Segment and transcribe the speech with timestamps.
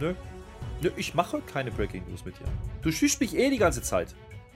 [0.00, 0.14] Nö.
[0.82, 2.46] Nö, ich mache keine Breaking News mit dir.
[2.82, 4.14] Du schüchst mich eh die ganze Zeit.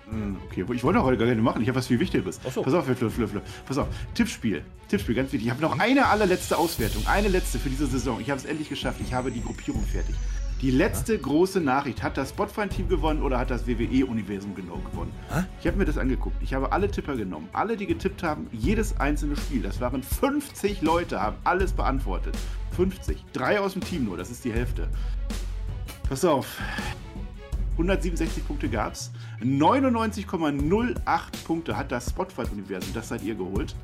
[0.08, 1.62] Hm, Okay, ich wollte auch heute gar nicht machen.
[1.62, 2.40] Ich habe was viel Wichtigeres.
[2.52, 2.62] So.
[2.62, 3.40] Pass auf, Flö, Flö, Flö.
[3.66, 3.88] Pass auf.
[4.14, 4.64] Tippspiel.
[4.88, 5.46] Tippspiel, ganz wichtig.
[5.46, 7.06] Ich habe noch eine allerletzte Auswertung.
[7.06, 8.20] Eine letzte für diese Saison.
[8.20, 9.00] Ich habe es endlich geschafft.
[9.04, 10.14] Ich habe die Gruppierung fertig.
[10.60, 12.02] Die letzte große Nachricht.
[12.02, 15.12] Hat das Spotify-Team gewonnen oder hat das WWE-Universum genau gewonnen?
[15.60, 16.36] Ich habe mir das angeguckt.
[16.42, 17.48] Ich habe alle Tipper genommen.
[17.52, 19.62] Alle, die getippt haben, jedes einzelne Spiel.
[19.62, 22.36] Das waren 50 Leute, haben alles beantwortet.
[22.76, 23.24] 50.
[23.32, 24.16] Drei aus dem Team nur.
[24.16, 24.88] Das ist die Hälfte.
[26.08, 26.58] Pass auf.
[27.72, 29.10] 167 Punkte gab's.
[29.42, 31.00] 99,08
[31.44, 33.74] Punkte hat das Spotify-Universum, das seid ihr geholt.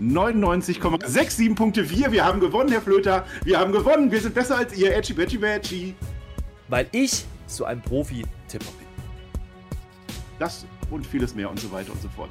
[0.00, 2.12] 99,67 Punkte wir.
[2.12, 3.24] Wir haben gewonnen, Herr Flöter.
[3.44, 4.10] Wir haben gewonnen.
[4.10, 4.94] Wir sind besser als ihr.
[4.94, 5.94] Edgy, Betty, Betty.
[6.68, 8.86] Weil ich so ein Profi-Tipper bin.
[10.38, 12.30] Das und vieles mehr und so weiter und so fort.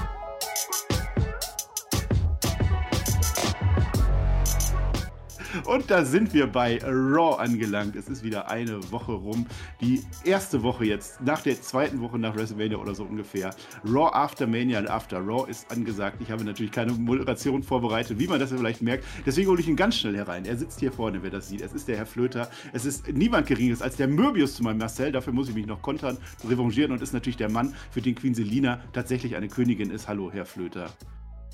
[5.65, 7.95] Und da sind wir bei Raw angelangt.
[7.95, 9.45] Es ist wieder eine Woche rum.
[9.79, 13.51] Die erste Woche jetzt, nach der zweiten Woche nach WrestleMania oder so ungefähr.
[13.85, 16.17] Raw After Mania und After Raw ist angesagt.
[16.21, 19.05] Ich habe natürlich keine Moderation vorbereitet, wie man das vielleicht merkt.
[19.25, 20.45] Deswegen hole ich ihn ganz schnell herein.
[20.45, 21.61] Er sitzt hier vorne, wer das sieht.
[21.61, 22.49] Es ist der Herr Flöter.
[22.73, 25.11] Es ist niemand Geringeres als der Möbius zu meinem Marcel.
[25.11, 26.17] Dafür muss ich mich noch kontern,
[26.47, 30.07] revanchieren und ist natürlich der Mann, für den Queen Selina tatsächlich eine Königin ist.
[30.07, 30.89] Hallo, Herr Flöter.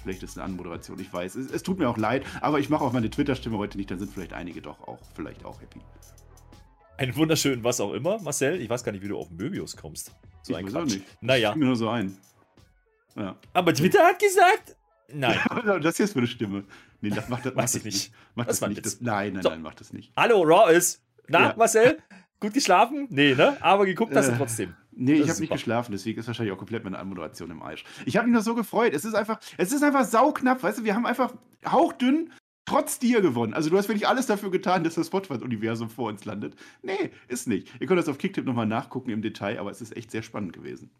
[0.07, 1.35] Vielleicht ist eine Anmoderation, ich weiß.
[1.35, 3.99] Es, es tut mir auch leid, aber ich mache auch meine Twitter-Stimme heute nicht, dann
[3.99, 5.81] sind vielleicht einige doch auch, vielleicht auch happy.
[6.97, 8.61] Einen wunderschönen was auch immer, Marcel.
[8.61, 10.13] Ich weiß gar nicht, wie du auf Möbius kommst.
[10.43, 11.03] So ich ein weiß auch nicht.
[11.19, 11.49] Naja.
[11.49, 12.17] Ich mir nur so ein.
[13.17, 13.35] Ja.
[13.51, 14.77] Aber Twitter hat gesagt.
[15.11, 15.37] Nein.
[15.81, 16.63] das hier ist für eine Stimme.
[17.01, 18.13] Nee, das macht das, macht Weiß das ich nicht.
[18.35, 18.85] Macht Das das, nicht.
[18.85, 19.49] Das, nein, nein, So.
[19.49, 20.13] nein, macht das nicht.
[20.15, 21.03] Hallo, Raw ist.
[21.27, 21.55] Na, Ja.
[21.57, 21.97] Marcel?
[22.39, 23.07] Gut geschlafen?
[23.09, 23.57] Nee, ne?
[23.61, 24.75] Aber geguckt hast du Äh, trotzdem.
[24.91, 27.83] Nee, Das ich habe nicht geschlafen, deswegen ist wahrscheinlich auch komplett meine Anmoderation im Eisch.
[28.05, 28.93] Ich habe mich noch so gefreut.
[28.93, 31.33] Es ist einfach, es ist einfach sauknapp, weißt du, wir haben einfach
[31.65, 32.31] hauchdünn
[32.65, 33.53] trotz dir gewonnen.
[33.53, 36.55] Also du hast wirklich alles dafür getan, dass das Spotify-Universum vor uns landet.
[36.83, 37.71] Nee, ist nicht.
[37.79, 40.53] Ihr könnt das auf Kicktip nochmal nachgucken im Detail, aber es ist echt sehr spannend
[40.53, 40.91] gewesen.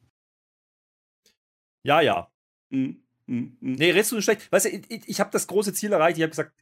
[1.84, 2.32] Ja, ja.
[2.70, 2.92] Mm,
[3.28, 3.58] mm, mm.
[3.60, 4.52] Nee, redest du nicht schlecht.
[4.52, 6.18] Weißt du, ich, ich, ich habe das große Ziel erreicht.
[6.18, 6.54] Ich habe gesagt,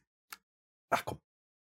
[0.90, 1.18] ach komm,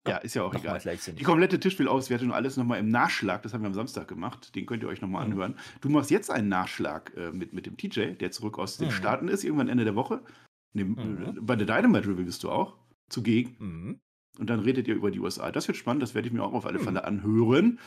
[0.07, 0.81] Ja, ist ja auch egal.
[1.17, 4.83] Die komplette Tischspielauswertung alles nochmal im Nachschlag, das haben wir am Samstag gemacht, den könnt
[4.83, 5.33] ihr euch nochmal Mhm.
[5.33, 5.55] anhören.
[5.81, 8.93] Du machst jetzt einen Nachschlag äh, mit, mit dem TJ, der zurück aus den Mhm.
[8.93, 10.23] Staaten ist, irgendwann Ende der Woche.
[10.73, 11.39] Nee, Mhm.
[11.43, 12.77] Bei der Dynamite Review bist du auch
[13.09, 13.55] zugegen.
[13.59, 13.99] Mhm.
[14.39, 15.53] Und dann redet ihr über die USA.
[15.53, 16.85] Das wird spannend, das werde ich mir auch auf alle Mhm.
[16.85, 17.79] Fälle anhören.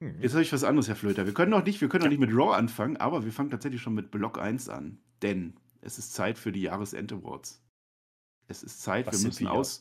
[0.00, 0.16] Mhm.
[0.20, 1.24] Jetzt habe ich was anderes, Herr Flöter.
[1.24, 3.80] Wir können noch nicht, wir können noch nicht mit Raw anfangen, aber wir fangen tatsächlich
[3.80, 4.98] schon mit Block 1 an.
[5.22, 7.62] Denn es ist Zeit für die Jahresend Awards.
[8.48, 9.52] Es ist Zeit, Was wir müssen wir?
[9.52, 9.80] aus.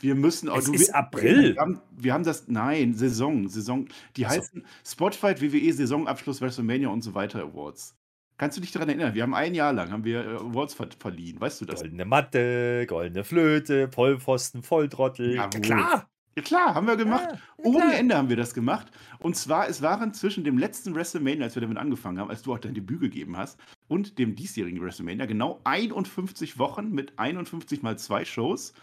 [0.00, 1.54] Wir müssen Es ist April.
[1.54, 3.88] Wir haben, wir haben das, nein, Saison, Saison.
[4.16, 4.38] Die Ach so.
[4.38, 7.96] heißen Spotify, WWE, Saisonabschluss, WrestleMania und so weiter Awards.
[8.36, 9.14] Kannst du dich daran erinnern?
[9.14, 11.40] Wir haben ein Jahr lang haben wir äh, Awards ver verliehen.
[11.40, 11.80] Weißt du das?
[11.80, 15.36] Goldene Matte, goldene Flöte, Vollpfosten, Volltrottel.
[15.36, 15.60] Jawohl.
[15.60, 16.08] klar.
[16.36, 17.28] Ja klar, haben wir gemacht.
[17.30, 17.38] Ja, ja,
[17.70, 17.94] Ohne.
[17.96, 18.88] Ende haben wir das gemacht.
[19.24, 22.52] Und zwar, es waren zwischen dem letzten WrestleMania, als wir damit angefangen haben, als du
[22.52, 23.58] auch dein Debüt gegeben hast,
[23.88, 28.74] und dem diesjährigen WrestleMania genau 51 Wochen mit 51 mal zwei Shows.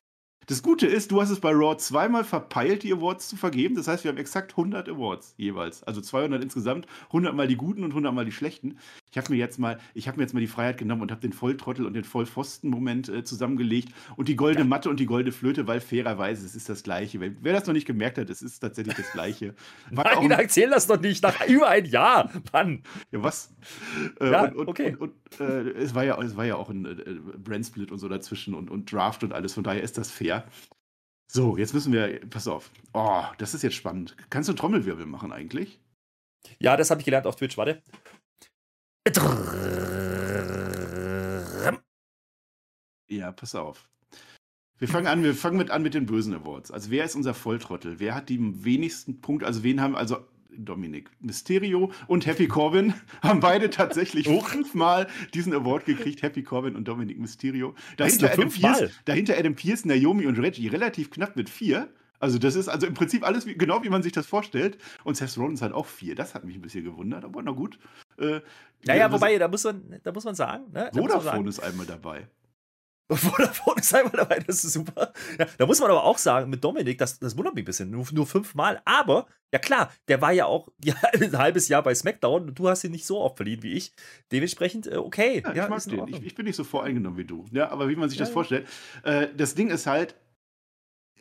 [0.47, 3.75] Das Gute ist, du hast es bei Raw zweimal verpeilt, die Awards zu vergeben.
[3.75, 5.84] Das heißt, wir haben exakt 100 Awards jeweils.
[5.84, 8.80] Also 200 insgesamt, 100 mal die guten und 100 mal die schlechten.
[9.12, 11.20] Ich habe mir jetzt mal, ich habe mir jetzt mal die Freiheit genommen und habe
[11.20, 15.68] den Volltrottel und den Vollpfosten-Moment äh, zusammengelegt und die goldene Matte und die goldene Flöte,
[15.68, 17.20] weil fairerweise es ist das Gleiche.
[17.20, 19.54] Wer, wer das noch nicht gemerkt hat, es ist tatsächlich das Gleiche.
[19.92, 21.22] Nein, ein- erzähl das doch nicht.
[21.24, 22.32] Nach über ein Jahr.
[22.54, 22.84] Mann.
[23.12, 23.54] ja, was?
[24.22, 24.96] Äh, Ja, und, und, okay.
[24.98, 28.08] Und, und äh, es, war ja, es war ja auch ein äh, Brandsplit und so
[28.08, 30.46] dazwischen und, und Draft und alles, von daher ist das fair.
[31.30, 32.72] So, jetzt müssen wir, pass auf.
[32.94, 34.16] Oh, das ist jetzt spannend.
[34.30, 35.80] Kannst du einen Trommelwirbel machen eigentlich?
[36.60, 37.58] Ja, das habe ich gelernt auf Twitch.
[37.58, 37.82] Warte.
[43.07, 43.89] Ja, pass auf.
[44.77, 46.71] Wir fangen an, wir fangen mit an mit den bösen Awards.
[46.71, 48.00] Also wer ist unser Volltrottel?
[48.00, 49.45] Wer hat die wenigsten Punkte?
[49.45, 55.86] Also wen haben, also Dominik, Mysterio und Happy Corbin haben beide tatsächlich fünfmal diesen Award
[55.86, 56.21] gekriegt.
[56.21, 57.75] Happy Corbin und Dominik Mysterio.
[57.97, 58.50] Dahinter Adam?
[58.50, 61.89] Pierce, dahinter Adam Pierce, Naomi und Reggie relativ knapp mit vier.
[62.21, 64.77] Also das ist also im Prinzip alles wie, genau wie man sich das vorstellt.
[65.03, 66.15] Und Seth Rollins hat auch vier.
[66.15, 67.79] Das hat mich ein bisschen gewundert, aber na gut.
[68.18, 68.41] Äh,
[68.85, 70.91] Naja, wobei, da muss man, da muss man sagen, ne?
[70.94, 72.27] Vodafone sagen, ist einmal dabei.
[73.12, 75.13] Vodafone ist einmal dabei, das ist super.
[75.38, 77.89] Ja, da muss man aber auch sagen, mit Dominik, das, das wundert mich ein bisschen,
[77.89, 78.81] nur, nur fünfmal.
[78.85, 82.69] Aber, ja klar, der war ja auch ja, ein halbes Jahr bei SmackDown und du
[82.69, 83.94] hast ihn nicht so oft verliehen wie ich.
[84.31, 85.44] Dementsprechend, äh, okay.
[85.53, 86.07] Ja, ich mag den.
[86.07, 87.45] Ich, ich, bin nicht so voreingenommen wie du.
[87.51, 88.68] Ja, aber wie man sich das vorstellt,
[89.03, 90.15] äh, das Ding ist halt,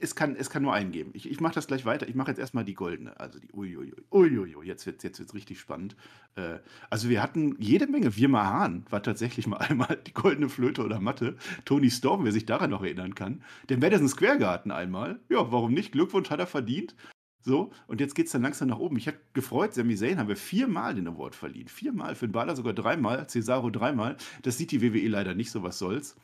[0.00, 1.10] es kann, es kann nur einen geben.
[1.14, 2.08] Ich, ich mache das gleich weiter.
[2.08, 3.18] Ich mache jetzt erstmal die goldene.
[3.20, 3.92] Also die uiuiui.
[4.10, 4.66] Uiuiui.
[4.66, 5.96] Jetzt wird es jetzt wird's richtig spannend.
[6.36, 6.58] Äh,
[6.88, 8.16] also wir hatten jede Menge.
[8.16, 11.36] Wirma Hahn war tatsächlich mal einmal die goldene Flöte oder Matte.
[11.64, 13.42] Tony Storm, wer sich daran noch erinnern kann.
[13.68, 15.20] Der Madison Square Garden einmal.
[15.28, 15.92] Ja, warum nicht?
[15.92, 16.94] Glückwunsch hat er verdient.
[17.42, 18.98] So, und jetzt geht es dann langsam nach oben.
[18.98, 21.68] Ich habe gefreut, Sami Zayn haben wir viermal den Award verliehen.
[21.68, 24.18] Viermal, für den Baller sogar dreimal, Cesaro dreimal.
[24.42, 26.16] Das sieht die WWE leider nicht so, was soll's.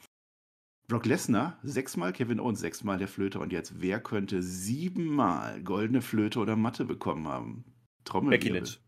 [0.88, 6.38] Brock Lesnar sechsmal, Kevin Owens sechsmal der Flöte und jetzt wer könnte siebenmal goldene Flöte
[6.38, 7.64] oder Matte bekommen haben?
[8.04, 8.80] Becky Lynch.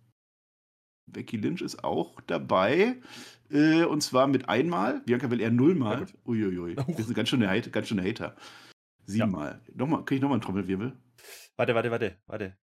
[1.07, 3.01] Becky Lynch ist auch dabei
[3.51, 5.01] äh, und zwar mit einmal.
[5.01, 6.07] Bianca will eher nullmal.
[6.25, 6.77] Uiuiui.
[6.77, 8.37] Wir sind ganz schöne, ganz schöne Hater.
[9.05, 9.61] Siebenmal.
[9.67, 9.75] Ja.
[9.75, 10.97] Nochmal, kriege ich nochmal einen Trommelwirbel?
[11.57, 12.57] Warte, warte, warte, warte.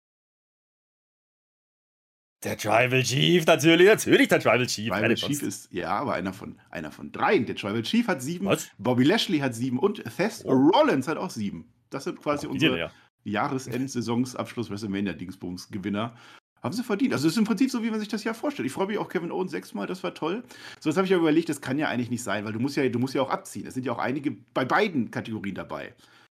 [2.45, 4.93] Der Tribal Chief, natürlich, natürlich der Tribal Chief.
[4.93, 7.47] Tribal Chief ist, ja, aber einer von, einer von dreien.
[7.47, 8.69] Der Tribal Chief hat sieben, Was?
[8.77, 10.53] Bobby Lashley hat sieben und Seth oh.
[10.53, 11.67] Rollins hat auch sieben.
[11.89, 12.91] Das sind quasi oh, unsere ja.
[13.23, 16.15] Jahresend-Saisonsabschluss WrestleMania-Dingsbums-Gewinner.
[16.61, 17.13] Haben sie verdient.
[17.13, 18.67] Also, es ist im Prinzip so, wie man sich das ja vorstellt.
[18.67, 20.43] Ich freue mich auch Kevin Owens sechsmal, das war toll.
[20.79, 22.77] So, jetzt habe ich ja überlegt, das kann ja eigentlich nicht sein, weil du musst
[22.77, 23.65] ja, du musst ja auch abziehen.
[23.65, 25.95] Es sind ja auch einige bei beiden Kategorien dabei.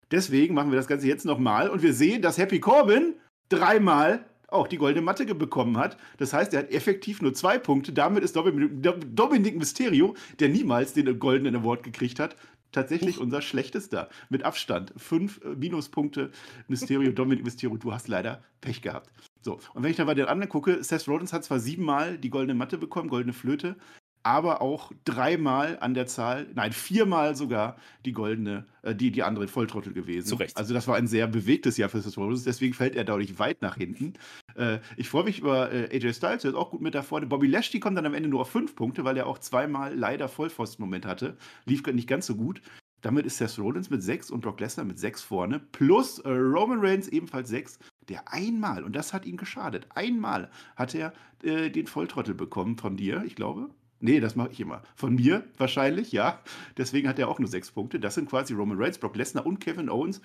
[0.10, 3.16] Deswegen machen wir das Ganze jetzt nochmal und wir sehen, dass Happy Corbin
[3.50, 5.98] dreimal auch die goldene Matte bekommen hat.
[6.18, 7.92] Das heißt, er hat effektiv nur zwei Punkte.
[7.94, 12.36] Damit ist Dominik Mysterio, der niemals den goldenen Award gekriegt hat,
[12.72, 14.10] tatsächlich unser schlechtester.
[14.30, 14.94] Mit Abstand.
[14.98, 16.32] Fünf äh, Minuspunkte.
[16.68, 19.12] Mysterio, Dominik Mysterio, du hast leider Pech gehabt.
[19.42, 22.30] So, und wenn ich dann bei den anderen gucke, Seth Rollins hat zwar siebenmal die
[22.30, 23.76] goldene Matte bekommen, goldene Flöte,
[24.24, 29.48] aber auch dreimal an der Zahl, nein, viermal sogar die goldene, äh, die, die andere
[29.48, 30.28] Volltrottel gewesen.
[30.28, 30.58] Zu Recht.
[30.58, 33.62] Also das war ein sehr bewegtes Jahr für Seth Rollins, deswegen fällt er dadurch weit
[33.62, 34.14] nach hinten.
[34.56, 37.28] Äh, ich freue mich über äh, AJ Styles, der ist auch gut mit da vorne.
[37.28, 40.28] Bobby Lashley kommt dann am Ende nur auf fünf Punkte, weil er auch zweimal leider
[40.28, 41.38] Vollpfosten-Moment hatte.
[41.66, 42.62] Lief nicht ganz so gut.
[43.02, 45.60] Damit ist Seth Rollins mit sechs und Brock Lesnar mit sechs vorne.
[45.60, 47.80] Plus äh, Roman Reigns ebenfalls sechs
[48.10, 51.14] der einmal, und das hat ihn geschadet, einmal hat er
[51.44, 53.70] äh, den Volltrottel bekommen von dir, ich glaube.
[54.00, 54.84] Nee, das mache ich immer.
[54.96, 56.44] Von mir wahrscheinlich, ja.
[56.78, 58.00] Deswegen hat er auch nur sechs Punkte.
[58.00, 60.22] Das sind quasi Roman Reigns, Brock Lesnar und Kevin Owens.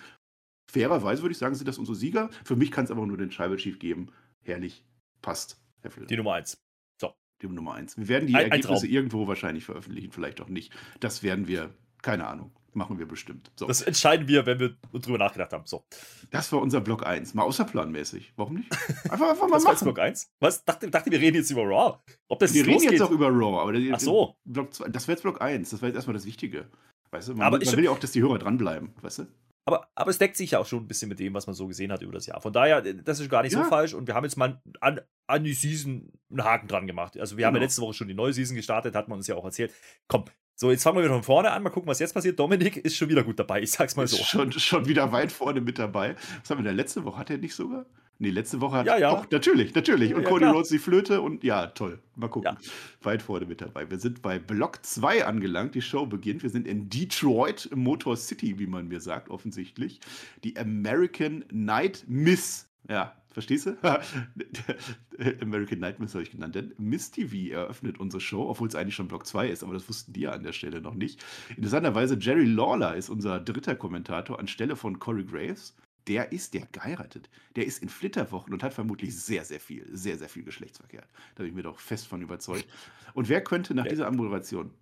[0.70, 2.30] Fairerweise würde ich sagen, sind das unsere Sieger.
[2.44, 4.08] Für mich kann es aber nur den Tribal Chief geben.
[4.42, 4.84] Herrlich.
[5.20, 5.60] Passt.
[6.08, 6.58] Die Nummer eins.
[7.00, 7.12] So.
[7.40, 7.96] Die Nummer eins.
[7.96, 10.72] Wir werden die ein, Ergebnisse ein irgendwo wahrscheinlich veröffentlichen, vielleicht auch nicht.
[11.00, 12.52] Das werden wir, keine Ahnung.
[12.75, 13.50] Machen wir bestimmt.
[13.54, 13.66] So.
[13.66, 15.66] Das entscheiden wir, wenn wir drüber nachgedacht haben.
[15.66, 15.84] So.
[16.31, 17.34] Das war unser Block 1.
[17.34, 18.32] Mal außerplanmäßig.
[18.37, 18.72] Warum nicht?
[19.10, 19.84] Einfach, einfach mal das machen.
[19.84, 20.32] Block 1?
[20.40, 20.64] Was?
[20.64, 21.99] Dachte, dachte, wir reden jetzt über Raw.
[22.28, 23.60] Ob das wir reden jetzt auch über Raw.
[23.60, 24.37] Aber Ach so.
[24.44, 25.69] Block 2, das wäre jetzt Block 1.
[25.69, 26.66] Das war jetzt erstmal das Wichtige.
[27.10, 28.94] Weißt du, man, aber man will ja auch, dass die Hörer dranbleiben.
[29.02, 29.26] Weißt du?
[29.64, 31.69] Aber, aber es deckt sich ja auch schon ein bisschen mit dem, was man so
[31.69, 32.40] gesehen hat über das Jahr.
[32.40, 33.62] Von daher, das ist gar nicht ja.
[33.62, 33.94] so falsch.
[33.94, 37.16] Und wir haben jetzt mal an, an die Season einen Haken dran gemacht.
[37.19, 37.48] Also, wir genau.
[37.48, 37.64] haben ja genau.
[37.66, 39.72] letzte Woche schon die neue Season gestartet, hat man uns ja auch erzählt.
[40.08, 40.25] Komm,
[40.62, 41.60] so, jetzt fangen wir wieder von vorne an.
[41.64, 42.38] Mal gucken, was jetzt passiert.
[42.38, 44.16] Dominik ist schon wieder gut dabei, ich sag's mal so.
[44.16, 46.14] Schon, schon wieder weit vorne mit dabei.
[46.40, 47.18] Was haben wir denn letzte Woche?
[47.18, 47.84] Hat er nicht sogar?
[48.20, 49.10] Nee, letzte Woche hat ja, ja.
[49.10, 50.14] Doch, natürlich, natürlich.
[50.14, 51.98] Und ja, Cody Rhodes die Flöte und ja, toll.
[52.14, 52.52] Mal gucken.
[52.52, 52.70] Ja.
[53.02, 53.90] Weit vorne mit dabei.
[53.90, 55.74] Wir sind bei Block 2 angelangt.
[55.74, 56.44] Die Show beginnt.
[56.44, 59.98] Wir sind in Detroit, Motor City, wie man mir sagt, offensichtlich.
[60.44, 62.68] Die American Night Miss.
[62.88, 63.76] Ja, Verstehst du?
[65.40, 66.55] American Nightmares habe ich genannt.
[66.55, 69.88] Denn Miss TV eröffnet unsere Show, obwohl es eigentlich schon Block 2 ist, aber das
[69.88, 71.25] wussten die ja an der Stelle noch nicht.
[71.56, 75.74] Interessanterweise, Jerry Lawler ist unser dritter Kommentator anstelle von Corey Graves.
[76.08, 77.31] Der ist, der geheiratet.
[77.55, 81.05] Der ist in Flitterwochen und hat vermutlich sehr, sehr viel, sehr, sehr viel Geschlechtsverkehr.
[81.36, 82.67] Da bin ich mir doch fest von überzeugt.
[83.15, 84.72] Und wer könnte nach dieser Moderation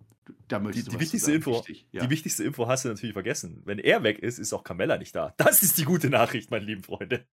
[0.47, 2.03] da möchtest die, die wichtigste Info, Wichtig, ja.
[2.03, 3.61] Die wichtigste Info hast du natürlich vergessen.
[3.65, 5.33] Wenn er weg ist, ist auch Carmella nicht da.
[5.37, 7.25] Das ist die gute Nachricht, meine lieben Freunde.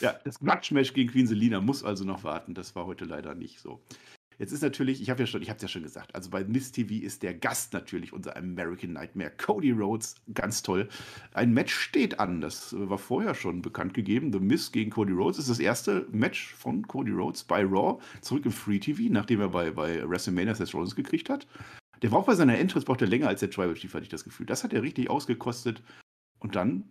[0.00, 2.54] Ja, das Matchmatch gegen Queen Selina muss also noch warten.
[2.54, 3.80] Das war heute leider nicht so.
[4.38, 6.44] Jetzt ist natürlich, ich habe ja schon, ich habe es ja schon gesagt, also bei
[6.44, 10.88] Miss TV ist der Gast natürlich unser American Nightmare, Cody Rhodes, ganz toll.
[11.32, 14.32] Ein Match steht an, das war vorher schon bekannt gegeben.
[14.32, 18.44] The Miss gegen Cody Rhodes ist das erste Match von Cody Rhodes bei Raw, zurück
[18.44, 21.46] im Free TV, nachdem er bei, bei WrestleMania Seth Rollins gekriegt hat.
[22.02, 24.10] Der war auch bei seiner Entrance, braucht er länger als der Tribal Chief, hatte ich
[24.10, 24.46] das Gefühl.
[24.46, 25.82] Das hat er richtig ausgekostet.
[26.40, 26.84] Und dann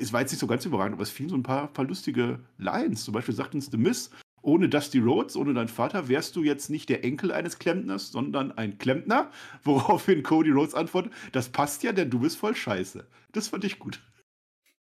[0.00, 2.40] es war jetzt nicht so ganz überragend, aber es fielen so ein paar, paar lustige
[2.58, 3.04] Lines.
[3.04, 4.10] Zum Beispiel sagt uns The Miss,
[4.42, 8.52] ohne Dusty Rhodes, ohne deinen Vater, wärst du jetzt nicht der Enkel eines Klempners, sondern
[8.52, 9.30] ein Klempner.
[9.64, 13.06] Woraufhin Cody Rhodes antwortet, das passt ja, denn du bist voll scheiße.
[13.32, 14.02] Das fand ich gut.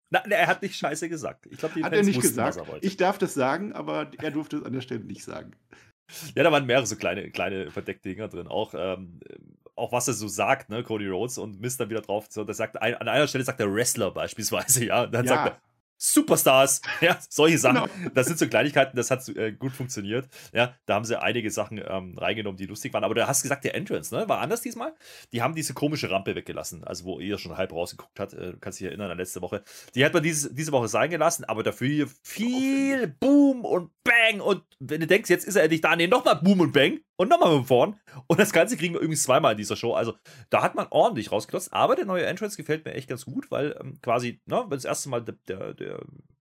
[0.10, 1.48] Na, er hat nicht scheiße gesagt.
[1.50, 2.60] Ich glaube, die Hat Fans er nicht gesagt.
[2.82, 5.54] Ich darf das sagen, aber er durfte es an der Stelle nicht sagen.
[6.36, 8.48] Ja, da waren mehrere so kleine, kleine verdeckte Dinger drin.
[8.48, 9.22] Auch ähm,
[9.81, 12.27] auch was er so sagt, ne, Cody Rhodes, und misst dann wieder drauf.
[12.29, 15.03] So, der sagt, an einer Stelle sagt der Wrestler beispielsweise, ja.
[15.03, 15.35] Und dann ja.
[15.35, 15.61] sagt er,
[16.03, 17.88] Superstars, ja, solche Sachen.
[17.91, 18.12] Genau.
[18.15, 20.27] Das sind so Kleinigkeiten, das hat äh, gut funktioniert.
[20.51, 23.03] Ja, da haben sie einige Sachen ähm, reingenommen, die lustig waren.
[23.03, 24.96] Aber du hast gesagt, der Entrance, ne, war anders diesmal.
[25.31, 28.58] Die haben diese komische Rampe weggelassen, also wo ihr schon halb rausgeguckt hat, äh, du
[28.58, 29.63] kannst dich erinnern an letzte Woche.
[29.93, 34.41] Die hat man diese, diese Woche sein gelassen, aber dafür hier viel Boom und Bang
[34.41, 37.29] und wenn du denkst, jetzt ist er endlich da, nee, nochmal Boom und Bang und
[37.29, 38.00] nochmal von vorn.
[38.25, 39.93] Und das Ganze kriegen wir übrigens zweimal in dieser Show.
[39.93, 40.15] Also
[40.50, 41.72] da hat man ordentlich rausgeklotzt.
[41.72, 44.86] Aber der neue Entrance gefällt mir echt ganz gut, weil ähm, quasi, ne, wenn das
[44.86, 45.90] erste Mal der, der, der,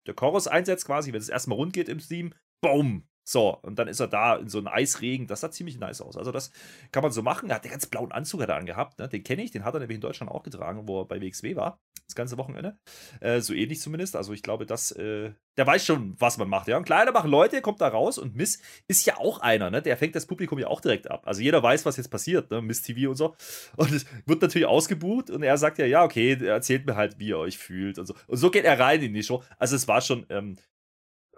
[0.06, 3.86] der Chorus einsetzt, quasi, wenn es erstmal rund geht im Steam, boom, so, und dann
[3.86, 5.28] ist er da in so einem Eisregen.
[5.28, 6.16] Das sah ziemlich nice aus.
[6.16, 6.50] Also, das
[6.90, 7.48] kann man so machen.
[7.48, 8.98] Er hat den ganz blauen Anzug er angehabt.
[8.98, 9.08] Ne?
[9.08, 11.54] Den kenne ich, den hat er nämlich in Deutschland auch getragen, wo er bei WXW
[11.54, 11.78] war.
[12.08, 12.76] Das ganze Wochenende.
[13.20, 14.16] Äh, so ähnlich zumindest.
[14.16, 16.66] Also, ich glaube, dass, äh, der weiß schon, was man macht.
[16.66, 19.80] Ja, und kleiner machen Leute, kommt da raus und Miss ist ja auch einer, ne?
[19.80, 21.22] Der fängt das Publikum ja auch direkt ab.
[21.24, 22.60] Also, jeder weiß, was jetzt passiert, ne?
[22.60, 23.36] Miss TV und so.
[23.76, 27.28] Und es wird natürlich ausgebucht und er sagt ja, ja, okay, erzählt mir halt, wie
[27.28, 28.14] ihr euch fühlt und so.
[28.26, 29.44] Und so geht er rein in die Show.
[29.56, 30.56] Also, es war schon, ähm,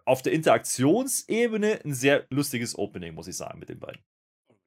[0.04, 4.02] auf der Interaktionsebene ein sehr lustiges Opening, muss ich sagen, mit den beiden.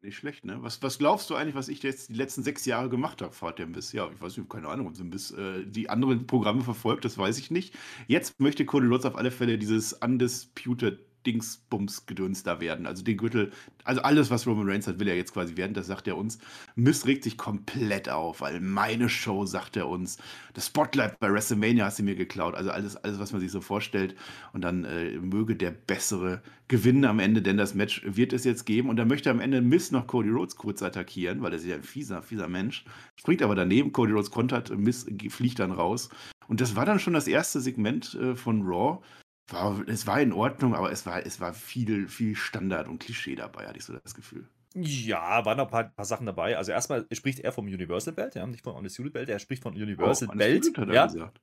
[0.02, 0.58] Nicht schlecht, ne?
[0.62, 3.58] Was, was glaubst du eigentlich, was ich jetzt die letzten sechs Jahre gemacht habe, fahrt
[3.58, 3.92] der Biss?
[3.92, 7.40] Ja, ich weiß nicht, keine Ahnung, ob Biss äh, die anderen Programme verfolgt, das weiß
[7.40, 7.74] ich nicht.
[8.08, 12.86] Jetzt möchte Cody Rhodes auf alle Fälle dieses Undisputed Dingsbums-Gedöns da werden.
[12.86, 13.52] Also den Gürtel,
[13.84, 15.74] also alles, was Roman Reigns hat, will er jetzt quasi werden.
[15.74, 16.40] Das sagt er uns.
[16.76, 20.18] Miss regt sich komplett auf, weil meine Show, sagt er uns.
[20.54, 22.56] Das Spotlight bei WrestleMania hast du mir geklaut.
[22.56, 24.16] Also alles, alles was man sich so vorstellt.
[24.54, 28.66] Und dann äh, möge der Bessere gewinnen am Ende, denn das Match wird es jetzt
[28.66, 28.90] geben.
[28.90, 31.76] Und dann möchte am Ende Miss noch Cody Rhodes kurz attackieren, weil er ist ja
[31.76, 32.86] ein fieser, fieser Mensch.
[33.16, 36.10] Springt aber daneben, Cody Rhodes kontert, Miss fliegt dann raus.
[36.48, 39.00] Und das war dann schon das erste Segment äh, von Raw,
[39.48, 43.36] war, es war in Ordnung, aber es war, es war viel, viel Standard und Klischee
[43.36, 44.48] dabei, hatte ich so das Gefühl.
[44.76, 46.58] Ja, waren noch ein paar, paar Sachen dabei.
[46.58, 49.74] Also erstmal spricht er vom Universal Belt, ja, nicht von Undisputed Belt, er spricht von
[49.74, 50.78] Universal oh, Belt.
[50.78, 51.06] Hat er ja.
[51.06, 51.42] gesagt.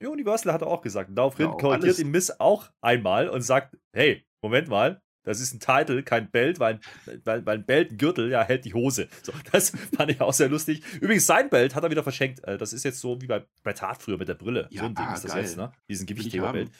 [0.00, 1.10] Universal hat er auch gesagt.
[1.14, 5.60] daraufhin ja, korrigiert ihn Miss auch einmal und sagt, hey, Moment mal, das ist ein
[5.60, 6.80] Titel, kein Belt, weil,
[7.24, 9.08] weil, weil ein Belt, ein Gürtel, ja, hält die Hose.
[9.22, 10.82] So, das fand ich auch sehr lustig.
[11.00, 12.42] Übrigens, sein Belt hat er wieder verschenkt.
[12.44, 14.68] Äh, das ist jetzt so wie bei Bret Hart früher mit der Brille.
[14.70, 15.42] Ja, so ein Ding ist das geil.
[15.42, 15.72] jetzt, ne?
[15.88, 16.70] Diesen Gewichtheber-Belt.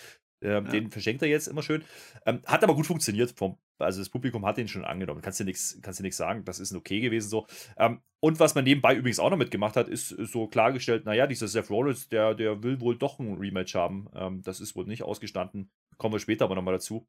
[0.42, 0.70] Ähm, ja.
[0.70, 1.84] Den verschenkt er jetzt immer schön.
[2.26, 3.32] Ähm, hat aber gut funktioniert.
[3.32, 5.22] Vom, also das Publikum hat den schon angenommen.
[5.22, 6.44] Kannst du nichts sagen.
[6.44, 7.46] Das ist ein okay gewesen so.
[7.76, 11.48] Ähm, und was man nebenbei übrigens auch noch mitgemacht hat, ist so klargestellt, naja, dieser
[11.48, 14.08] Seth Rollins, der, der will wohl doch ein Rematch haben.
[14.14, 15.70] Ähm, das ist wohl nicht ausgestanden.
[15.98, 17.06] Kommen wir später aber nochmal dazu.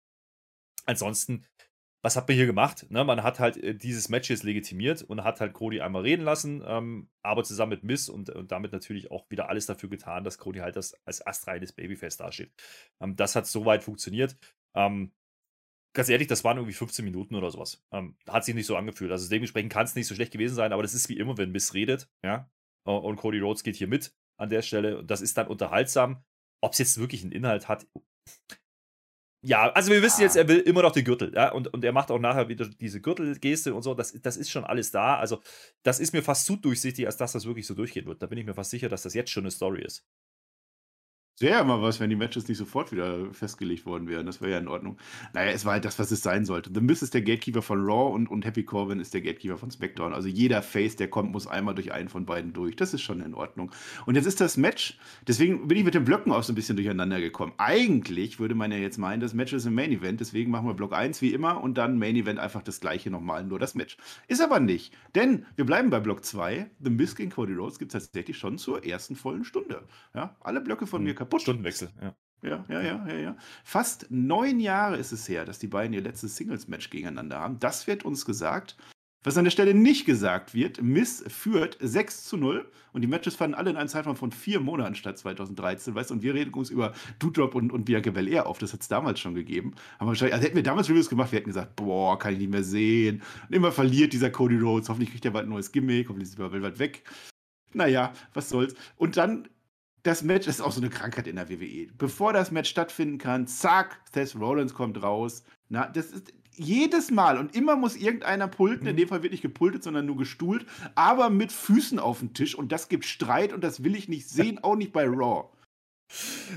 [0.86, 1.46] Ansonsten
[2.04, 2.86] was hat man hier gemacht?
[2.90, 6.24] Ne, man hat halt äh, dieses Match jetzt legitimiert und hat halt Cody einmal reden
[6.24, 10.24] lassen, ähm, aber zusammen mit Miss und, und damit natürlich auch wieder alles dafür getan,
[10.24, 12.52] dass Cody halt das als astreines Babyface dasteht.
[13.02, 14.36] Ähm, das hat soweit funktioniert.
[14.76, 15.14] Ähm,
[15.96, 17.86] ganz ehrlich, das waren irgendwie 15 Minuten oder sowas.
[17.92, 19.12] Ähm, hat sich nicht so angefühlt.
[19.12, 21.52] Also dementsprechend kann es nicht so schlecht gewesen sein, aber das ist wie immer, wenn
[21.52, 22.50] Miss redet, ja,
[22.86, 26.24] und Cody Rhodes geht hier mit an der Stelle das ist dann unterhaltsam.
[26.62, 27.88] Ob es jetzt wirklich einen Inhalt hat,
[29.46, 31.92] ja, also wir wissen jetzt, er will immer noch den Gürtel, ja, und, und er
[31.92, 35.18] macht auch nachher wieder diese Gürtelgeste und so, das, das ist schon alles da.
[35.18, 35.42] Also,
[35.84, 38.22] das ist mir fast zu durchsichtig, als dass das wirklich so durchgehen wird.
[38.22, 40.06] Da bin ich mir fast sicher, dass das jetzt schon eine Story ist.
[41.40, 44.28] Wäre ja mal was, wenn die Matches nicht sofort wieder festgelegt worden wären.
[44.28, 44.98] Das wäre ja in Ordnung.
[45.34, 46.70] Naja, es war halt das, was es sein sollte.
[46.72, 49.72] The Miz ist der Gatekeeper von Raw und, und Happy Corbin ist der Gatekeeper von
[49.72, 50.14] SmackDown.
[50.14, 52.76] Also jeder Face, der kommt, muss einmal durch einen von beiden durch.
[52.76, 53.72] Das ist schon in Ordnung.
[54.06, 56.76] Und jetzt ist das Match, deswegen bin ich mit den Blöcken auch so ein bisschen
[56.76, 57.54] durcheinander gekommen.
[57.58, 60.76] Eigentlich würde man ja jetzt meinen, das Match ist im Main Event, deswegen machen wir
[60.76, 63.98] Block 1 wie immer und dann Main Event einfach das gleiche nochmal, nur das Match.
[64.28, 66.70] Ist aber nicht, denn wir bleiben bei Block 2.
[66.80, 69.82] The Miz gegen Cody Rhodes gibt es tatsächlich schon zur ersten vollen Stunde.
[70.14, 71.06] Ja, alle Blöcke von hm.
[71.06, 71.42] mir kaputt.
[71.42, 72.16] Stundenwechsel, ja.
[72.44, 73.38] Ja, ja, ja, ja, ja.
[73.64, 77.58] Fast neun Jahre ist es her, dass die beiden ihr letztes Singles-Match gegeneinander haben.
[77.60, 78.76] Das wird uns gesagt.
[79.26, 83.36] Was an der Stelle nicht gesagt wird, Miss führt 6 zu 0 und die Matches
[83.36, 86.54] fanden alle in einem Zeitraum von vier Monaten statt 2013, weißt du, und wir reden
[86.54, 89.76] uns über Doudrop und, und Bianca Belair auf, das hat es damals schon gegeben.
[89.98, 92.52] Haben wahrscheinlich, also hätten wir damals Reviews gemacht, wir hätten gesagt, boah, kann ich nicht
[92.52, 93.22] mehr sehen.
[93.48, 96.38] Und immer verliert dieser Cody Rhodes, hoffentlich kriegt er bald ein neues Gimmick, hoffentlich ist
[96.38, 97.04] er bald weg.
[97.72, 98.76] Naja, was soll's.
[98.98, 99.48] Und dann
[100.04, 101.88] das Match ist auch so eine Krankheit in der WWE.
[101.98, 105.44] Bevor das Match stattfinden kann, zack, Seth Rollins kommt raus.
[105.70, 108.86] Na, das ist jedes Mal und immer muss irgendeiner pulten.
[108.86, 108.98] In mhm.
[108.98, 112.72] dem Fall wird nicht gepultet, sondern nur gestuhlt, aber mit Füßen auf dem Tisch und
[112.72, 115.50] das gibt Streit und das will ich nicht sehen, auch nicht bei Raw.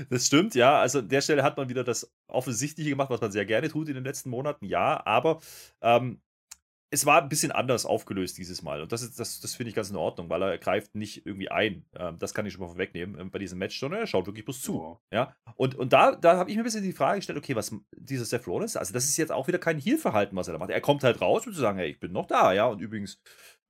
[0.09, 0.79] Das stimmt, ja.
[0.79, 3.87] Also an der Stelle hat man wieder das Offensichtliche gemacht, was man sehr gerne tut
[3.87, 5.03] in den letzten Monaten, ja.
[5.05, 5.39] Aber
[5.81, 6.21] ähm,
[6.89, 8.81] es war ein bisschen anders aufgelöst dieses Mal.
[8.81, 11.85] Und das, das, das finde ich ganz in Ordnung, weil er greift nicht irgendwie ein.
[11.97, 14.45] Ähm, das kann ich schon mal vorwegnehmen ähm, bei diesem Match, sondern er schaut wirklich
[14.45, 14.79] bloß zu.
[14.79, 14.99] Oh.
[15.11, 15.35] Ja?
[15.55, 18.25] Und, und da, da habe ich mir ein bisschen die Frage gestellt, okay, was dieser
[18.25, 20.69] Seth Rollins, also das ist jetzt auch wieder kein Heal-Verhalten, was er da macht.
[20.69, 22.67] Er kommt halt raus, um zu sagen, hey, ich bin noch da, ja.
[22.67, 23.21] Und übrigens,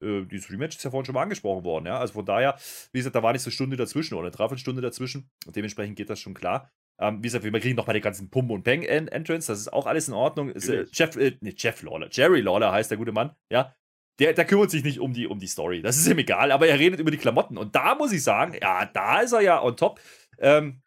[0.02, 1.98] äh, dieses Rematch ist ja vorhin schon mal angesprochen worden, ja.
[1.98, 2.58] Also von daher,
[2.92, 5.30] wie gesagt, da war nicht so eine Stunde dazwischen oder eine Dreiviertelstunde dazwischen.
[5.46, 6.72] Und dementsprechend geht das schon klar.
[7.00, 9.86] Ähm, wie gesagt, wir kriegen nochmal den ganzen Pum und Bang Entrance, das ist auch
[9.86, 10.50] alles in Ordnung.
[10.50, 13.74] Ist, äh, Jeff, äh, nee, Jeff Lawler, Jerry Lawler heißt der gute Mann, ja.
[14.20, 15.84] Der, der kümmert sich nicht um die, um die Story.
[15.84, 17.56] Das ist ihm egal, aber er redet über die Klamotten.
[17.56, 20.02] Und da muss ich sagen, ja, da ist er ja on top.
[20.40, 20.82] Ähm,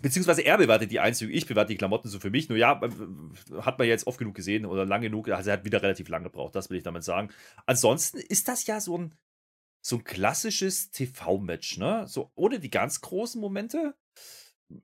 [0.00, 2.48] beziehungsweise er bewertet die Einzüge, ich bewerte die Klamotten so für mich.
[2.48, 2.80] Nur ja,
[3.60, 5.28] hat man jetzt oft genug gesehen oder lang genug.
[5.28, 7.28] Also er hat wieder relativ lange gebraucht, das will ich damit sagen.
[7.66, 9.14] Ansonsten ist das ja so ein,
[9.82, 12.06] so ein klassisches TV-Match, ne?
[12.06, 13.94] So ohne die ganz großen Momente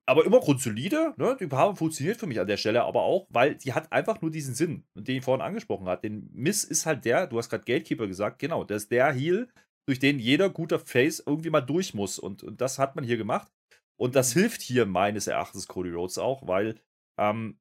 [0.04, 1.36] aber immer grundsolide, ne?
[1.40, 4.30] Die haben funktioniert für mich an der Stelle, aber auch, weil die hat einfach nur
[4.30, 6.02] diesen Sinn, den ich vorhin angesprochen habe.
[6.02, 9.48] Den Miss ist halt der, du hast gerade Gatekeeper gesagt, genau, der ist der Heal,
[9.86, 12.18] durch den jeder guter Face irgendwie mal durch muss.
[12.18, 13.50] Und, und das hat man hier gemacht.
[13.98, 14.40] Und das mhm.
[14.40, 16.80] hilft hier meines Erachtens Cody Rhodes auch, weil
[17.18, 17.58] ähm,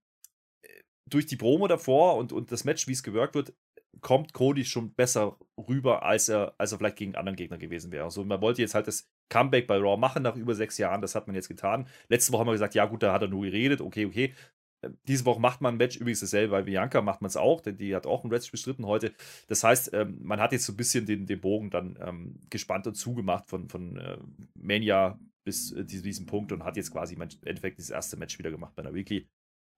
[1.10, 3.54] durch die Promo davor und, und das Match, wie es gewirkt wird,
[4.02, 8.04] kommt Cody schon besser rüber, als er, als er vielleicht gegen anderen Gegner gewesen wäre.
[8.06, 11.16] Also man wollte jetzt halt das Comeback bei Raw machen nach über sechs Jahren, das
[11.16, 11.88] hat man jetzt getan.
[12.10, 14.34] Letzte Woche haben wir gesagt, ja gut, da hat er nur geredet, okay, okay.
[14.82, 17.62] Äh, diese Woche macht man ein Match, übrigens dasselbe bei Bianca macht man es auch,
[17.62, 19.14] denn die hat auch ein Match bestritten heute.
[19.48, 22.88] Das heißt, ähm, man hat jetzt so ein bisschen den, den Bogen dann ähm, gespannt
[22.88, 24.18] und zugemacht von, von äh,
[24.54, 28.52] Mania bis äh, diesem Punkt und hat jetzt quasi im Endeffekt das erste Match wieder
[28.52, 29.28] gemacht bei der Weekly.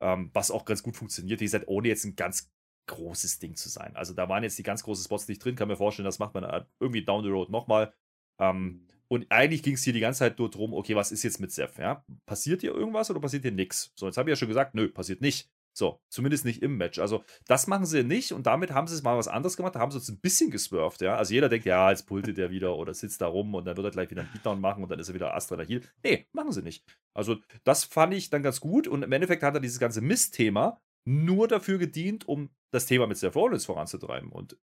[0.02, 1.40] Ähm, was auch ganz gut funktioniert.
[1.40, 2.52] Wie gesagt, ohne jetzt ein ganz
[2.88, 3.96] großes Ding zu sein.
[3.96, 5.56] Also da waren jetzt die ganz großen Spots nicht drin.
[5.56, 7.94] Kann mir vorstellen, das macht man äh, irgendwie down the road nochmal.
[8.40, 11.40] Ähm, und eigentlich ging es hier die ganze Zeit nur darum, okay, was ist jetzt
[11.40, 11.78] mit Seth?
[11.78, 12.04] Ja?
[12.26, 13.94] Passiert hier irgendwas oder passiert hier nichts?
[13.96, 15.50] So, jetzt habe ich ja schon gesagt, nö, passiert nicht.
[15.78, 16.98] So, zumindest nicht im Match.
[16.98, 19.76] Also, das machen sie nicht und damit haben sie es mal was anderes gemacht.
[19.76, 21.16] Da haben sie uns ein bisschen geswerft, ja.
[21.16, 23.86] Also, jeder denkt, ja, jetzt pultet der wieder oder sitzt da rum und dann wird
[23.86, 25.82] er gleich wieder einen Beatdown machen und dann ist er wieder Astra Heal.
[26.04, 26.84] Nee, machen sie nicht.
[27.14, 30.82] Also, das fand ich dann ganz gut und im Endeffekt hat er dieses ganze Mist-Thema
[31.06, 34.32] nur dafür gedient, um das Thema mit Seth Rollins voranzutreiben.
[34.32, 34.58] Und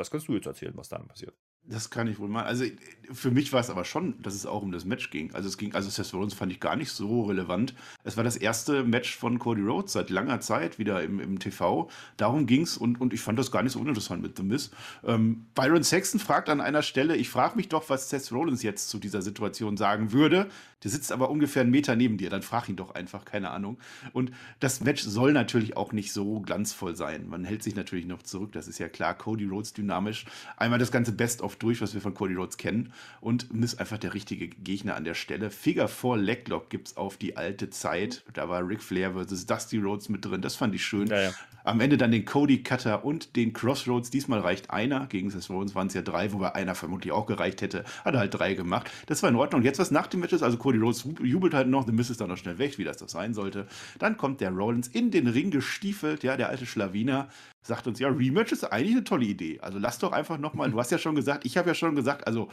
[0.00, 1.34] das kannst du jetzt erzählen, was dann passiert.
[1.64, 2.44] Das kann ich wohl mal.
[2.44, 2.64] Also
[3.12, 5.32] für mich war es aber schon, dass es auch um das Match ging.
[5.34, 7.74] Also es ging, also Seth Rollins fand ich gar nicht so relevant.
[8.02, 11.90] Es war das erste Match von Cody Rhodes seit langer Zeit wieder im, im TV.
[12.16, 14.70] Darum ging es und, und ich fand das gar nicht so uninteressant mit The Miz.
[15.04, 18.88] Ähm, Byron Saxon fragt an einer Stelle, ich frage mich doch, was Seth Rollins jetzt
[18.88, 20.48] zu dieser Situation sagen würde.
[20.82, 23.78] Der sitzt aber ungefähr einen Meter neben dir, dann frag ihn doch einfach, keine Ahnung.
[24.14, 27.28] Und das Match soll natürlich auch nicht so glanzvoll sein.
[27.28, 29.14] Man hält sich natürlich noch zurück, das ist ja klar.
[29.14, 30.24] Cody Rhodes dynamisch.
[30.56, 32.92] Einmal das ganze Best-of durch, was wir von Cody Rhodes kennen.
[33.20, 35.50] Und Miss einfach der richtige Gegner an der Stelle.
[35.50, 38.22] Figure 4 Leglock gibt es auf die alte Zeit.
[38.32, 40.42] Da war Ric Flair versus Dusty Rhodes mit drin.
[40.42, 41.08] Das fand ich schön.
[41.08, 41.30] Ja, ja.
[41.62, 44.10] Am Ende dann den Cody Cutter und den Crossroads.
[44.10, 45.06] Diesmal reicht einer.
[45.06, 47.84] Gegen Seth Rollins waren es ja drei, wobei einer vermutlich auch gereicht hätte.
[48.04, 48.90] Hat er halt drei gemacht.
[49.06, 49.60] Das war in Ordnung.
[49.60, 51.86] Und jetzt, was nach dem Match ist, also Cody Rhodes jubelt halt noch.
[51.86, 53.66] The Miss ist dann noch schnell weg, wie das doch sein sollte.
[53.98, 56.22] Dann kommt der Rollins in den Ring gestiefelt.
[56.22, 57.28] Ja, der alte Schlawiner
[57.62, 59.60] sagt uns, ja, Rematch ist eigentlich eine tolle Idee.
[59.60, 62.26] Also lass doch einfach nochmal, du hast ja schon gesagt, ich habe ja schon gesagt,
[62.26, 62.48] also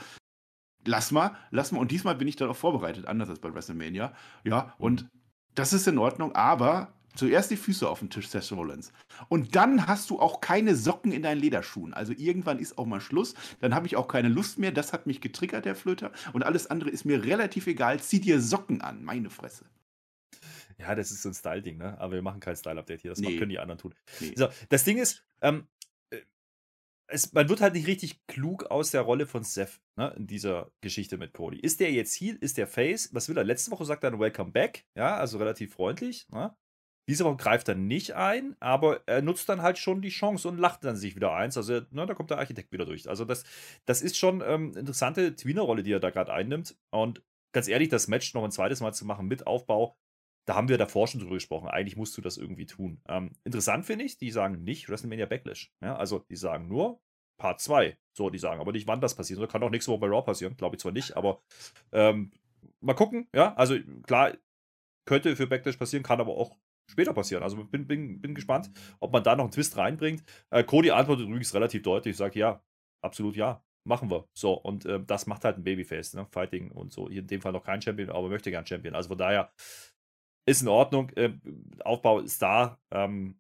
[0.86, 1.80] lass mal, lass mal.
[1.80, 4.14] Und diesmal bin ich dann auch vorbereitet, anders als bei WrestleMania.
[4.44, 5.08] Ja, und
[5.56, 8.92] das ist in Ordnung, aber zuerst die Füße auf den Tisch, Seth Rollins.
[9.28, 11.94] Und dann hast du auch keine Socken in deinen Lederschuhen.
[11.94, 13.34] Also irgendwann ist auch mal Schluss.
[13.60, 14.72] Dann habe ich auch keine Lust mehr.
[14.72, 16.12] Das hat mich getriggert, der Flöter.
[16.34, 18.00] Und alles andere ist mir relativ egal.
[18.00, 19.66] Zieh dir Socken an, meine Fresse.
[20.80, 22.00] Ja, das ist so ein Style-Ding, ne?
[22.00, 23.12] Aber wir machen kein Style-Update hier.
[23.12, 23.38] Das nee.
[23.38, 23.96] können die anderen tun.
[24.20, 24.34] Nee.
[24.36, 25.68] So, das Ding ist, ähm,
[26.12, 26.22] äh,
[27.08, 30.72] es, man wird halt nicht richtig klug aus der Rolle von Seth ne, in dieser
[30.82, 31.60] Geschichte mit Cody.
[31.60, 32.36] Ist der jetzt Heal?
[32.36, 33.14] Ist der Face?
[33.14, 33.44] Was will er?
[33.44, 36.28] Letzte Woche sagt er ein Welcome Back, ja, also relativ freundlich.
[36.30, 36.56] Ne?
[37.10, 40.58] Diese Woche greift er nicht ein, aber er nutzt dann halt schon die Chance und
[40.58, 41.56] lacht dann sich wieder eins.
[41.56, 43.08] Also, ne, da kommt der Architekt wieder durch.
[43.08, 43.46] Also, das,
[43.86, 46.76] das ist schon ähm, interessante Tweener-Rolle, die er da gerade einnimmt.
[46.90, 49.98] Und ganz ehrlich, das Match noch ein zweites Mal zu machen mit Aufbau,
[50.48, 51.68] da haben wir davor schon drüber gesprochen.
[51.68, 53.02] Eigentlich musst du das irgendwie tun.
[53.08, 55.74] Ähm, interessant finde ich, die sagen nicht WrestleMania Backlash.
[55.82, 57.02] Ja, also die sagen nur
[57.38, 57.98] Part 2.
[58.14, 59.42] So, die sagen aber nicht, wann das passiert.
[59.42, 60.56] Da kann auch nächste Woche bei Raw passieren.
[60.56, 61.42] Glaube ich zwar nicht, aber
[61.92, 62.32] ähm,
[62.80, 63.28] mal gucken.
[63.36, 64.38] Ja, also klar,
[65.06, 66.56] könnte für Backlash passieren, kann aber auch
[66.90, 67.44] später passieren.
[67.44, 70.24] Also bin, bin, bin gespannt, ob man da noch einen Twist reinbringt.
[70.50, 72.64] Äh, Cody antwortet übrigens relativ deutlich, sagt ja,
[73.02, 74.30] absolut ja, machen wir.
[74.34, 76.26] So, und äh, das macht halt ein Babyface, ne?
[76.32, 77.10] Fighting und so.
[77.10, 78.96] Hier in dem Fall noch kein Champion, aber möchte gern Champion.
[78.96, 79.52] Also von daher
[80.48, 81.12] ist in Ordnung.
[81.12, 81.34] Äh,
[81.82, 82.80] Aufbau ist da.
[82.90, 83.40] Ähm,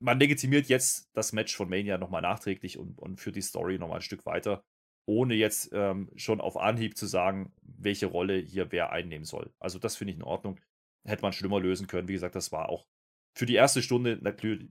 [0.00, 3.98] man legitimiert jetzt das Match von Mania nochmal nachträglich und, und führt die Story nochmal
[3.98, 4.64] ein Stück weiter,
[5.06, 9.54] ohne jetzt ähm, schon auf Anhieb zu sagen, welche Rolle hier wer einnehmen soll.
[9.60, 10.60] Also das finde ich in Ordnung.
[11.04, 12.08] Hätte man schlimmer lösen können.
[12.08, 12.86] Wie gesagt, das war auch
[13.34, 14.20] für die erste Stunde,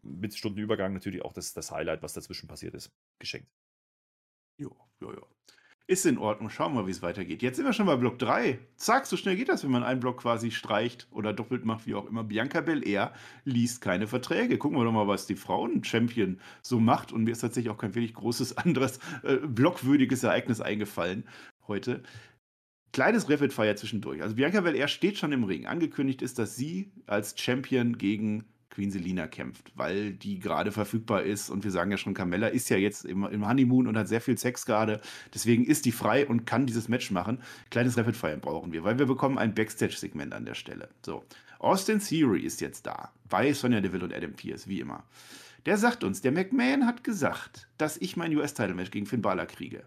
[0.04, 3.50] mit Stundenübergang natürlich auch das, das Highlight, was dazwischen passiert ist, geschenkt.
[4.58, 5.28] Jo, jo, jo.
[5.92, 6.50] Ist in Ordnung.
[6.50, 7.42] Schauen wir mal, wie es weitergeht.
[7.42, 8.60] Jetzt sind wir schon bei Block 3.
[8.78, 11.96] Zack, so schnell geht das, wenn man einen Block quasi streicht oder doppelt macht, wie
[11.96, 12.24] auch immer.
[12.24, 13.12] Bianca Belair
[13.44, 14.58] liest keine Verträge.
[14.58, 17.12] Gucken wir doch mal, was die Frauen-Champion so macht.
[17.12, 21.26] Und mir ist tatsächlich auch kein wenig großes anderes äh, blockwürdiges Ereignis eingefallen
[21.68, 22.04] heute.
[22.94, 24.22] Kleines Rapid Fire zwischendurch.
[24.22, 25.66] Also Bianca Belair steht schon im Ring.
[25.66, 31.50] Angekündigt ist, dass sie als Champion gegen Queen Selina kämpft, weil die gerade verfügbar ist.
[31.50, 34.22] Und wir sagen ja schon, Carmella ist ja jetzt im, im Honeymoon und hat sehr
[34.22, 35.02] viel Sex gerade.
[35.34, 37.40] Deswegen ist die frei und kann dieses Match machen.
[37.70, 40.90] Kleines Rapid Fire brauchen wir, weil wir bekommen ein Backstage-Segment an der Stelle.
[41.06, 41.24] So,
[41.60, 45.04] Austin Theory ist jetzt da, bei Sonja Deville und Adam Pierce, wie immer.
[45.66, 49.84] Der sagt uns, der McMahon hat gesagt, dass ich mein US-Title-Match gegen Finn Balor kriege.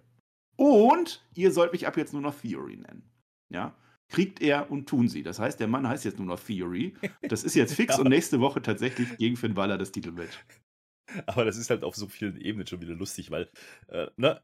[0.57, 3.03] Und ihr sollt mich ab jetzt nur noch Theory nennen.
[3.49, 3.75] Ja,
[4.15, 5.25] kriegt er und tun sie.
[5.25, 6.95] Das heißt, der Mann heißt jetzt nur noch Theory.
[7.29, 8.01] Das ist jetzt fix ja.
[8.01, 10.39] und nächste Woche tatsächlich gegen Finn Balor das Titelmatch.
[11.27, 13.51] Aber das ist halt auf so vielen Ebenen schon wieder lustig, weil,
[13.89, 14.41] äh, ne,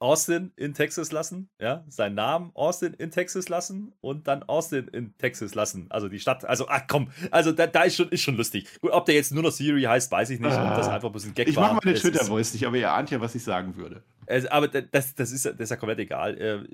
[0.00, 5.16] Austin in Texas lassen, ja, seinen Namen Austin in Texas lassen und dann Austin in
[5.16, 5.86] Texas lassen.
[5.90, 8.66] Also die Stadt, also, ach komm, also da, da ist, schon, ist schon lustig.
[8.80, 10.50] Gut, ob der jetzt nur noch Theory heißt, weiß ich nicht.
[10.50, 13.12] Ah, und das einfach ein bisschen Gag ich mache meine Twitter-Voice nicht, aber ihr ahnt
[13.12, 14.02] ja, was ich sagen würde.
[14.26, 16.66] Also, aber das, das, ist, das ist ja komplett egal.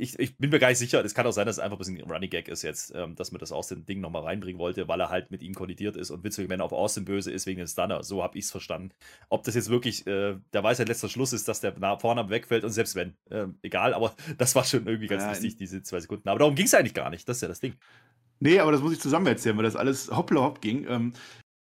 [0.00, 1.04] Ich, ich, bin mir gar nicht sicher.
[1.04, 3.14] Es kann auch sein, dass es einfach ein bisschen ein Running Gag ist jetzt, ähm,
[3.16, 6.24] dass man das Austin-Ding nochmal reinbringen wollte, weil er halt mit ihm kollidiert ist und
[6.24, 8.02] Vince McMahon auf Austin böse ist wegen dem Stunner.
[8.02, 8.92] So habe ich es verstanden.
[9.28, 12.70] Ob das jetzt wirklich äh, der Weisheit letzter Schluss ist, dass der Vorname wegfällt und
[12.70, 16.28] selbst wenn, äh, egal, aber das war schon irgendwie ganz ja, lustig, diese zwei Sekunden.
[16.28, 17.28] Aber darum ging es eigentlich gar nicht.
[17.28, 17.74] Das ist ja das Ding.
[18.38, 20.86] Nee, aber das muss ich zusammen erzählen, weil das alles hoppla hopp ging.
[20.88, 21.12] Ähm,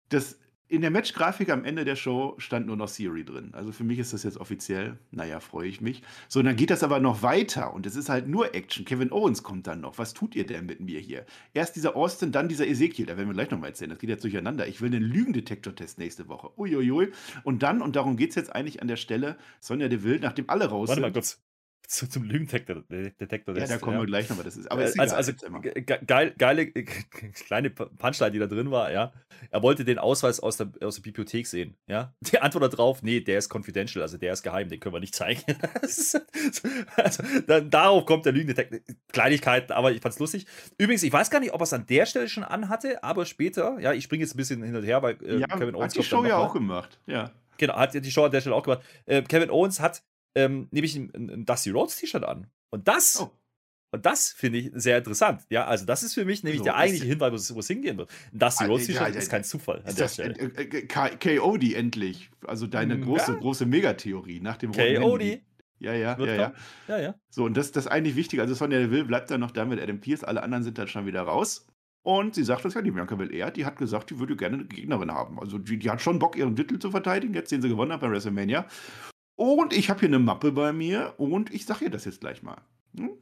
[0.09, 3.51] das in der Matchgrafik am Ende der Show stand nur noch Siri drin.
[3.53, 4.99] Also für mich ist das jetzt offiziell.
[5.11, 6.03] Naja, freue ich mich.
[6.29, 8.85] So, dann geht das aber noch weiter und es ist halt nur Action.
[8.85, 9.99] Kevin Owens kommt dann noch.
[9.99, 11.27] Was tut ihr denn mit mir hier?
[11.53, 13.07] Erst dieser Austin, dann dieser Ezekiel.
[13.07, 13.91] Da werden wir gleich nochmal erzählen.
[13.91, 14.67] Das geht jetzt durcheinander.
[14.67, 16.51] Ich will einen Lügendetektor-Test nächste Woche.
[16.59, 17.13] Uiuiui.
[17.43, 20.67] Und dann, und darum geht es jetzt eigentlich an der Stelle, Sonja Deville, nachdem alle
[20.67, 21.03] raus Warte sind.
[21.03, 21.44] Warte mal kurz
[21.87, 22.83] zu, zum Lügendetektor.
[22.89, 24.03] Detektor ja, da kommen ja.
[24.03, 24.45] wir gleich nochmal.
[24.45, 25.33] Das ist, aber ist also, also
[26.07, 26.73] geil, geile
[27.47, 29.13] kleine Punchline, die da drin war, ja.
[29.51, 32.15] Er wollte den Ausweis aus der, aus der Bibliothek sehen, ja.
[32.21, 35.15] Die Antwort darauf, nee, der ist confidential, also der ist geheim, den können wir nicht
[35.15, 35.43] zeigen.
[36.97, 38.81] also, dann, darauf kommt der Lügendetektor.
[39.13, 40.47] Kleinigkeiten, aber ich fand's lustig.
[40.79, 43.79] Übrigens, ich weiß gar nicht, ob er es an der Stelle schon anhatte, aber später,
[43.81, 46.03] ja, ich springe jetzt ein bisschen hin und her, weil äh, ja, Kevin Owens hat
[46.03, 47.31] die Show ja auch gemacht, ja.
[47.57, 48.83] Genau, hat die Show an der Stelle auch gemacht.
[49.07, 50.03] Äh, Kevin Owens hat
[50.35, 52.49] ähm, nehme ich ein, ein Dusty Rhodes T-Shirt an.
[52.71, 53.31] Und das, oh.
[53.93, 55.43] und das finde ich sehr interessant.
[55.51, 58.11] Ja, also das ist für mich nämlich so, der eigentliche Hinweis, wo es hingehen wird.
[58.33, 60.35] Ein Dusty ah, Rhodes T-Shirt ja, ja, ist kein Zufall der Stelle.
[60.35, 62.31] Äh, äh, KOD endlich.
[62.47, 63.39] Also deine hm, große, ja.
[63.39, 65.41] große Megatheorie nach dem KOD.
[65.81, 66.53] Ja, ja, ja, ja.
[66.89, 67.15] Ja, ja.
[67.29, 68.41] So, und das, das ist eigentlich wichtig.
[68.41, 70.25] Also Sonja Will bleibt dann noch da mit Adam Pierce.
[70.25, 71.67] Alle anderen sind dann schon wieder raus.
[72.03, 74.67] Und sie sagt das ja, die Bianca Belair, die hat gesagt, die würde gerne eine
[74.67, 75.41] Gegnerin haben.
[75.41, 78.03] Also die, die hat schon Bock, ihren Titel zu verteidigen, jetzt den sie gewonnen hat
[78.03, 78.67] bei WrestleMania.
[79.37, 82.43] Und ich habe hier eine Mappe bei mir und ich sage ihr das jetzt gleich
[82.43, 82.61] mal.
[82.97, 83.19] Hm?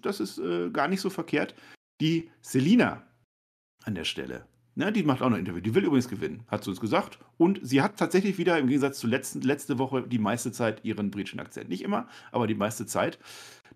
[0.00, 1.54] Das ist äh, gar nicht so verkehrt.
[2.00, 3.02] Die Selina
[3.84, 4.46] an der Stelle.
[4.78, 5.62] Ne, die macht auch noch ein Interview.
[5.62, 7.18] Die will übrigens gewinnen, hat sie uns gesagt.
[7.38, 11.10] Und sie hat tatsächlich wieder im Gegensatz zu letzten, letzte Woche die meiste Zeit ihren
[11.10, 11.70] britischen Akzent.
[11.70, 13.18] Nicht immer, aber die meiste Zeit.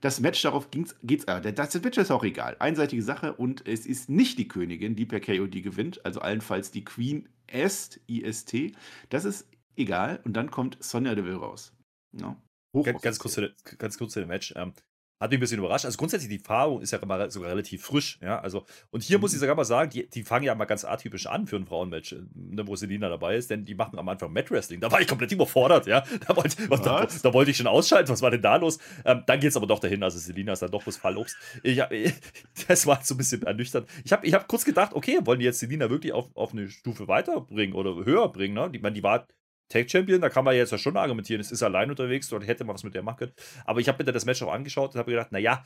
[0.02, 1.24] Das Match, darauf ging's, geht's.
[1.24, 2.56] Äh, das Match ist auch egal.
[2.58, 6.04] Einseitige Sache und es ist nicht die Königin, die per KOD gewinnt.
[6.04, 8.72] Also allenfalls die Queen Est, IST.
[9.08, 10.20] Das ist egal.
[10.24, 11.72] Und dann kommt Sonja Deville raus.
[12.12, 12.36] Ja.
[12.72, 14.52] Ganz, ganz, kurz zu, ganz kurz zu dem Match.
[14.56, 14.72] Ähm,
[15.20, 15.84] hat mich ein bisschen überrascht.
[15.84, 18.40] Also grundsätzlich, die Farbe ist ja immer sogar relativ frisch, ja.
[18.40, 19.22] Also, und hier mhm.
[19.22, 21.66] muss ich sogar mal sagen, die, die fangen ja mal ganz atypisch an für ein
[21.66, 24.80] Frauenmatch, ne, wo Selina dabei ist, denn die machen am Anfang Mat Wrestling.
[24.80, 26.02] Da war ich komplett überfordert, ja.
[26.26, 28.78] Da wollte, da, da, wollte ich schon ausschalten, was war denn da los?
[29.04, 31.36] Ähm, dann geht es aber doch dahin, also Selina ist dann doch bloß Fallobst.
[31.62, 31.82] Ich,
[32.68, 33.88] das war so ein bisschen ernüchternd.
[34.04, 36.70] Ich habe ich hab kurz gedacht, okay, wollen die jetzt Selina wirklich auf, auf eine
[36.70, 38.70] Stufe weiterbringen oder höher bringen, ne?
[38.70, 39.26] Die, man, die war
[39.70, 42.64] Tag Champion, da kann man jetzt ja schon argumentieren, es ist allein unterwegs, dort hätte
[42.64, 43.32] man was mit der machen können.
[43.64, 45.62] Aber ich habe mir dann das Match auch angeschaut und habe gedacht, naja,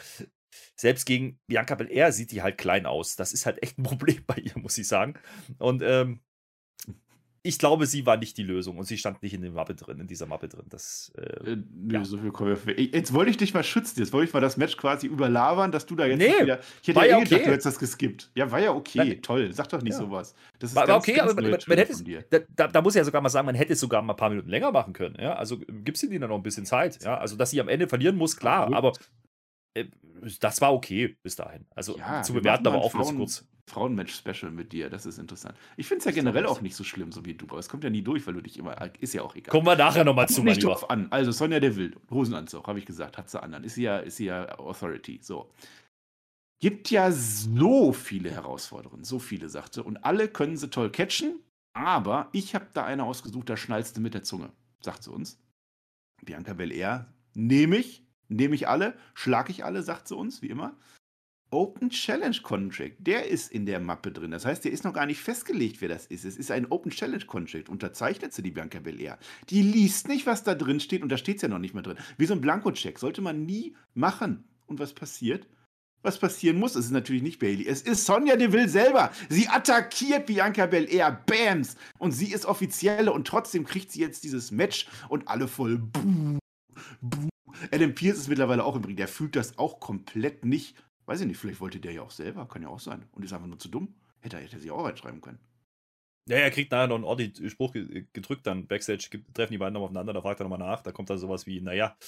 [0.77, 3.17] selbst gegen Bianca Belair sieht die halt klein aus.
[3.17, 5.15] Das ist halt echt ein Problem bei ihr, muss ich sagen.
[5.59, 6.21] Und ähm,
[7.47, 10.01] ich glaube, sie war nicht die Lösung und sie stand nicht in der Mappe drin,
[10.01, 10.65] in dieser Mappe drin.
[10.71, 12.05] Das, äh, äh, nö, ja.
[12.05, 12.81] so viel kommen wir.
[12.81, 15.85] Jetzt wollte ich dich mal schützen, jetzt wollte ich mal das Match quasi überlabern, dass
[15.85, 16.61] du da jetzt nee, wieder.
[16.81, 17.25] Ich hätte ja, ja eh okay.
[17.25, 18.31] gedacht, du hättest das geskippt.
[18.35, 19.23] Ja, war ja okay, Nein.
[19.23, 19.53] toll.
[19.53, 19.99] Sag doch nicht ja.
[19.99, 20.35] sowas.
[20.59, 22.99] Das ist war, ganz, okay, ganz aber man, man hätte da, da, da, muss ich
[23.01, 25.17] ja sogar mal sagen, man hätte es sogar mal ein paar Minuten länger machen können.
[25.21, 25.35] Ja?
[25.35, 27.05] Also gibt es ihnen noch ein bisschen Zeit.
[27.05, 27.19] Ja?
[27.19, 28.95] Also, dass sie am Ende verlieren muss, klar, aber
[30.41, 31.67] das war okay bis dahin.
[31.75, 33.45] Also ja, zu bewerten, aber auch nur kurz.
[33.67, 35.57] Frauenmatch-Special mit dir, das ist interessant.
[35.79, 37.83] Ich finde es ja generell auch nicht so schlimm, so wie du, aber es kommt
[37.83, 39.51] ja nie durch, weil du dich immer, ist ja auch egal.
[39.51, 41.09] Kommen wir nachher nochmal zu, nicht drauf an.
[41.11, 43.65] Also Sonja Deville, Hosenanzug, habe ich gesagt, hat sie an.
[43.65, 45.51] Ist sie ja, ist sie ja Authority, so.
[46.61, 49.83] gibt ja so viele Herausforderungen, so viele, sagte.
[49.83, 51.41] Und alle können sie toll catchen,
[51.73, 55.39] aber ich habe da eine ausgesucht, da schnallst du mit der Zunge, sagt sie uns.
[56.23, 58.04] Bianca Belair, nehme ich,
[58.37, 60.77] nehme ich alle, schlage ich alle, sagt sie uns, wie immer.
[61.51, 64.33] Open Challenge Contract, der ist in der Mappe drin.
[64.33, 66.25] Das heißt, der ist noch gar nicht festgelegt, wer das ist.
[66.25, 67.69] Es ist ein Open Challenge Contract.
[67.69, 69.19] Unterzeichnet sie die Bianca Belair.
[69.51, 71.85] Die liest nicht, was da drin steht und da steht es ja noch nicht mehr
[71.85, 71.99] drin.
[72.17, 72.99] Wie so ein Blankocheck.
[72.99, 74.45] Sollte man nie machen.
[74.67, 75.47] Und was passiert?
[76.03, 77.67] Was passieren muss, es ist natürlich nicht Bailey.
[77.67, 79.11] Es ist Sonja Deville selber.
[79.29, 81.23] Sie attackiert Bianca Belair.
[81.27, 81.77] Bams!
[81.99, 85.79] Und sie ist offizielle und trotzdem kriegt sie jetzt dieses Match und alle voll.
[85.79, 86.39] Buh,
[87.01, 87.29] buh.
[87.73, 88.97] Adam Pierce ist mittlerweile auch im Ring.
[88.97, 92.47] Der fühlt das auch komplett nicht Weiß ich nicht, vielleicht wollte der ja auch selber,
[92.47, 93.07] kann ja auch sein.
[93.13, 93.95] Und ist einfach nur zu dumm.
[94.21, 95.39] Hätte, hätte er sich auch reinschreiben können.
[96.27, 99.89] Ja, er kriegt nachher noch einen ordentlichen Spruch gedrückt, dann Backstage treffen die beiden nochmal
[99.89, 101.99] aufeinander, da fragt er nochmal nach, da kommt dann sowas wie, naja,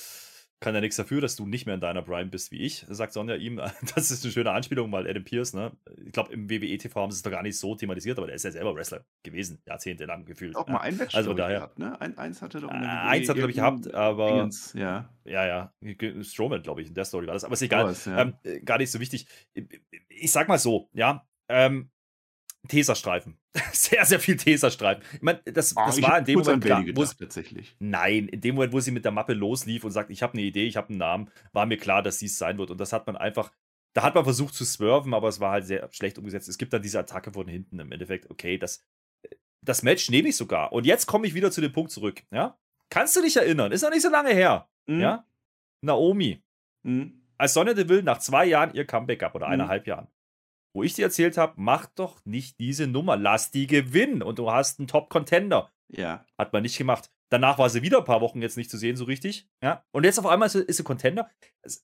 [0.61, 3.13] kann ja nichts dafür, dass du nicht mehr in deiner Prime bist wie ich, sagt
[3.13, 3.61] Sonja ihm.
[3.95, 5.73] Das ist eine schöne Anspielung, weil Adam Pierce, ne?
[6.05, 8.45] Ich glaube, im WWE-TV haben sie es doch gar nicht so thematisiert, aber der ist
[8.45, 10.57] ja selber Wrestler gewesen, jahrzehntelang gefühlt.
[10.57, 12.01] Auch mal ein Match also daher, gehabt, ne?
[12.01, 14.29] Ein, eins hatte doch in der äh, Eins hat er, glaube ich, gehabt, aber.
[14.29, 15.11] Dingens, ja.
[15.25, 15.73] Ja, ja.
[16.23, 17.45] Strowman, glaube ich, in der Story war das.
[17.45, 17.85] Aber ist egal.
[17.85, 18.23] Was, ja.
[18.23, 19.27] ähm, äh, gar nicht so wichtig.
[20.09, 21.27] Ich sag mal so, ja.
[21.49, 21.91] Ähm,
[22.69, 23.39] Teserstreifen.
[23.73, 25.03] sehr, sehr viel Teserstreifen.
[25.15, 27.77] Ich meine, das, ah, das war in dem Moment klar, gedacht, tatsächlich.
[27.79, 30.43] Nein, in dem Moment, wo sie mit der Mappe loslief und sagt, ich habe eine
[30.43, 32.71] Idee, ich habe einen Namen, war mir klar, dass sie es sein wird.
[32.71, 33.53] Und das hat man einfach,
[33.95, 36.49] da hat man versucht zu swerven, aber es war halt sehr schlecht umgesetzt.
[36.49, 38.31] Es gibt dann diese Attacke von hinten im Endeffekt.
[38.31, 38.85] Okay, das,
[39.63, 40.73] das Match nehme ich sogar.
[40.73, 42.23] Und jetzt komme ich wieder zu dem Punkt zurück.
[42.31, 42.59] Ja?
[42.91, 43.73] Kannst du dich erinnern?
[43.73, 44.69] Ist noch nicht so lange her.
[44.87, 45.01] Mhm.
[45.01, 45.27] Ja?
[45.81, 46.43] Naomi.
[46.83, 47.23] Mhm.
[47.39, 49.53] Als Sonja Deville nach zwei Jahren ihr Comeback gab oder mhm.
[49.53, 50.09] eineinhalb Jahren
[50.77, 54.51] wo ich dir erzählt habe, mach doch nicht diese Nummer, lass die gewinnen und du
[54.51, 55.73] hast einen Top-Contender.
[55.89, 56.27] Ja.
[56.37, 57.11] Hat man nicht gemacht.
[57.31, 59.49] Danach war sie wieder ein paar Wochen jetzt nicht zu sehen, so richtig.
[59.63, 59.83] Ja.
[59.91, 61.31] Und jetzt auf einmal ist sie, ist sie Contender.
[61.63, 61.83] Das,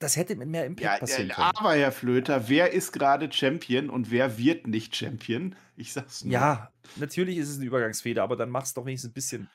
[0.00, 1.52] das, hätte mit mehr Impact ja, passieren können.
[1.56, 5.54] Aber, Herr Flöter, wer ist gerade Champion und wer wird nicht Champion?
[5.76, 6.32] Ich sag's nur.
[6.32, 9.48] Ja, natürlich ist es eine Übergangsfeder, aber dann mach's doch wenigstens ein bisschen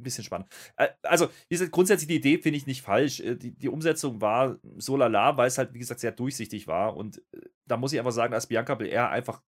[0.00, 0.48] ein bisschen spannend.
[0.76, 3.20] Äh, also, wie gesagt, grundsätzlich die Idee finde ich nicht falsch.
[3.20, 6.96] Äh, die, die Umsetzung war so lala, weil es halt, wie gesagt, sehr durchsichtig war.
[6.96, 7.40] Und äh,
[7.70, 9.42] da muss ich einfach sagen, dass Bianca Belair einfach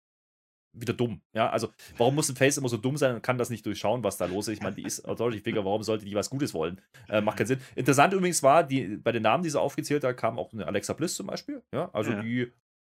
[0.73, 1.21] wieder dumm.
[1.33, 4.03] Ja, also warum muss ein Face immer so dumm sein und kann das nicht durchschauen,
[4.03, 4.57] was da los ist?
[4.57, 6.81] Ich meine, die ist Authority Figure, warum sollte die was Gutes wollen?
[7.07, 7.61] Äh, macht keinen Sinn.
[7.75, 10.93] Interessant übrigens war, die, bei den Namen, die sie aufgezählt hat, kam auch eine Alexa
[10.93, 11.63] Bliss zum Beispiel.
[11.73, 12.21] Ja, also ja.
[12.21, 12.51] die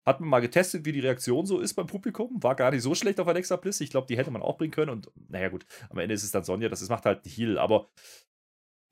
[0.04, 2.42] hat man mal getestet, wie die Reaktion so ist beim Publikum.
[2.42, 3.80] War gar nicht so schlecht auf Alexa Bliss.
[3.80, 4.90] Ich glaube, die hätte man auch bringen können.
[4.90, 6.68] Und naja, gut, am Ende ist es dann Sonja.
[6.68, 7.58] Das ist, macht halt Heal.
[7.58, 7.88] Aber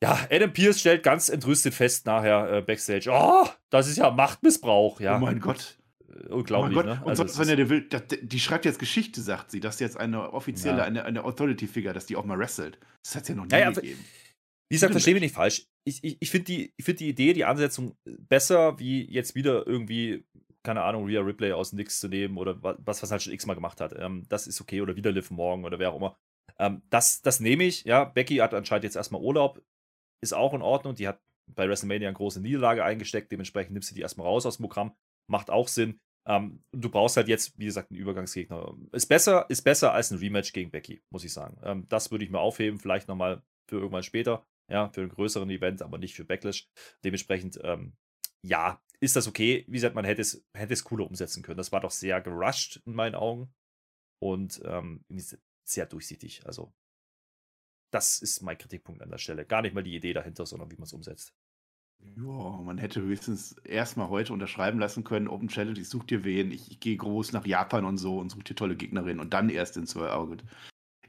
[0.02, 5.00] ja, Adam Pierce stellt ganz entrüstet fest nachher äh, Backstage: Oh, das ist ja Machtmissbrauch.
[5.00, 5.16] Ja.
[5.16, 5.79] Oh mein Gott.
[6.10, 7.00] Äh, unglaublich, oh ne?
[7.02, 9.60] Und also, sonst, wenn er will, das, die schreibt jetzt Geschichte, sagt sie.
[9.60, 10.84] Das ist jetzt eine offizielle, ja.
[10.84, 12.78] eine, eine Authority-Figure, dass die auch mal wrestelt.
[13.02, 14.04] Das hat es ja noch nie ja, gegeben.
[14.68, 15.66] Wie gesagt, verstehe mich nicht falsch.
[15.84, 20.24] Ich, ich, ich finde die, find die Idee, die Ansetzung besser, wie jetzt wieder irgendwie
[20.62, 23.80] keine Ahnung, Rhea Ripley aus Nix zu nehmen oder was, was halt schon x-mal gemacht
[23.80, 23.94] hat.
[23.98, 24.80] Ähm, das ist okay.
[24.80, 26.16] Oder wieder Liv Morgan oder wer auch immer.
[26.58, 27.84] Ähm, das, das nehme ich.
[27.84, 29.62] Ja, Becky hat anscheinend jetzt erstmal Urlaub.
[30.22, 30.94] Ist auch in Ordnung.
[30.94, 33.32] Die hat bei WrestleMania eine große Niederlage eingesteckt.
[33.32, 34.94] Dementsprechend nimmst du die erstmal raus aus dem Programm.
[35.30, 36.00] Macht auch Sinn.
[36.26, 38.76] Ähm, du brauchst halt jetzt, wie gesagt, einen Übergangsgegner.
[38.92, 41.58] Ist besser, ist besser als ein Rematch gegen Becky, muss ich sagen.
[41.62, 42.78] Ähm, das würde ich mir aufheben.
[42.78, 44.44] Vielleicht nochmal für irgendwann später.
[44.68, 46.68] Ja, für einen größeren Event, aber nicht für Backlash.
[47.04, 47.96] Dementsprechend, ähm,
[48.46, 49.64] ja, ist das okay.
[49.66, 51.56] Wie gesagt, man hätte es, hätte es cooler umsetzen können.
[51.56, 53.52] Das war doch sehr gerusht in meinen Augen
[54.22, 55.04] und ähm,
[55.64, 56.46] sehr durchsichtig.
[56.46, 56.72] Also,
[57.92, 59.44] das ist mein Kritikpunkt an der Stelle.
[59.44, 61.34] Gar nicht mal die Idee dahinter, sondern wie man es umsetzt.
[62.16, 66.50] Ja, man hätte höchstens erstmal heute unterschreiben lassen können, Open Challenge, ich suche dir wen,
[66.50, 69.48] ich, ich gehe groß nach Japan und so und suche dir tolle Gegnerinnen und dann
[69.48, 70.42] erst ins World.
[70.42, 70.46] Oh,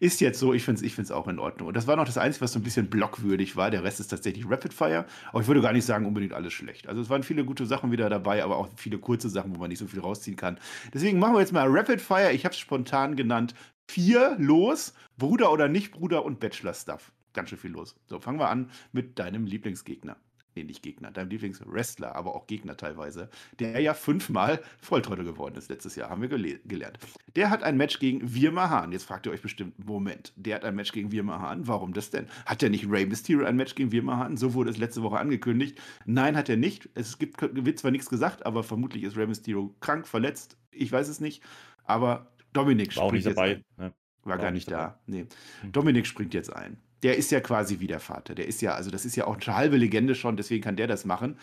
[0.01, 1.67] ist jetzt so, ich finde es ich find's auch in Ordnung.
[1.67, 3.69] Und das war noch das Einzige, was so ein bisschen blockwürdig war.
[3.69, 5.05] Der Rest ist tatsächlich Rapid Fire.
[5.29, 6.87] Aber ich würde gar nicht sagen, unbedingt alles schlecht.
[6.87, 9.69] Also es waren viele gute Sachen wieder dabei, aber auch viele kurze Sachen, wo man
[9.69, 10.57] nicht so viel rausziehen kann.
[10.91, 12.31] Deswegen machen wir jetzt mal Rapid Fire.
[12.31, 13.53] Ich habe es spontan genannt.
[13.91, 17.11] Vier los, Bruder oder nicht Bruder und Bachelor-Stuff.
[17.33, 17.95] Ganz schön viel los.
[18.07, 20.17] So, fangen wir an mit deinem Lieblingsgegner
[20.55, 25.69] nee, nicht Gegner, deinem Lieblingswrestler, aber auch Gegner teilweise, der ja fünfmal Volltrottel geworden ist
[25.69, 26.99] letztes Jahr, haben wir gelernt.
[27.35, 28.91] Der hat ein Match gegen Virma Hahn.
[28.91, 31.67] Jetzt fragt ihr euch bestimmt, Moment, der hat ein Match gegen Virma Hahn.
[31.67, 32.27] Warum das denn?
[32.45, 34.37] Hat der nicht Rey Mysterio ein Match gegen Virma Hahn?
[34.37, 35.79] So wurde es letzte Woche angekündigt.
[36.05, 36.89] Nein, hat er nicht.
[36.95, 40.57] Es gibt, wird zwar nichts gesagt, aber vermutlich ist Rey Mysterio krank, verletzt.
[40.71, 41.43] Ich weiß es nicht.
[41.83, 43.63] Aber Dominik War auch nicht dabei.
[43.77, 43.93] Ne?
[44.23, 44.99] War, War gar nicht, da.
[45.07, 45.25] Nee.
[45.61, 45.71] Hm.
[45.71, 48.35] Dominik springt jetzt ein der ist ja quasi wie der Vater.
[48.35, 50.87] Der ist ja, also das ist ja auch eine halbe Legende schon, deswegen kann der
[50.87, 51.37] das machen.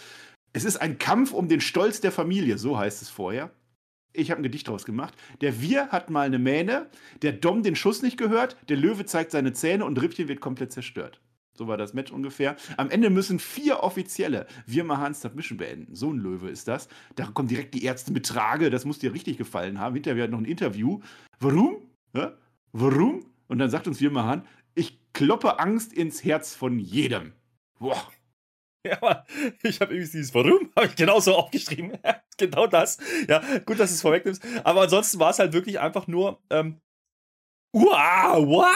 [0.53, 3.51] Es ist ein Kampf um den Stolz der Familie, so heißt es vorher.
[4.12, 5.14] Ich habe ein Gedicht draus gemacht.
[5.40, 6.87] Der Wir hat mal eine Mähne,
[7.23, 10.73] der Dom den Schuss nicht gehört, der Löwe zeigt seine Zähne und Rippchen wird komplett
[10.73, 11.21] zerstört.
[11.59, 12.57] So war das Match ungefähr.
[12.77, 15.94] Am Ende müssen vier Offizielle Wirma Submission beenden.
[15.94, 16.88] So ein Löwe ist das.
[17.16, 18.71] Da kommen direkt die Ärzte mit Trage.
[18.71, 19.94] Das muss dir richtig gefallen haben.
[19.94, 21.01] Hinterher hat noch ein Interview.
[21.40, 21.79] Warum?
[22.14, 22.33] Ja?
[22.73, 23.27] Warum?
[23.49, 24.42] Und dann sagt uns Wirma ich
[25.18, 27.33] kloppe Angst ins Herz von jedem.
[27.81, 28.09] Boah.
[28.87, 29.24] Ja, aber
[29.64, 31.98] ich habe irgendwie dieses Warum, habe ich genauso aufgeschrieben.
[32.38, 32.98] genau das.
[33.26, 34.40] Ja, gut, dass du es vorwegnimmst.
[34.62, 36.81] Aber ansonsten war es halt wirklich einfach nur, ähm,
[37.74, 38.72] uah,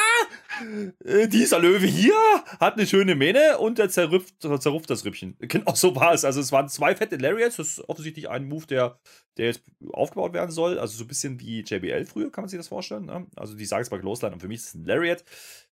[1.05, 2.16] äh, dieser Löwe hier
[2.59, 5.37] hat eine schöne Mähne und der zerrüpft, zerrupft das Rippchen.
[5.38, 6.24] Genau so war es.
[6.24, 7.57] Also es waren zwei fette Lariats.
[7.57, 8.98] Das ist offensichtlich ein Move, der,
[9.37, 10.81] der jetzt aufgebaut werden soll.
[10.81, 13.07] Also so ein bisschen wie JBL früher, kann man sich das vorstellen.
[13.07, 13.28] Ne?
[13.37, 15.24] Also die sagen es mal Clothesline und für mich ist es ein Lariat.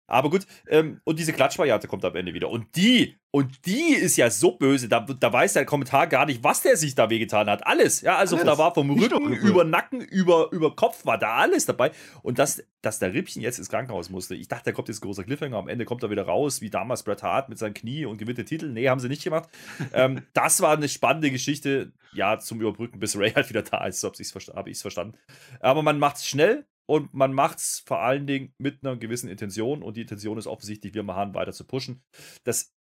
[0.08, 2.50] Aber gut, ähm, und diese Klatschvariante kommt am Ende wieder.
[2.50, 6.46] Und die, und die ist ja so böse, da, da weiß der Kommentar gar nicht,
[6.46, 7.68] was der sich da wehgetan hat.
[7.68, 8.00] Alles.
[8.02, 8.48] Ja, also alles.
[8.48, 11.92] da war vom Rücken über Nacken, über, über Kopf, war da alles dabei.
[12.24, 14.34] Und dass, dass der Rippchen jetzt ins Krankenhaus musste.
[14.34, 15.58] Ich dachte, da kommt jetzt ein großer Cliffhanger.
[15.58, 18.38] Am Ende kommt er wieder raus, wie damals Bret Hart mit seinem Knie und gewinnt
[18.38, 18.70] den Titel.
[18.70, 19.50] Nee, haben sie nicht gemacht.
[19.94, 24.00] ähm, das war eine spannende Geschichte, ja, zum Überbrücken, bis Ray halt wieder da ist.
[24.00, 25.18] So habe ich es verstanden.
[25.60, 29.30] Aber man macht es schnell, und man macht es vor allen Dingen mit einer gewissen
[29.30, 29.84] Intention.
[29.84, 32.02] Und die Intention ist offensichtlich, wir machen weiter zu pushen.
[32.46, 32.74] Das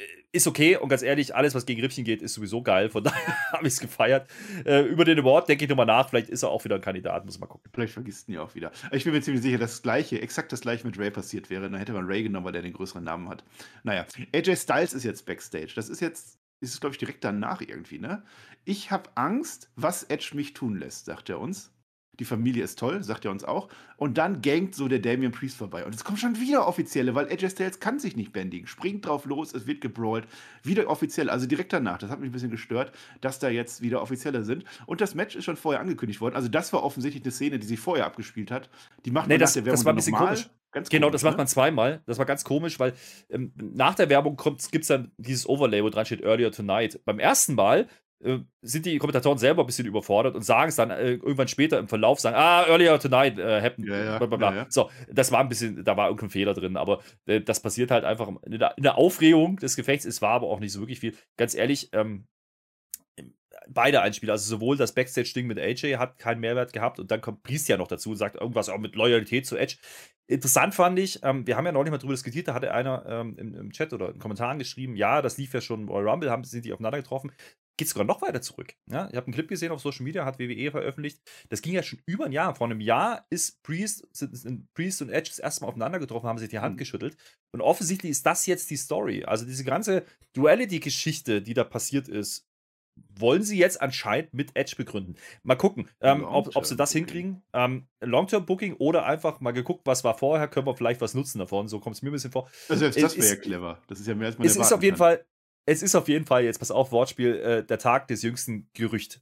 [0.00, 2.90] äh, ist okay und ganz ehrlich, alles, was gegen Rippchen geht, ist sowieso geil.
[2.90, 4.28] Von daher habe ich es gefeiert.
[4.64, 6.08] Äh, über den Award denke ich nochmal nach.
[6.08, 7.70] Vielleicht ist er auch wieder ein Kandidat, muss man gucken.
[7.72, 8.72] Vielleicht vergisst ihn ja auch wieder.
[8.90, 11.70] Ich bin mir ziemlich sicher, dass das Gleiche, exakt das Gleiche mit Ray passiert wäre.
[11.70, 13.44] Dann hätte man Ray genommen, weil der den größeren Namen hat.
[13.84, 15.72] Naja, AJ Styles ist jetzt Backstage.
[15.76, 18.24] Das ist jetzt, ist es glaube ich direkt danach irgendwie, ne?
[18.64, 21.72] Ich habe Angst, was Edge mich tun lässt, sagt er uns
[22.18, 23.68] die Familie ist toll, sagt er uns auch.
[23.96, 25.84] Und dann gangt so der Damian Priest vorbei.
[25.84, 28.66] Und es kommt schon wieder offizielle, weil AJ Styles kann sich nicht bändigen.
[28.66, 30.26] Springt drauf los, es wird gebrawlt.
[30.62, 31.98] Wieder offiziell, also direkt danach.
[31.98, 34.64] Das hat mich ein bisschen gestört, dass da jetzt wieder offizielle sind.
[34.86, 36.34] Und das Match ist schon vorher angekündigt worden.
[36.34, 38.68] Also das war offensichtlich eine Szene, die sich vorher abgespielt hat.
[39.04, 40.28] Die macht nee, man das, nach der Werbung das war ein bisschen normal.
[40.34, 40.50] komisch.
[40.70, 41.38] Ganz genau, komisch, das macht ne?
[41.38, 42.02] man zweimal.
[42.06, 42.92] Das war ganz komisch, weil
[43.30, 44.36] ähm, nach der Werbung
[44.70, 47.00] gibt es dann dieses Overlay, wo dran steht Earlier Tonight.
[47.04, 47.88] Beim ersten Mal
[48.20, 51.86] sind die Kommentatoren selber ein bisschen überfordert und sagen es dann äh, irgendwann später im
[51.86, 53.88] Verlauf, sagen, ah, earlier tonight äh, happened.
[53.88, 57.00] Ja, ja, bla, ja, so, das war ein bisschen, da war irgendein Fehler drin, aber
[57.26, 60.04] äh, das passiert halt einfach in der, in der, Aufregung des Gefechts.
[60.04, 61.14] Es war aber auch nicht so wirklich viel.
[61.36, 62.26] Ganz ehrlich, ähm,
[63.68, 67.44] beide Einspieler, also sowohl das Backstage-Ding mit AJ hat keinen Mehrwert gehabt und dann kommt
[67.44, 69.76] Priest ja noch dazu und sagt irgendwas auch mit Loyalität zu Edge.
[70.26, 73.36] Interessant fand ich, ähm, wir haben ja neulich mal drüber diskutiert, da hatte einer ähm,
[73.38, 76.44] im, im, Chat oder in Kommentaren geschrieben, ja, das lief ja schon Royal Rumble, haben,
[76.44, 77.30] sind die aufeinander getroffen
[77.78, 78.74] geht sogar noch weiter zurück.
[78.90, 81.20] Ja, ich habe einen Clip gesehen auf Social Media, hat WWE veröffentlicht.
[81.48, 82.54] Das ging ja schon über ein Jahr.
[82.54, 86.26] Vor einem Jahr ist Priest, sind, sind Priest und Edge das erste Mal aufeinander getroffen,
[86.26, 86.78] haben sich die Hand mhm.
[86.78, 87.16] geschüttelt.
[87.52, 89.24] Und offensichtlich ist das jetzt die Story.
[89.24, 92.48] Also diese ganze Duality-Geschichte, die da passiert ist,
[93.16, 95.16] wollen sie jetzt anscheinend mit Edge begründen.
[95.44, 97.42] Mal gucken, ähm, ob, ob, sie das hinkriegen.
[97.52, 101.68] Ähm, Long-Term-Booking oder einfach mal geguckt, was war vorher, können wir vielleicht was nutzen davon.
[101.68, 102.50] So kommt es mir ein bisschen vor.
[102.68, 103.82] Also selbst das wäre ja clever.
[103.86, 105.16] Das ist ja mehr als man Es ist auf jeden kann.
[105.16, 105.24] Fall
[105.68, 109.20] es ist auf jeden Fall, jetzt pass auf, Wortspiel, äh, der Tag des jüngsten Gerücht.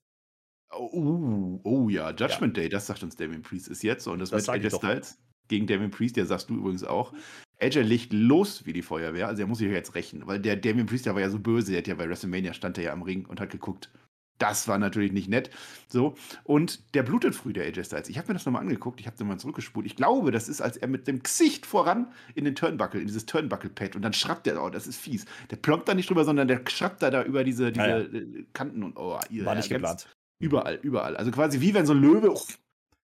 [0.70, 2.62] Oh, oh ja, Judgment ja.
[2.62, 4.06] Day, das sagt uns Damien Priest, ist jetzt.
[4.06, 7.12] Und das, das mit AJ Styles gegen Damien Priest, der sagst du übrigens auch.
[7.60, 10.56] AJ legt los wie die Feuerwehr, also er muss sich ja jetzt rächen, weil der
[10.56, 12.92] Damien Priest, der war ja so böse, der hat ja bei WrestleMania stand er ja
[12.92, 13.90] am Ring und hat geguckt,
[14.38, 15.50] das war natürlich nicht nett.
[15.88, 16.14] So.
[16.44, 18.08] Und der blutet früh, der AJ Styles.
[18.08, 19.86] Ich habe mir das nochmal angeguckt, ich habe nochmal zurückgespult.
[19.86, 23.26] Ich glaube, das ist, als er mit dem Gesicht voran in den Turnbuckle, in dieses
[23.26, 25.24] Turnbuckle-Pad und dann schrappt er, oh, das ist fies.
[25.50, 28.04] Der plompt da nicht drüber, sondern der schrappt da, da über diese, diese ja, ja.
[28.04, 30.08] Äh, Kanten und oh, ihr, War nicht geplant.
[30.38, 31.16] Überall, überall.
[31.16, 32.34] Also quasi wie wenn so ein Löwe.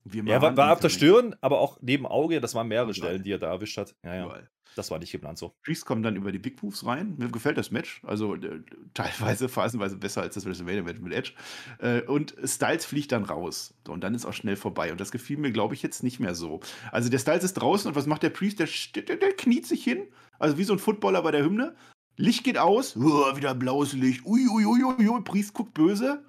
[0.07, 2.41] Oh, ja, war, war auf der Stirn, aber auch neben Auge.
[2.41, 2.95] Das waren mehrere.
[2.95, 3.95] Stellen, die er da erwischt hat.
[4.03, 4.25] Ja, ja.
[4.25, 4.49] Überall.
[4.77, 5.55] Das war nicht geplant so.
[5.65, 7.17] Priest kommen dann über die Big Moves rein.
[7.19, 8.03] Mir gefällt das Match.
[8.05, 8.61] Also äh,
[8.95, 11.33] teilweise, phasenweise besser als das WrestleMania-Match mit Edge.
[11.79, 13.75] Äh, und Styles fliegt dann raus.
[13.89, 14.93] und dann ist auch schnell vorbei.
[14.93, 16.61] Und das gefiel mir, glaube ich, jetzt nicht mehr so.
[16.93, 18.61] Also der Styles ist draußen und was macht der Priest?
[18.61, 18.69] Der,
[19.03, 20.07] der, der kniet sich hin.
[20.39, 21.75] Also wie so ein Footballer bei der Hymne.
[22.17, 22.97] Licht geht aus.
[22.97, 24.25] Uah, wieder blaues Licht.
[24.25, 25.21] Ui, ui, ui, ui, ui.
[25.23, 26.25] Priest guckt böse.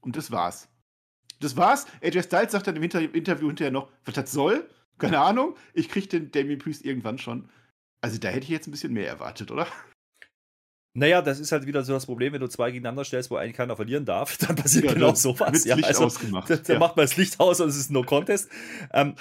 [0.00, 0.68] Und das war's.
[1.40, 1.86] Das war's.
[2.02, 4.68] AJ Styles sagt dann im Interview hinterher noch, was das soll.
[4.98, 5.56] Keine Ahnung.
[5.72, 7.48] Ich kriege den Damien Priest irgendwann schon.
[8.02, 9.66] Also da hätte ich jetzt ein bisschen mehr erwartet, oder?
[10.92, 13.56] Naja, das ist halt wieder so das Problem, wenn du zwei gegeneinander stellst, wo eigentlich
[13.56, 15.64] keiner verlieren darf, dann passiert ja, genau sowas.
[15.64, 16.50] Ja, Licht also, ausgemacht.
[16.50, 16.78] Dann, ja.
[16.80, 18.50] macht man das Licht aus und es ist No Contest.
[18.92, 19.14] ähm,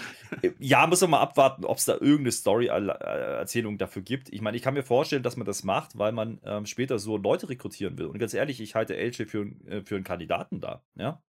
[0.58, 4.34] ja, muss man mal abwarten, ob es da irgendeine Story-Erzählung dafür gibt.
[4.34, 7.18] Ich meine, ich kann mir vorstellen, dass man das macht, weil man ähm, später so
[7.18, 8.08] Leute rekrutieren will.
[8.08, 10.82] Und ganz ehrlich, ich halte LJ für, äh, für einen Kandidaten da.
[10.96, 11.22] Ja?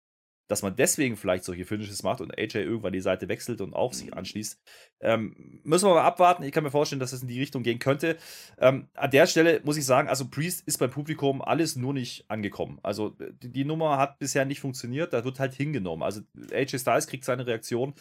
[0.49, 3.93] Dass man deswegen vielleicht solche Finishes macht und AJ irgendwann die Seite wechselt und auch
[3.93, 4.15] sich mhm.
[4.15, 4.59] anschließt.
[4.99, 6.41] Ähm, müssen wir mal abwarten.
[6.43, 8.17] Ich kann mir vorstellen, dass es in die Richtung gehen könnte.
[8.57, 12.25] Ähm, an der Stelle muss ich sagen, also Priest ist beim Publikum alles nur nicht
[12.29, 12.79] angekommen.
[12.81, 16.01] Also die, die, Nummer hat bisher nicht funktioniert, da wird halt hingenommen.
[16.01, 17.93] Also AJ Styles kriegt seine Reaktion.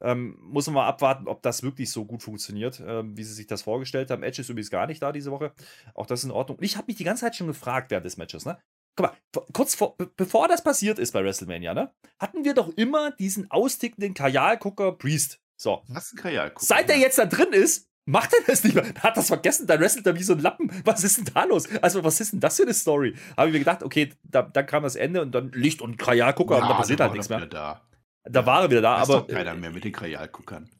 [0.00, 3.48] Ähm, muss man mal abwarten, ob das wirklich so gut funktioniert, ähm, wie sie sich
[3.48, 4.22] das vorgestellt haben.
[4.22, 5.52] Edge ist übrigens gar nicht da diese Woche.
[5.94, 6.58] Auch das ist in Ordnung.
[6.58, 8.56] Und ich habe mich die ganze Zeit schon gefragt während des Matches, ne?
[8.96, 13.10] Guck mal, kurz vor, bevor das passiert ist bei WrestleMania, ne, hatten wir doch immer
[13.12, 15.40] diesen austickenden Kajalgucker Priest.
[15.56, 15.82] So.
[15.88, 16.64] Was ein Kajalgucker?
[16.64, 18.84] Seit er jetzt da drin ist, macht er das nicht mehr.
[19.00, 20.70] Hat das vergessen, dann wrestelt er wie so ein Lappen.
[20.84, 21.68] Was ist denn da los?
[21.82, 23.14] Also, was ist denn das für eine Story?
[23.36, 26.56] Habe ich mir gedacht, okay, da, dann kam das Ende und dann Licht und Kajalgucker
[26.56, 27.46] ja, und da passiert halt nichts mehr.
[27.46, 27.82] Da.
[28.24, 29.18] da war er wieder da, aber.
[29.18, 30.70] Ist doch keiner mehr mit den Kajalguckern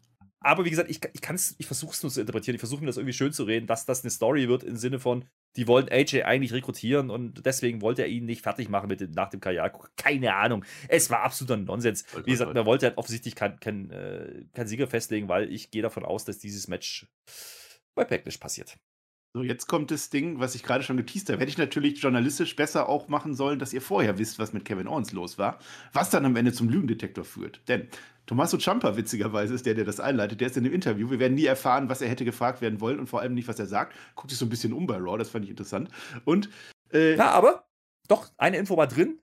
[0.41, 1.21] aber wie gesagt, ich, ich,
[1.59, 2.55] ich versuche es nur zu interpretieren.
[2.55, 4.99] Ich versuche mir das irgendwie schön zu reden, dass das eine Story wird im Sinne
[4.99, 5.25] von,
[5.57, 9.11] die wollen AJ eigentlich rekrutieren und deswegen wollte er ihn nicht fertig machen mit dem,
[9.13, 9.97] nach dem Kajak.
[9.97, 10.65] Keine Ahnung.
[10.89, 12.05] Es war absoluter Nonsens.
[12.25, 15.83] Wie gesagt, man wollte halt offensichtlich keinen kein, äh, kein Sieger festlegen, weil ich gehe
[15.83, 17.07] davon aus, dass dieses Match
[17.95, 18.79] bei Backlash passiert.
[19.35, 21.41] So, jetzt kommt das Ding, was ich gerade schon geteased habe.
[21.41, 24.89] Hätte ich natürlich journalistisch besser auch machen sollen, dass ihr vorher wisst, was mit Kevin
[24.89, 25.59] Owens los war,
[25.93, 27.61] was dann am Ende zum Lügendetektor führt.
[27.69, 27.89] Denn
[28.29, 30.41] Tommaso Ciampa, witzigerweise, ist der, der das einleitet.
[30.41, 31.11] Der ist in dem Interview.
[31.11, 33.59] Wir werden nie erfahren, was er hätte gefragt werden wollen und vor allem nicht, was
[33.59, 33.95] er sagt.
[34.15, 35.91] Guckt sich so ein bisschen um bei Raw, das fand ich interessant.
[36.25, 36.51] Und.
[36.93, 37.69] Äh, ja, aber
[38.07, 39.21] doch, eine Info war drin.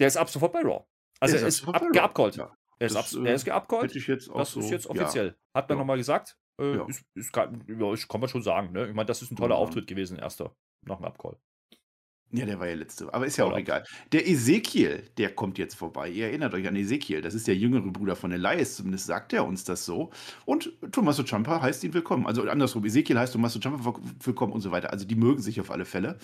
[0.00, 0.84] Der ist ab sofort bei Raw.
[1.20, 2.36] Also er ist, ist ab, geabcallt.
[2.36, 2.56] Ja.
[2.80, 3.94] Er ist, das, ab, er ist geabcallt.
[3.94, 5.26] Das so, ist jetzt offiziell.
[5.26, 5.60] Ja.
[5.60, 5.82] Hat man ja.
[5.82, 6.36] nochmal gesagt.
[6.58, 6.86] Äh, ja.
[6.86, 8.72] ist, ist, kann, ja, kann man schon sagen.
[8.72, 8.88] Ne?
[8.88, 10.54] Ich meine, das ist ein toller Auftritt gewesen, erster,
[10.86, 11.36] nach dem Abcall.
[12.30, 13.12] Ja, der war ja letzte.
[13.14, 13.84] Aber ist ja auch egal.
[14.12, 16.10] Der Ezekiel, der kommt jetzt vorbei.
[16.10, 17.22] Ihr erinnert euch an Ezekiel.
[17.22, 18.76] Das ist der jüngere Bruder von Elias.
[18.76, 20.10] Zumindest sagt er uns das so.
[20.44, 22.26] Und Tommaso Ciampa heißt ihn willkommen.
[22.26, 22.84] Also andersrum.
[22.84, 24.92] Ezekiel heißt Tommaso Ciampa willkommen und so weiter.
[24.92, 26.18] Also die mögen sich auf alle Fälle.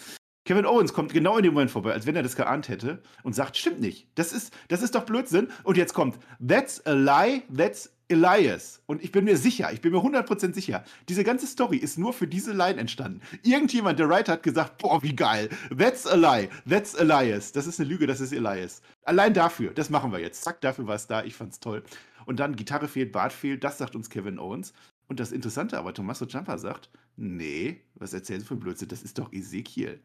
[0.45, 3.35] Kevin Owens kommt genau in dem Moment vorbei, als wenn er das geahnt hätte und
[3.35, 4.09] sagt, stimmt nicht.
[4.15, 5.49] Das ist, das ist doch Blödsinn.
[5.63, 9.91] Und jetzt kommt, that's a lie, that's Elias, und ich bin mir sicher, ich bin
[9.91, 13.23] mir 100% sicher, diese ganze Story ist nur für diese Line entstanden.
[13.43, 17.53] Irgendjemand, der Writer, hat gesagt, boah, wie geil, that's a lie, that's Elias.
[17.53, 18.83] Das ist eine Lüge, das ist Elias.
[19.05, 20.45] Allein dafür, das machen wir jetzt.
[20.45, 21.83] Zack, dafür war es da, ich fand's toll.
[22.27, 24.75] Und dann Gitarre fehlt, Bart fehlt, das sagt uns Kevin Owens.
[25.09, 29.19] Und das Interessante aber, Tommaso Ciampa sagt, nee, was erzählen Sie für Blödsinn, das ist
[29.19, 30.01] doch Ezekiel.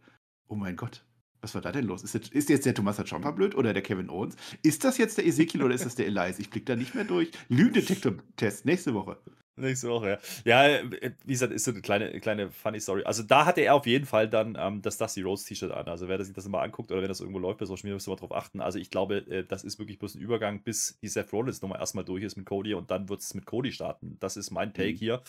[0.51, 1.05] Oh mein Gott,
[1.41, 2.03] was war da denn los?
[2.03, 4.35] Ist, jetzt, ist jetzt der Tommaso Ciampa blöd oder der Kevin Owens?
[4.63, 6.39] Ist das jetzt der Ezekiel oder ist das der Elias?
[6.39, 7.29] Ich blick da nicht mehr durch.
[7.49, 9.19] Lügendetektor-Test nächste Woche.
[9.55, 10.67] Nächste Woche, ja.
[10.67, 13.03] Ja, äh, wie gesagt, ist so eine kleine, kleine funny Story.
[13.03, 15.87] Also da hatte er auf jeden Fall dann ähm, das Dusty Rose T-Shirt an.
[15.87, 18.07] Also wer sich das mal anguckt oder wenn das irgendwo läuft bei Social Media, müsst
[18.07, 18.59] ihr mal drauf achten.
[18.61, 21.77] Also ich glaube, äh, das ist wirklich bloß ein Übergang, bis die Seth Rollins Nummer
[21.77, 24.17] erstmal durch ist mit Cody und dann wird es mit Cody starten.
[24.19, 24.97] Das ist mein Take mhm.
[24.97, 25.21] hier.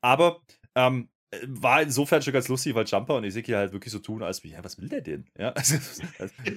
[0.00, 0.42] Aber
[0.74, 1.08] ähm,
[1.46, 4.50] war insofern schon ganz lustig, weil Jumper und Ezekiel halt wirklich so tun, als wie,
[4.50, 5.26] ja, was will der denn?
[5.38, 5.76] Ja, also,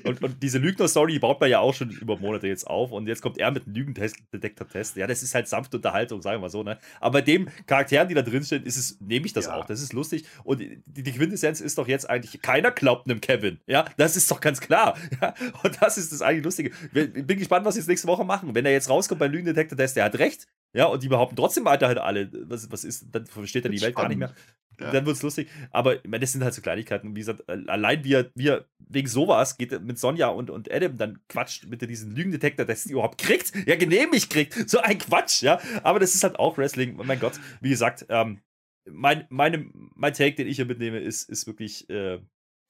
[0.03, 3.21] und, und, diese Lügner-Story baut man ja auch schon über Monate jetzt auf und jetzt
[3.21, 4.95] kommt er mit einem Lügendetektor-Test.
[4.95, 6.80] Ja, das ist halt sanfte Unterhaltung, sagen wir mal so, ne?
[6.99, 9.55] Aber bei dem Charakteren, die da drin stehen, ist es, nehme ich das ja.
[9.55, 9.65] auch.
[9.65, 10.26] Das ist lustig.
[10.43, 13.59] Und die, die, Quintessenz ist doch jetzt eigentlich, keiner glaubt einem Kevin.
[13.67, 14.97] Ja, das ist doch ganz klar.
[15.21, 15.34] Ja?
[15.61, 16.71] Und das ist das eigentlich Lustige.
[16.93, 18.55] Ich bin gespannt, was sie jetzt nächste Woche machen.
[18.55, 20.47] Wenn er jetzt rauskommt beim Lügendetektor-Test, der hat recht.
[20.74, 23.93] Ja, und die behaupten trotzdem weiterhin alle, was, was ist, dann versteht er die Welt
[23.93, 24.19] spannend.
[24.19, 24.45] gar nicht mehr.
[24.84, 24.91] Ja.
[24.91, 25.49] Dann wird es lustig.
[25.71, 27.15] Aber meine, das sind halt so Kleinigkeiten.
[27.15, 30.97] Wie gesagt, allein wie er, wie er wegen sowas geht mit Sonja und, und Adam
[30.97, 34.69] dann quatscht mit diesem Lügendetektor, dass sie überhaupt kriegt, ja, genehmigt kriegt.
[34.69, 35.59] So ein Quatsch, ja.
[35.84, 36.95] Aber das ist halt auch Wrestling.
[36.97, 38.39] Mein Gott, wie gesagt, ähm,
[38.86, 42.19] mein, meine, mein Take, den ich hier mitnehme, ist, ist wirklich äh,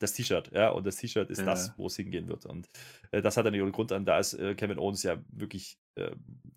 [0.04, 1.46] das T-Shirt, ja, und das T-Shirt ist ja.
[1.46, 2.46] das, wo es hingehen wird.
[2.46, 2.70] Und
[3.12, 6.12] äh, das hat dann ihren Grund an, da ist äh, Kevin Owens ja wirklich äh,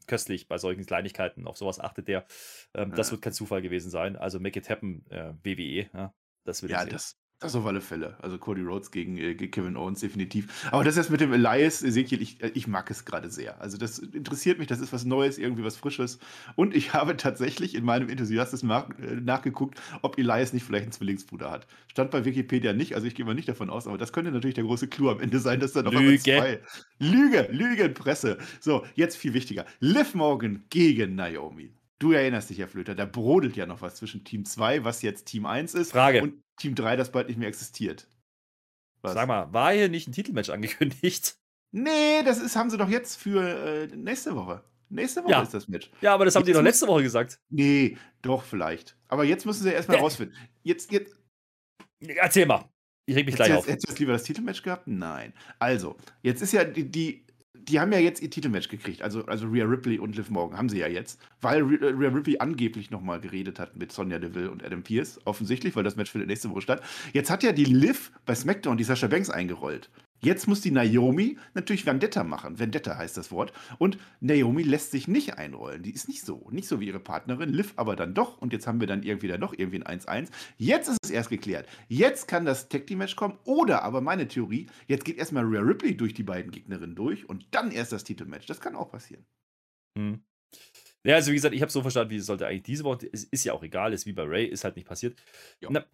[0.07, 2.27] köstlich bei solchen Kleinigkeiten, auf sowas achtet der.
[2.75, 2.97] Ähm, ja.
[2.97, 4.17] Das wird kein Zufall gewesen sein.
[4.17, 8.17] Also make it happen, äh, WWE, ja, das wird Ja, das, das auf alle Fälle.
[8.23, 10.67] Also Cody Rhodes gegen, äh, Kevin Owens definitiv.
[10.73, 13.61] Aber das jetzt mit dem Elias Ezekiel, ich, äh, ich mag es gerade sehr.
[13.61, 16.19] Also das interessiert mich, das ist was Neues, irgendwie was Frisches.
[16.55, 20.93] Und ich habe tatsächlich in meinem Enthusiasmus nach, äh, nachgeguckt, ob Elias nicht vielleicht einen
[20.93, 21.67] Zwillingsbruder hat.
[21.91, 24.55] Stand bei Wikipedia nicht, also ich gehe mal nicht davon aus, aber das könnte natürlich
[24.55, 26.19] der große Clou am Ende sein, dass da noch Lüge.
[26.19, 26.61] zwei.
[26.99, 28.39] Lüge, Lügenpresse.
[28.61, 29.67] So, jetzt viel wichtiger.
[29.81, 31.75] Liv Morgan gegen Naomi.
[31.99, 35.25] Du erinnerst dich, Herr Flöter, da brodelt ja noch was zwischen Team 2, was jetzt
[35.25, 36.23] Team 1 ist, Frage.
[36.23, 38.09] und Team 3, das bald nicht mehr existiert.
[39.03, 39.15] Was?
[39.15, 41.37] Sag mal, war hier nicht ein Titelmatch angekündigt?
[41.73, 44.63] Nee, das ist, haben sie doch jetzt für äh, nächste Woche.
[44.89, 45.43] Nächste Woche ja.
[45.43, 45.91] ist das Match.
[46.01, 47.39] Ja, aber das haben jetzt die doch letzte Woche gesagt.
[47.51, 48.97] Nee, doch, vielleicht.
[49.09, 50.03] Aber jetzt müssen sie erstmal ja.
[50.03, 50.35] rausfinden.
[50.63, 51.21] Jetzt, jetzt.
[52.01, 52.71] Erzähl mal.
[53.05, 53.69] Ich reg mich gleich jetzt, auf.
[53.69, 54.87] Hättest du lieber das Titelmatch gehabt?
[54.87, 55.35] Nein.
[55.59, 57.27] Also, jetzt ist ja die, die
[57.69, 60.69] die haben ja jetzt ihr Titelmatch gekriegt, also, also Rhea Ripley und Liv Morgan haben
[60.69, 64.65] sie ja jetzt, weil äh, Rhea Ripley angeblich nochmal geredet hat mit Sonja Deville und
[64.65, 66.83] Adam Pierce, offensichtlich, weil das Match findet nächste Woche statt.
[67.13, 69.91] Jetzt hat ja die Liv bei SmackDown die Sasha Banks eingerollt.
[70.21, 72.59] Jetzt muss die Naomi natürlich Vendetta machen.
[72.59, 73.53] Vendetta heißt das Wort.
[73.79, 75.83] Und Naomi lässt sich nicht einrollen.
[75.83, 76.49] Die ist nicht so.
[76.51, 77.51] Nicht so wie ihre Partnerin.
[77.51, 78.39] Liv aber dann doch.
[78.39, 80.31] Und jetzt haben wir dann irgendwie dann doch irgendwie ein 1-1.
[80.57, 81.69] Jetzt ist es erst geklärt.
[81.89, 83.39] Jetzt kann das Tag Team Match kommen.
[83.45, 87.47] Oder aber meine Theorie, jetzt geht erstmal Rhea Ripley durch die beiden Gegnerinnen durch und
[87.51, 88.47] dann erst das Titelmatch.
[88.47, 89.25] Das kann auch passieren.
[89.99, 90.23] Hm.
[91.05, 93.09] Ja, also wie gesagt, ich habe so verstanden, wie es sollte eigentlich diese Woche.
[93.13, 95.17] Es ist ja auch egal, ist wie bei Ray, ist halt nicht passiert.
[95.61, 95.85] Na,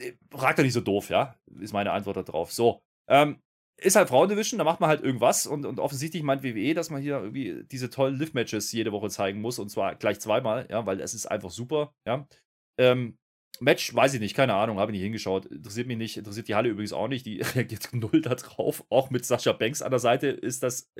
[0.00, 1.36] äh, fragt doch nicht so doof, ja?
[1.60, 2.52] Ist meine Antwort darauf.
[2.52, 2.80] So.
[3.08, 3.42] Ähm,
[3.80, 7.00] ist halt Frauendivision, da macht man halt irgendwas und, und offensichtlich meint WWE, dass man
[7.00, 11.00] hier irgendwie diese tollen Lift-Matches jede Woche zeigen muss und zwar gleich zweimal, ja, weil
[11.00, 12.26] es ist einfach super, ja.
[12.78, 13.18] Ähm,
[13.60, 16.54] Match, weiß ich nicht, keine Ahnung, habe ich nicht hingeschaut, interessiert mich nicht, interessiert die
[16.54, 20.00] Halle übrigens auch nicht, die reagiert null da drauf, auch mit Sascha Banks an der
[20.00, 20.90] Seite ist das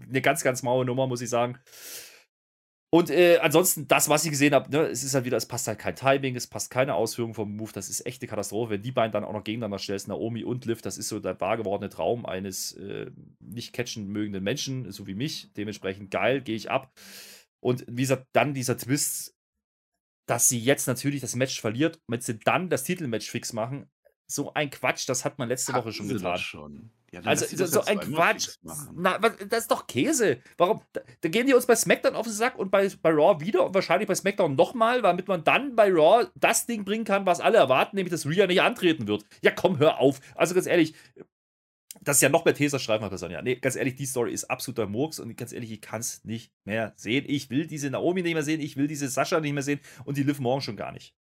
[0.00, 1.58] eine ganz, ganz maue Nummer, muss ich sagen.
[2.90, 5.68] Und äh, ansonsten, das, was ich gesehen habe, ne, es ist halt wieder, es passt
[5.68, 8.70] halt kein Timing, es passt keine Ausführung vom Move, das ist echt eine Katastrophe.
[8.70, 11.38] Wenn die beiden dann auch noch gegeneinander stellst, Naomi und Liv, das ist so der
[11.38, 13.10] wahr gewordene Traum eines äh,
[13.40, 15.52] nicht catchen mögenden Menschen, so wie mich.
[15.54, 16.90] Dementsprechend geil, gehe ich ab.
[17.60, 19.36] Und wie gesagt, dann dieser Twist,
[20.26, 23.90] dass sie jetzt natürlich das Match verliert, wenn sie dann das Titelmatch fix machen,
[24.30, 26.38] so ein Quatsch, das hat man letzte Woche schon getan.
[26.38, 26.90] Schon.
[27.10, 28.58] Ja, also so, ein Quatsch.
[28.94, 30.40] Na, das ist doch Käse.
[30.58, 30.82] Warum?
[30.92, 33.64] Da, da, gehen die uns bei SmackDown auf den Sack und bei, bei Raw wieder
[33.64, 37.40] und wahrscheinlich bei SmackDown nochmal, damit man dann bei Raw das Ding bringen kann, was
[37.40, 39.24] alle erwarten, nämlich dass Rhea nicht antreten wird.
[39.40, 40.20] Ja, komm, hör auf.
[40.34, 40.94] Also ganz ehrlich,
[42.02, 43.40] das ist ja noch mehr Teser schreiben wir Sonja.
[43.40, 46.52] Nee, ganz ehrlich, die Story ist absoluter Murks und ganz ehrlich, ich kann es nicht
[46.64, 47.24] mehr sehen.
[47.26, 50.18] Ich will diese Naomi nicht mehr sehen, ich will diese Sascha nicht mehr sehen und
[50.18, 51.14] die Liv morgen schon gar nicht.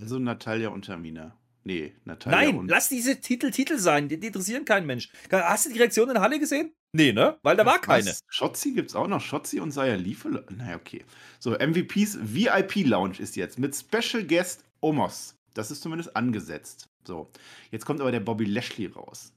[0.00, 1.36] Also Natalia und Tamina.
[1.64, 2.52] Nee, Natalia.
[2.52, 4.08] Nein, lass diese Titel Titel sein.
[4.08, 5.10] Die, die, interessieren keinen Mensch.
[5.30, 6.72] Hast du die Reaktion in Halle gesehen?
[6.92, 7.38] Nee, ne?
[7.42, 8.06] Weil da war keine.
[8.06, 8.20] Was?
[8.28, 9.20] Schotzi gibt's auch noch.
[9.20, 10.44] Schotzi und Saya Liefele.
[10.50, 11.04] Naja, okay.
[11.38, 15.36] So, MVPs VIP Lounge ist jetzt mit Special Guest Omos.
[15.54, 16.88] Das ist zumindest angesetzt.
[17.06, 17.30] So,
[17.70, 19.32] jetzt kommt aber der Bobby Lashley raus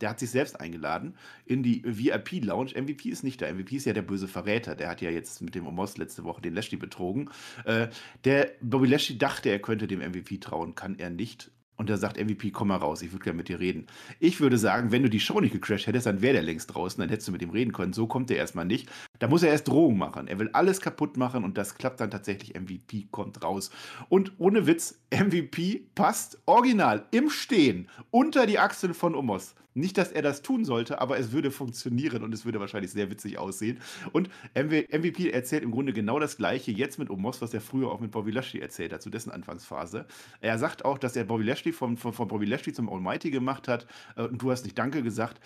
[0.00, 2.80] der hat sich selbst eingeladen in die VIP-Lounge.
[2.80, 3.52] MVP ist nicht da.
[3.52, 4.74] MVP ist ja der böse Verräter.
[4.74, 7.30] Der hat ja jetzt mit dem Omos letzte Woche den Lashley betrogen.
[7.64, 7.88] Äh,
[8.24, 11.50] der Bobby Lashley dachte, er könnte dem MVP trauen, kann er nicht.
[11.78, 13.86] Und er sagt, MVP, komm mal raus, ich würde gerne mit dir reden.
[14.18, 17.00] Ich würde sagen, wenn du die Show nicht gecrashed hättest, dann wäre der längst draußen,
[17.00, 17.92] dann hättest du mit ihm reden können.
[17.92, 18.90] So kommt er erstmal nicht.
[19.20, 20.26] Da muss er erst Drohungen machen.
[20.26, 22.58] Er will alles kaputt machen und das klappt dann tatsächlich.
[22.58, 23.70] MVP kommt raus.
[24.08, 29.54] Und ohne Witz, MVP passt original im Stehen unter die Achseln von Omos.
[29.78, 33.10] Nicht, dass er das tun sollte, aber es würde funktionieren und es würde wahrscheinlich sehr
[33.10, 33.78] witzig aussehen.
[34.12, 38.00] Und MVP erzählt im Grunde genau das Gleiche jetzt mit Omos, was er früher auch
[38.00, 40.06] mit Bobby Lashley erzählt hat, zu dessen Anfangsphase.
[40.40, 43.68] Er sagt auch, dass er Bobby Lashley von, von, von Bobby Lashley zum Almighty gemacht
[43.68, 45.40] hat äh, und du hast nicht Danke gesagt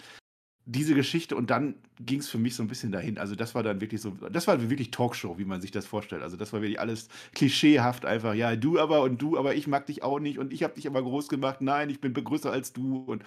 [0.64, 3.18] diese Geschichte und dann ging es für mich so ein bisschen dahin.
[3.18, 6.22] Also das war dann wirklich so, das war wirklich Talkshow, wie man sich das vorstellt.
[6.22, 8.35] Also das war wirklich alles klischeehaft einfach.
[8.35, 10.87] Ja, du aber und du, aber ich mag dich auch nicht und ich habe dich
[10.87, 11.61] aber groß gemacht.
[11.62, 13.24] Nein, ich bin größer als du und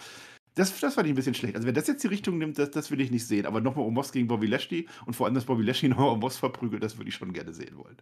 [0.55, 1.55] das, das fand ich ein bisschen schlecht.
[1.55, 3.45] Also, wenn das jetzt die Richtung nimmt, das, das will ich nicht sehen.
[3.45, 6.83] Aber nochmal Omos gegen Bobby Lashley und vor allem, dass Bobby Lashley nochmal Omos verprügelt,
[6.83, 7.97] das würde ich schon gerne sehen wollen.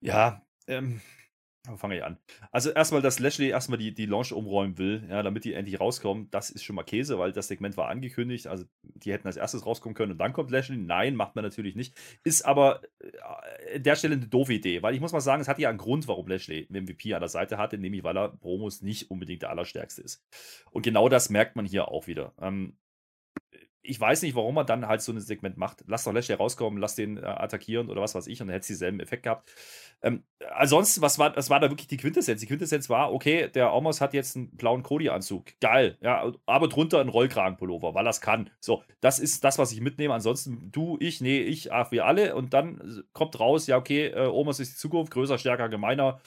[0.00, 1.00] Ja, ähm,
[1.68, 2.18] wo fange ich an?
[2.50, 6.28] Also erstmal, dass Lashley erstmal die, die Launch umräumen will, ja, damit die endlich rauskommen,
[6.30, 8.48] das ist schon mal Käse, weil das Segment war angekündigt.
[8.48, 10.76] Also die hätten als erstes rauskommen können und dann kommt Lashley.
[10.76, 11.96] Nein, macht man natürlich nicht.
[12.24, 15.48] Ist aber äh, an der Stelle eine doofe Idee, weil ich muss mal sagen, es
[15.48, 18.30] hat ja einen Grund, warum Lashley einen MVP an der Seite hatte, nämlich weil er
[18.30, 20.24] Promos nicht unbedingt der Allerstärkste ist.
[20.72, 22.34] Und genau das merkt man hier auch wieder.
[22.40, 22.76] Ähm,
[23.82, 25.84] ich weiß nicht, warum man dann halt so ein Segment macht.
[25.86, 28.62] Lass doch Lashley rauskommen, lass den äh, attackieren oder was weiß ich und dann hätte
[28.62, 29.50] es dieselben Effekt gehabt.
[30.02, 30.24] Ähm,
[30.54, 32.40] ansonsten, was war, was war da wirklich die Quintessenz?
[32.40, 35.58] Die Quintessenz war, okay, der Omos hat jetzt einen blauen Cody-Anzug.
[35.60, 38.50] Geil, ja, aber drunter ein Rollkragenpullover, weil es kann.
[38.60, 40.14] So, das ist das, was ich mitnehme.
[40.14, 42.34] Ansonsten, du, ich, nee, ich, ach, wir alle.
[42.34, 46.20] Und dann kommt raus, ja, okay, äh, Omos ist die Zukunft, größer, stärker, gemeiner.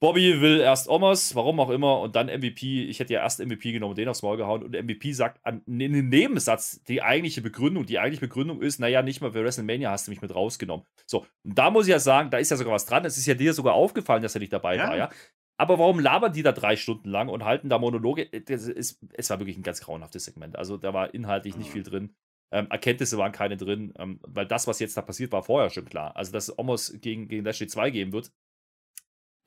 [0.00, 2.84] Bobby will erst Omos, warum auch immer, und dann MVP.
[2.84, 4.62] Ich hätte ja erst MVP genommen, den aufs Maul gehauen.
[4.62, 7.84] Und MVP sagt an, in einem Nebensatz die eigentliche Begründung.
[7.84, 10.86] Die eigentliche Begründung ist, naja, nicht mal für WrestleMania hast du mich mit rausgenommen.
[11.06, 13.04] So, und da muss ich ja sagen, da ist ja sogar was dran.
[13.04, 14.88] Es ist ja dir sogar aufgefallen, dass er nicht dabei ja.
[14.88, 15.10] war, ja.
[15.60, 18.26] Aber warum labern die da drei Stunden lang und halten da Monologe?
[18.26, 20.56] Das ist, es war wirklich ein ganz grauenhaftes Segment.
[20.56, 22.14] Also da war inhaltlich nicht viel drin.
[22.52, 25.84] Ähm, Erkenntnisse waren keine drin, ähm, weil das, was jetzt da passiert, war vorher schon
[25.84, 26.16] klar.
[26.16, 28.32] Also, dass Omos gegen, gegen Lashley 2 geben wird,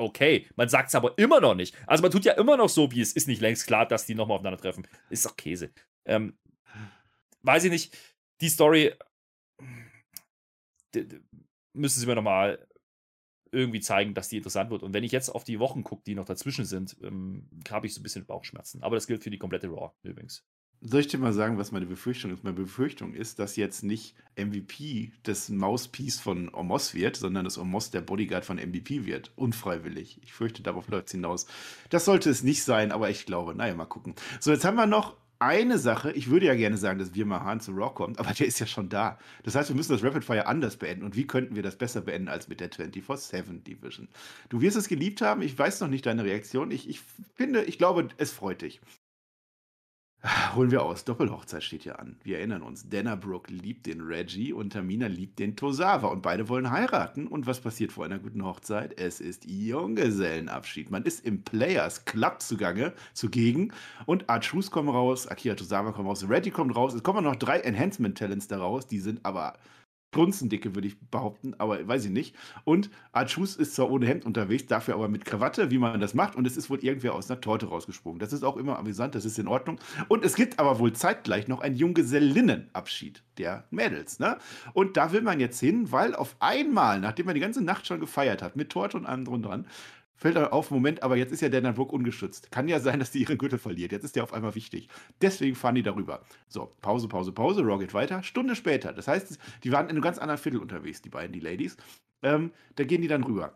[0.02, 0.47] okay.
[0.56, 1.76] Man sagt es aber immer noch nicht.
[1.88, 4.16] Also man tut ja immer noch so, wie es ist nicht längst klar, dass die
[4.16, 4.88] nochmal aufeinandertreffen.
[5.10, 5.72] Ist doch Käse.
[6.06, 6.38] Ähm,
[7.41, 7.97] weiß ich nicht.
[8.41, 8.93] Die Story
[11.74, 12.68] müssen sie mir nochmal
[13.52, 14.84] irgendwie zeigen, dass die interessant wird.
[14.84, 17.93] Und wenn ich jetzt auf die Wochen gucke, die noch dazwischen sind, ähm, habe ich
[17.93, 18.82] so ein bisschen Bauchschmerzen.
[18.82, 20.45] Aber das gilt für die komplette Raw übrigens.
[20.84, 22.43] Soll ich dir mal sagen, was meine Befürchtung ist?
[22.43, 27.91] Meine Befürchtung ist, dass jetzt nicht MVP das Mousepiece von Omos wird, sondern dass Omos
[27.91, 29.32] der Bodyguard von MVP wird.
[29.36, 30.19] Unfreiwillig.
[30.23, 31.45] Ich fürchte, darauf läuft es hinaus.
[31.91, 34.15] Das sollte es nicht sein, aber ich glaube, naja, mal gucken.
[34.39, 36.11] So, jetzt haben wir noch eine Sache.
[36.13, 38.59] Ich würde ja gerne sagen, dass wir mal Hahn zu Raw kommt, aber der ist
[38.59, 39.19] ja schon da.
[39.43, 41.03] Das heißt, wir müssen das Rapid Fire anders beenden.
[41.03, 44.07] Und wie könnten wir das besser beenden als mit der 24-7 Division?
[44.49, 45.43] Du wirst es geliebt haben.
[45.43, 46.71] Ich weiß noch nicht deine Reaktion.
[46.71, 47.01] Ich, ich
[47.36, 48.82] finde, ich glaube, es freut dich.
[50.55, 51.03] Holen wir aus.
[51.03, 52.15] Doppelhochzeit steht ja an.
[52.24, 52.88] Wir erinnern uns.
[52.88, 56.09] Dana Brooke liebt den Reggie und Tamina liebt den Tosawa.
[56.09, 57.26] Und beide wollen heiraten.
[57.26, 58.99] Und was passiert vor einer guten Hochzeit?
[58.99, 60.91] Es ist Junggesellenabschied.
[60.91, 63.74] Man ist im Players Club zugange, zugegen.
[64.05, 66.93] Und Archus kommen raus, Akira Tosawa kommt raus, Reggie kommt raus.
[66.93, 68.86] Es kommen noch drei Enhancement-Talents daraus.
[68.86, 69.55] Die sind aber
[70.12, 72.36] Strunzendicke, würde ich behaupten, aber weiß ich nicht.
[72.66, 76.36] Und Archus ist zwar ohne Hemd unterwegs, dafür aber mit Krawatte, wie man das macht.
[76.36, 78.20] Und es ist wohl irgendwer aus einer Torte rausgesprungen.
[78.20, 79.80] Das ist auch immer amüsant, das ist in Ordnung.
[80.09, 84.20] Und es gibt aber wohl zeitgleich noch einen Junggesellinnenabschied der Mädels.
[84.20, 84.38] Ne?
[84.74, 88.01] Und da will man jetzt hin, weil auf einmal, nachdem man die ganze Nacht schon
[88.01, 89.66] gefeiert hat, mit Torte und allem drum dran,
[90.22, 92.51] fällt auf, Moment, aber jetzt ist ja Dana Brooke ungeschützt.
[92.51, 93.91] Kann ja sein, dass die ihren Gürtel verliert.
[93.91, 94.88] Jetzt ist der auf einmal wichtig.
[95.22, 96.24] Deswegen fahren die darüber.
[96.47, 98.22] So, Pause, Pause, Pause, geht weiter.
[98.22, 98.93] Stunde später.
[98.93, 101.76] Das heißt, die waren in einem ganz anderen Viertel unterwegs, die beiden, die Ladies.
[102.22, 103.53] Ähm, da gehen die dann rüber.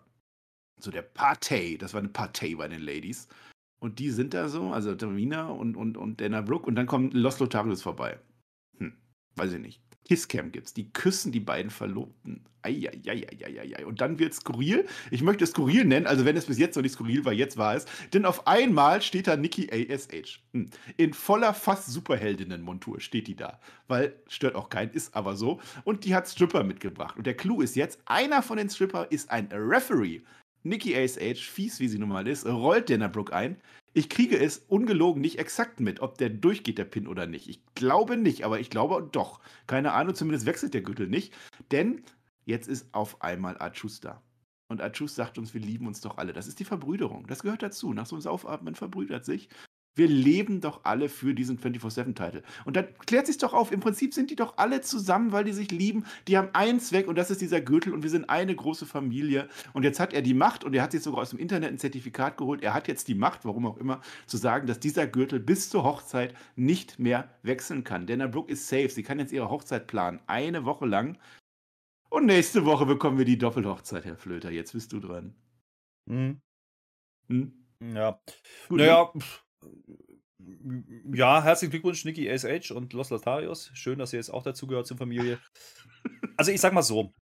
[0.81, 3.27] So, der Partey, das war eine Partey bei den Ladies.
[3.79, 6.65] Und die sind da so, also Tamina und, und, und Dana Brooke.
[6.65, 8.19] Und dann kommt Los Lotarius vorbei.
[8.79, 8.93] Hm,
[9.35, 9.84] weiß ich nicht.
[10.05, 10.73] Kisscam gibt's.
[10.73, 12.45] Die küssen die beiden Verlobten.
[12.61, 13.85] Eieieiei.
[13.85, 14.87] Und dann wird skurril.
[15.11, 17.75] Ich möchte skurril nennen, also wenn es bis jetzt noch nicht skurril war, jetzt war
[17.75, 17.85] es.
[18.13, 20.41] Denn auf einmal steht da Nikki ASH.
[20.53, 20.69] Hm.
[20.97, 23.59] In voller fast Superheldinnen-Montur steht die da.
[23.87, 25.59] Weil stört auch keinen, ist aber so.
[25.83, 27.17] Und die hat Stripper mitgebracht.
[27.17, 30.21] Und der Clou ist jetzt, einer von den Stripper ist ein Referee.
[30.65, 33.61] Nikki ASH, fies wie sie nun mal ist, rollt Dana Brooke ein.
[33.93, 37.47] Ich kriege es ungelogen nicht exakt mit, ob der durchgeht, der Pin oder nicht.
[37.47, 39.39] Ich glaube nicht, aber ich glaube doch.
[39.67, 41.33] Keine Ahnung, zumindest wechselt der Gürtel nicht.
[41.71, 42.03] Denn
[42.45, 44.23] jetzt ist auf einmal Achus da.
[44.67, 46.33] Und Achus sagt uns, wir lieben uns doch alle.
[46.33, 47.27] Das ist die Verbrüderung.
[47.27, 47.93] Das gehört dazu.
[47.93, 49.49] Nach so einem Saufatmen verbrüdert sich.
[49.95, 52.43] Wir leben doch alle für diesen 24-7-Titel.
[52.65, 55.53] Und dann klärt sich doch auf, im Prinzip sind die doch alle zusammen, weil die
[55.53, 56.05] sich lieben.
[56.27, 59.47] Die haben einen Zweck und das ist dieser Gürtel und wir sind eine große Familie.
[59.73, 61.77] Und jetzt hat er die Macht und er hat sich sogar aus dem Internet ein
[61.77, 62.61] Zertifikat geholt.
[62.61, 65.83] Er hat jetzt die Macht, warum auch immer, zu sagen, dass dieser Gürtel bis zur
[65.85, 68.05] Hochzeit nicht mehr wechseln kann.
[68.05, 68.89] Dana Brooke ist safe.
[68.89, 70.19] Sie kann jetzt ihre Hochzeit planen.
[70.27, 71.17] Eine Woche lang.
[72.09, 74.51] Und nächste Woche bekommen wir die Doppelhochzeit, Herr Flöter.
[74.51, 75.35] Jetzt bist du dran.
[76.09, 76.41] Hm.
[77.29, 77.53] Hm?
[77.93, 78.19] Ja.
[78.69, 79.11] Gut, naja.
[79.13, 79.21] Ne?
[81.13, 83.71] Ja, herzlichen Glückwunsch, Niki ASH und Los Lotarios.
[83.73, 85.39] Schön, dass ihr jetzt auch dazugehört zur Familie.
[86.37, 87.13] Also, ich sag mal so: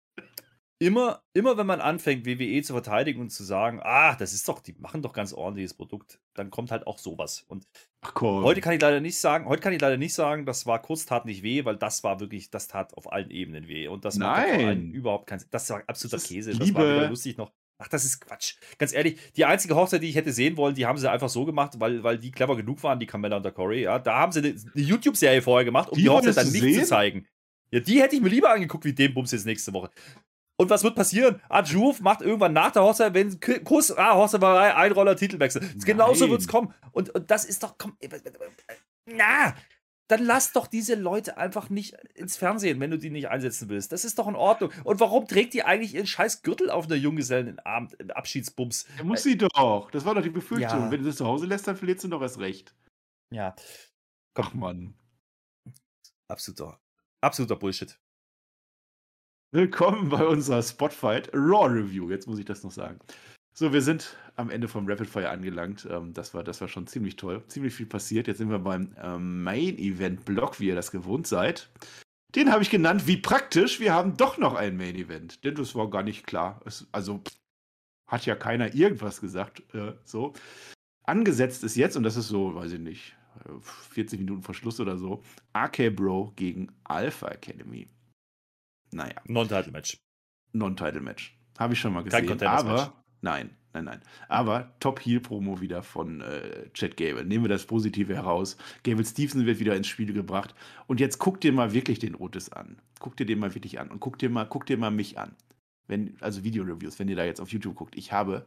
[0.79, 4.59] immer, immer wenn man anfängt, WWE zu verteidigen und zu sagen, ah, das ist doch,
[4.59, 7.45] die machen doch ganz ordentliches Produkt, dann kommt halt auch sowas.
[7.47, 7.65] Und
[8.01, 8.43] Ach, cool.
[8.43, 11.05] heute kann ich leider nicht sagen, heute kann ich leider nicht sagen, das war kurz
[11.05, 13.87] tat nicht weh, weil das war wirklich, das tat auf allen Ebenen weh.
[13.87, 14.91] Und das Nein.
[14.91, 16.51] überhaupt kein, das war absoluter das Käse.
[16.51, 17.51] Das war wieder lustig noch.
[17.79, 18.55] Ach, das ist Quatsch.
[18.77, 21.45] Ganz ehrlich, die einzige Hochzeit, die ich hätte sehen wollen, die haben sie einfach so
[21.45, 23.83] gemacht, weil, weil die clever genug waren, die Carmella und der Corey.
[23.83, 26.61] Ja, da haben sie eine, eine YouTube-Serie vorher gemacht, um die, die Hochzeit dann nicht
[26.61, 26.81] sehen?
[26.81, 27.27] zu zeigen.
[27.71, 29.89] Ja, die hätte ich mir lieber angeguckt, wie den Bums jetzt nächste Woche.
[30.55, 31.41] Und was wird passieren?
[31.49, 35.61] Ajuv macht irgendwann nach der Hochzeit, wenn Kuss, ah, Hochzeit Einroller, Titelwechsel.
[35.83, 36.73] Genauso wird es kommen.
[36.91, 37.97] Und, und das ist doch, komm,
[39.05, 39.55] na,
[40.07, 43.91] dann lass doch diese Leute einfach nicht ins Fernsehen, wenn du die nicht einsetzen willst.
[43.91, 44.71] Das ist doch in Ordnung.
[44.83, 48.85] Und warum trägt die eigentlich ihren scheiß Gürtel auf einer Junggesellenabschiedsbums?
[48.97, 49.89] Ja, muss sie doch.
[49.91, 50.81] Das war doch die Befürchtung.
[50.81, 50.91] Ja.
[50.91, 52.75] Wenn du das zu Hause lässt, dann verlierst du doch erst recht.
[53.31, 53.55] Ja.
[54.33, 54.45] Komm.
[54.47, 54.93] Ach, Mann.
[56.27, 56.79] Absoluter,
[57.21, 57.99] absoluter Bullshit.
[59.51, 62.09] Willkommen bei unserer Spotfight Raw Review.
[62.09, 62.99] Jetzt muss ich das noch sagen.
[63.55, 65.87] So, wir sind am Ende vom Rapid Fire angelangt.
[65.89, 67.43] Ähm, das, war, das war schon ziemlich toll.
[67.47, 68.27] Ziemlich viel passiert.
[68.27, 71.69] Jetzt sind wir beim ähm, Main Event Block, wie ihr das gewohnt seid.
[72.33, 73.79] Den habe ich genannt, wie praktisch.
[73.79, 75.43] Wir haben doch noch ein Main Event.
[75.43, 76.61] Denn das war gar nicht klar.
[76.65, 77.21] Es, also
[78.07, 79.61] hat ja keiner irgendwas gesagt.
[79.75, 80.33] Äh, so.
[81.05, 83.15] Angesetzt ist jetzt, und das ist so, weiß ich nicht,
[83.91, 87.87] 40 Minuten vor Schluss oder so, AK Bro gegen Alpha Academy.
[88.91, 89.21] Naja.
[89.25, 89.97] Non-Title-Match.
[90.53, 91.37] Non-Title-Match.
[91.59, 92.37] Habe ich schon mal gesehen.
[92.37, 94.01] Kein aber Nein, nein, nein.
[94.27, 97.23] Aber Top-Heel-Promo wieder von äh, Chad Gable.
[97.23, 98.57] Nehmen wir das Positive heraus.
[98.83, 100.53] Gable Stevenson wird wieder ins Spiel gebracht.
[100.87, 102.81] Und jetzt guck dir mal wirklich den Otis an.
[102.99, 103.89] Guck dir den mal wirklich an.
[103.89, 105.37] Und guck dir mal, guck dir mal mich an.
[105.87, 107.95] Wenn, also Video-Reviews, wenn ihr da jetzt auf YouTube guckt.
[107.95, 108.45] Ich habe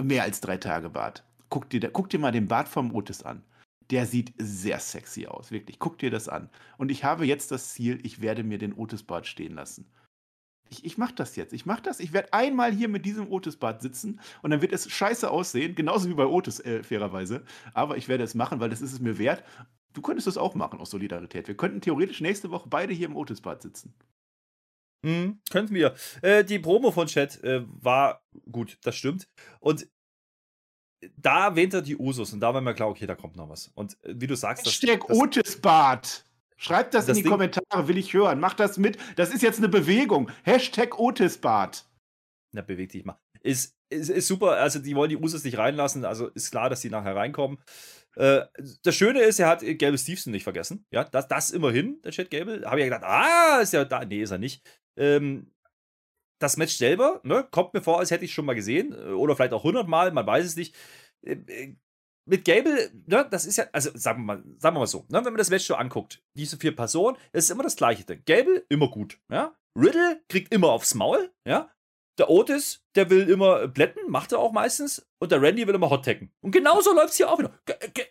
[0.00, 1.24] mehr als drei Tage Bart.
[1.48, 3.42] Guck dir, guck dir mal den Bart vom Otis an.
[3.90, 5.80] Der sieht sehr sexy aus, wirklich.
[5.80, 6.48] Guck dir das an.
[6.78, 9.84] Und ich habe jetzt das Ziel, ich werde mir den Otis-Bart stehen lassen.
[10.70, 11.52] Ich, ich mache das jetzt.
[11.52, 12.00] Ich mache das.
[12.00, 16.08] Ich werde einmal hier mit diesem Otis-Bad sitzen und dann wird es scheiße aussehen, genauso
[16.08, 17.44] wie bei Otis, äh, fairerweise.
[17.74, 19.44] Aber ich werde es machen, weil das ist es mir wert.
[19.92, 21.46] Du könntest das auch machen aus Solidarität.
[21.46, 23.94] Wir könnten theoretisch nächste Woche beide hier im Otisbad sitzen.
[25.04, 25.94] Mhm, könnten wir.
[26.22, 29.28] Äh, die Promo von Chat äh, war gut, das stimmt.
[29.60, 29.86] Und
[31.16, 33.68] da erwähnt er die Usos und da war mir klar, okay, da kommt noch was.
[33.74, 34.72] Und äh, wie du sagst, das.
[34.72, 36.24] Hashtag Otisbad.
[36.64, 38.40] Schreibt das, das in die Ding, Kommentare, will ich hören.
[38.40, 38.96] Macht das mit.
[39.16, 40.30] Das ist jetzt eine Bewegung.
[40.44, 41.84] Hashtag Otisbad.
[42.52, 43.20] Na, beweg dich mal.
[43.42, 44.52] Ist, ist, ist super.
[44.52, 46.06] Also, die wollen die Usos nicht reinlassen.
[46.06, 47.58] Also, ist klar, dass die nachher reinkommen.
[48.16, 48.46] Äh,
[48.82, 50.86] das Schöne ist, er hat Gable Stevenson nicht vergessen.
[50.90, 52.62] Ja, das, das immerhin, der Chat Gable.
[52.64, 54.02] Habe ich ja gedacht, ah, ist ja da.
[54.02, 54.64] Nee, ist er nicht.
[54.96, 55.52] Ähm,
[56.38, 58.92] das Match selber, ne, kommt mir vor, als hätte ich es schon mal gesehen.
[58.92, 60.74] Äh, oder vielleicht auch hundertmal, man weiß es nicht.
[62.26, 65.18] Mit Gable, ne, das ist ja, also sagen wir mal, sagen wir mal so, ne,
[65.18, 68.22] wenn man das Match so anguckt, diese vier Personen, das ist immer das gleiche Ding.
[68.24, 69.54] Gable, immer gut, ja.
[69.76, 71.70] Riddle kriegt immer aufs Maul, ja.
[72.18, 75.04] Der Otis, der will immer blätten, macht er auch meistens.
[75.18, 76.30] Und der Randy will immer hottacken.
[76.42, 77.52] Und genauso läuft es hier auch wieder.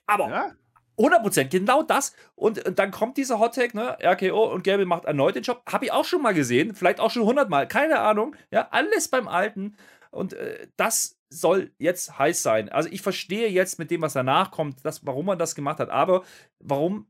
[0.05, 0.51] Aber ja.
[0.97, 2.13] 100%, genau das.
[2.35, 5.63] Und, dann kommt dieser Hottag, ne, RKO und Gable macht erneut den Job.
[5.71, 8.35] Habe ich auch schon mal gesehen, vielleicht auch schon 100 Mal, keine Ahnung.
[8.51, 9.75] Ja, alles beim Alten.
[10.11, 12.69] Und äh, das soll jetzt heiß sein.
[12.69, 15.89] Also ich verstehe jetzt mit dem, was danach kommt, das, warum man das gemacht hat.
[15.89, 16.23] Aber
[16.59, 17.07] warum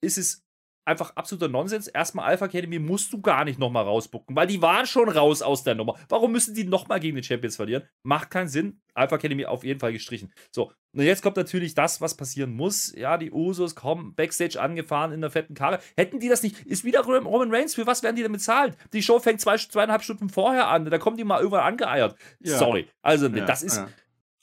[0.00, 0.44] ist es
[0.84, 1.88] einfach absoluter Nonsens.
[1.88, 5.62] Erstmal Alpha Academy musst du gar nicht nochmal rausbucken, weil die waren schon raus aus
[5.64, 5.96] der Nummer.
[6.08, 7.84] Warum müssen die nochmal gegen die Champions verlieren?
[8.02, 8.80] Macht keinen Sinn.
[8.94, 10.32] Alpha Academy auf jeden Fall gestrichen.
[10.50, 12.92] So, und jetzt kommt natürlich das, was passieren muss.
[12.94, 15.80] Ja, die Usos kommen Backstage angefahren in der fetten Karre.
[15.96, 18.76] Hätten die das nicht, ist wieder Roman Reigns, für was werden die denn bezahlt?
[18.92, 22.16] Die Show fängt zwei, zweieinhalb Stunden vorher an, da kommen die mal irgendwann angeeiert.
[22.40, 22.58] Ja.
[22.58, 22.86] Sorry.
[23.00, 23.88] Also, ja, das ist, ja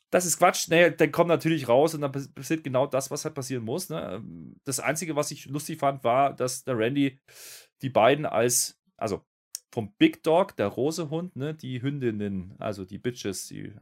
[0.09, 0.67] das ist Quatsch.
[0.69, 3.89] Nee, dann kommt natürlich raus und dann passiert genau das, was halt passieren muss.
[3.89, 4.23] Ne?
[4.63, 7.19] Das Einzige, was ich lustig fand, war, dass der Randy
[7.81, 9.23] die beiden als, also
[9.71, 13.73] vom Big Dog, der Rosehund, ne, die Hündinnen, also die Bitches, die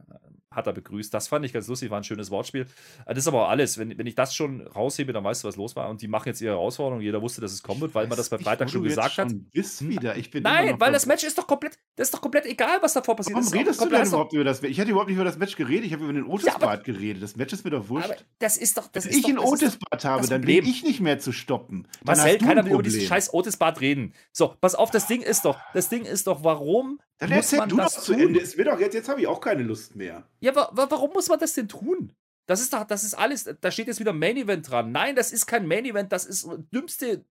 [0.54, 1.12] hat er begrüßt.
[1.12, 2.62] Das fand ich ganz lustig, war ein schönes Wortspiel.
[3.06, 3.78] Äh, das ist aber auch alles.
[3.78, 5.88] Wenn, wenn ich das schon raushebe, dann weißt du, was los war.
[5.88, 7.02] Und die machen jetzt ihre Herausforderung.
[7.02, 9.80] Jeder wusste, dass es kommen wird, weil man das bei Freitag schon gesagt schon hat.
[9.80, 10.16] Wieder.
[10.16, 12.92] Ich bin Nein, weil das Match ist doch komplett, das ist doch komplett egal, was
[12.94, 13.54] davor passiert Warum ist.
[13.54, 14.72] Redest du denn überhaupt über das Match?
[14.72, 15.84] Ich hatte überhaupt nicht über das Match geredet.
[15.84, 17.22] Ich habe über den Otisbad ja, geredet.
[17.22, 18.24] Das Match ist mir doch wurscht.
[18.38, 18.88] das ist doch.
[18.88, 21.86] Das Wenn ist ich ein Otisbad habe, dann bin ich nicht mehr zu stoppen.
[22.04, 24.14] Dann Marcel, keiner will über dieses scheiß Otisbad reden.
[24.32, 27.76] So, pass auf, das Ding ist doch, das Ding ist doch, warum dann erzähl du
[27.76, 28.40] das zu Ende.
[28.40, 30.22] Es wird doch jetzt, jetzt habe ich auch keine Lust mehr.
[30.40, 32.12] Ja, wa warum muss man das denn tun?
[32.46, 34.90] Das ist doch, das ist alles, da steht jetzt wieder Main Event dran.
[34.90, 37.24] Nein, das ist kein Main Event, das ist dümmste,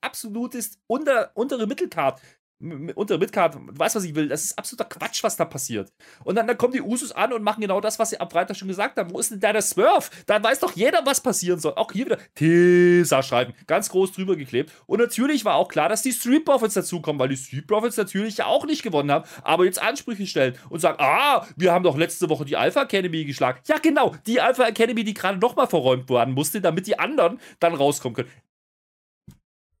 [0.00, 2.20] absolutes unter, untere Mittelcard
[2.58, 4.28] unter Midcard, du weißt, was ich will.
[4.28, 5.92] Das ist absoluter Quatsch, was da passiert.
[6.24, 8.56] Und dann, dann kommen die Usus an und machen genau das, was sie am Freitag
[8.56, 9.12] schon gesagt haben.
[9.12, 10.10] Wo ist denn da der Smurf?
[10.26, 11.74] Da weiß doch jeder, was passieren soll.
[11.76, 13.52] Auch hier wieder Tesa schreiben.
[13.66, 14.72] Ganz groß drüber geklebt.
[14.86, 18.38] Und natürlich war auch klar, dass die Street Profits dazukommen, weil die Street Profits natürlich
[18.38, 21.96] ja auch nicht gewonnen haben, aber jetzt Ansprüche stellen und sagen, ah, wir haben doch
[21.96, 23.60] letzte Woche die Alpha Academy geschlagen.
[23.66, 27.74] Ja, genau, die Alpha Academy, die gerade nochmal verräumt werden musste, damit die anderen dann
[27.74, 28.30] rauskommen können.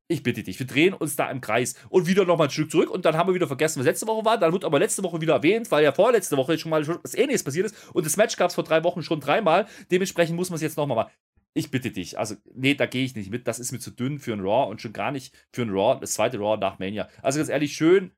[0.08, 2.90] Ich bitte dich, wir drehen uns da im Kreis und wieder nochmal ein Stück zurück
[2.90, 4.38] und dann haben wir wieder vergessen, was letzte Woche war.
[4.38, 7.42] Dann wird aber letzte Woche wieder erwähnt, weil ja vorletzte Woche schon mal was Ähnliches
[7.42, 9.66] passiert ist und das Match gab es vor drei Wochen schon dreimal.
[9.90, 11.12] Dementsprechend muss man es jetzt nochmal machen.
[11.54, 13.48] Ich bitte dich, also nee, da gehe ich nicht mit.
[13.48, 15.98] Das ist mir zu dünn für ein Raw und schon gar nicht für ein Raw,
[15.98, 17.08] das zweite Raw nach Mania.
[17.22, 18.12] Also ganz ehrlich, schön.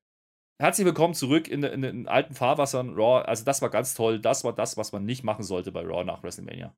[0.61, 3.25] Herzlich willkommen zurück in, in, in alten Fahrwassern Raw.
[3.25, 4.21] Also das war ganz toll.
[4.21, 6.75] Das war das, was man nicht machen sollte bei Raw nach WrestleMania.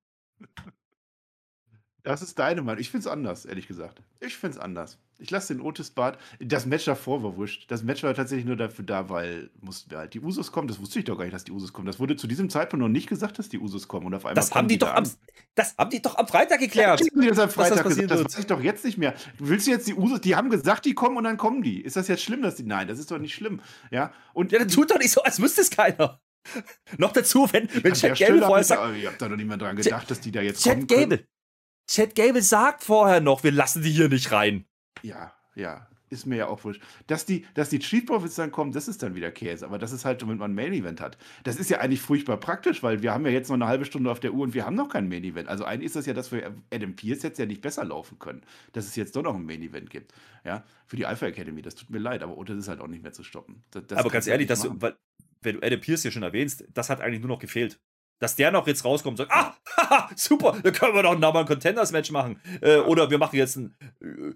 [2.02, 2.80] Das ist deine Meinung.
[2.80, 4.02] Ich finde es anders, ehrlich gesagt.
[4.20, 4.98] Ich finde es anders.
[5.18, 6.18] Ich lasse den Otis Bart.
[6.38, 7.70] Das Match davor war wurscht.
[7.70, 10.66] Das Match war tatsächlich nur dafür da, weil mussten wir halt die Usos kommen.
[10.66, 11.86] Das wusste ich doch gar nicht, dass die Usos kommen.
[11.86, 14.06] Das wurde zu diesem Zeitpunkt noch nicht gesagt, dass die Usos kommen.
[14.06, 15.04] Und auf einmal das haben die, die doch am,
[15.54, 17.00] das haben die doch am Freitag geklärt.
[17.00, 18.10] Ja, die das am Freitag das gesagt.
[18.10, 19.14] Das weiß ich doch jetzt nicht mehr.
[19.38, 20.22] Willst du jetzt die Usos?
[20.22, 21.80] Die haben gesagt, die kommen und dann kommen die.
[21.82, 22.64] Ist das jetzt schlimm, dass die?
[22.64, 23.60] Nein, das ist doch nicht schlimm.
[23.90, 24.12] Ja.
[24.32, 26.20] Und ja, dann tut doch nicht so, als wüsste es keiner.
[26.96, 28.96] Noch dazu, wenn, wenn Chad Gable vorher sagt.
[28.96, 30.88] Ich hab da noch nicht mehr dran gedacht, dass die da jetzt Chad kommen.
[30.88, 31.24] Chad Gable.
[31.86, 34.64] Chad Gable sagt vorher noch, wir lassen die hier nicht rein.
[35.02, 35.86] Ja, ja.
[36.10, 36.82] Ist mir ja auch wurscht.
[37.06, 39.64] Dass die, dass die Street Profits dann kommen, das ist dann wieder Käse.
[39.64, 41.16] Aber das ist halt, wenn man ein Main Event hat.
[41.44, 44.10] Das ist ja eigentlich furchtbar praktisch, weil wir haben ja jetzt noch eine halbe Stunde
[44.10, 45.48] auf der Uhr und wir haben noch kein Main Event.
[45.48, 48.42] Also eigentlich ist das ja, dass wir Adam Pierce jetzt ja nicht besser laufen können.
[48.72, 50.12] Dass es jetzt doch noch ein Main Event gibt.
[50.44, 51.62] Ja, für die Alpha Academy.
[51.62, 53.62] Das tut mir leid, aber Otis ist halt auch nicht mehr zu stoppen.
[53.70, 54.96] Das, das aber ganz ehrlich, dass du, weil,
[55.42, 57.78] wenn du Adam Pierce hier schon erwähnst, das hat eigentlich nur noch gefehlt
[58.20, 61.42] dass der noch jetzt rauskommt und sagt, ah, haha, super, dann können wir doch nochmal
[61.42, 62.40] ein Contenders-Match machen.
[62.60, 64.32] Äh, oder wir machen jetzt ein äh,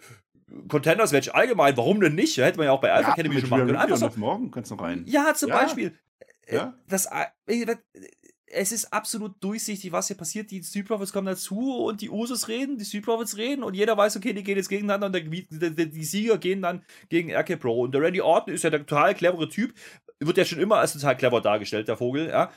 [0.68, 1.76] Contenders-Match allgemein.
[1.76, 2.36] Warum denn nicht?
[2.38, 3.76] Hätte man ja auch bei Alpha ja, Academy schon machen können.
[3.76, 4.10] Einfach so.
[4.16, 5.04] morgen kannst du rein.
[5.06, 5.62] Ja, zum ja.
[5.62, 5.96] Beispiel.
[6.46, 6.74] Äh, ja.
[6.88, 7.06] Das,
[7.46, 7.76] äh,
[8.46, 10.50] es ist absolut durchsichtig, was hier passiert.
[10.50, 13.96] Die Street Profits kommen dazu und die Usos reden, die Street Profits reden und jeder
[13.96, 17.56] weiß, okay, die gehen jetzt gegeneinander und der, die, die Sieger gehen dann gegen RK
[17.56, 17.82] Pro.
[17.82, 19.74] Und der Randy Orton ist ja der total clevere Typ,
[20.20, 22.50] wird ja schon immer als total clever dargestellt, der Vogel, ja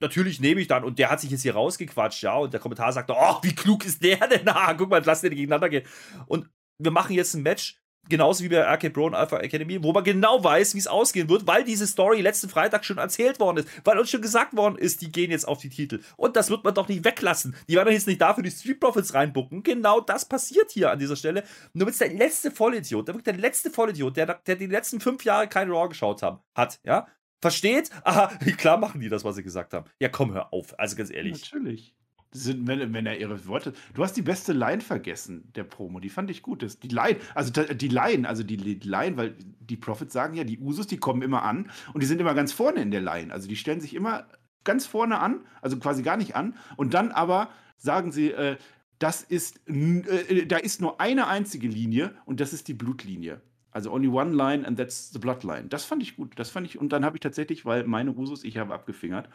[0.00, 2.92] natürlich nehme ich dann, und der hat sich jetzt hier rausgequatscht, ja, und der Kommentar
[2.92, 4.48] sagt, oh, wie klug ist der denn?
[4.58, 5.86] Ah, guck mal, lass den gegeneinander gehen.
[6.26, 9.92] Und wir machen jetzt ein Match, genauso wie bei Arcade Pro und Alpha Academy, wo
[9.92, 13.58] man genau weiß, wie es ausgehen wird, weil diese Story letzten Freitag schon erzählt worden
[13.58, 16.00] ist, weil uns schon gesagt worden ist, die gehen jetzt auf die Titel.
[16.16, 17.54] Und das wird man doch nicht weglassen.
[17.68, 19.62] Die werden jetzt nicht dafür die Street Profits reinbucken.
[19.62, 21.44] Genau das passiert hier an dieser Stelle.
[21.72, 25.24] Nur mit der letzte Vollidiot, der wirklich der letzte Vollidiot, der, der die letzten fünf
[25.24, 27.06] Jahre kein Raw geschaut haben, hat, ja,
[27.40, 28.26] versteht, aha,
[28.56, 29.86] klar machen die das, was sie gesagt haben.
[30.00, 30.78] Ja, komm, hör auf.
[30.78, 31.42] Also ganz ehrlich.
[31.42, 31.94] Natürlich.
[32.30, 33.72] Sind, wenn, wenn, er ihre Worte.
[33.94, 35.98] Du hast die beste Line vergessen, der Promo.
[35.98, 36.62] Die fand ich gut.
[36.62, 40.58] Das, die Line, also die Line, also die, Line, weil die Profits sagen ja, die
[40.58, 43.32] Usus, die kommen immer an und die sind immer ganz vorne in der Line.
[43.32, 44.28] Also die stellen sich immer
[44.62, 46.54] ganz vorne an, also quasi gar nicht an.
[46.76, 48.58] Und dann aber sagen sie, äh,
[48.98, 53.40] das ist, äh, da ist nur eine einzige Linie und das ist die Blutlinie.
[53.78, 55.68] Also only one line and that's the bloodline.
[55.68, 56.32] Das fand ich gut.
[56.34, 59.28] Das fand ich, und dann habe ich tatsächlich, weil meine Usus, ich habe abgefingert.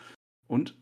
[0.47, 0.75] Und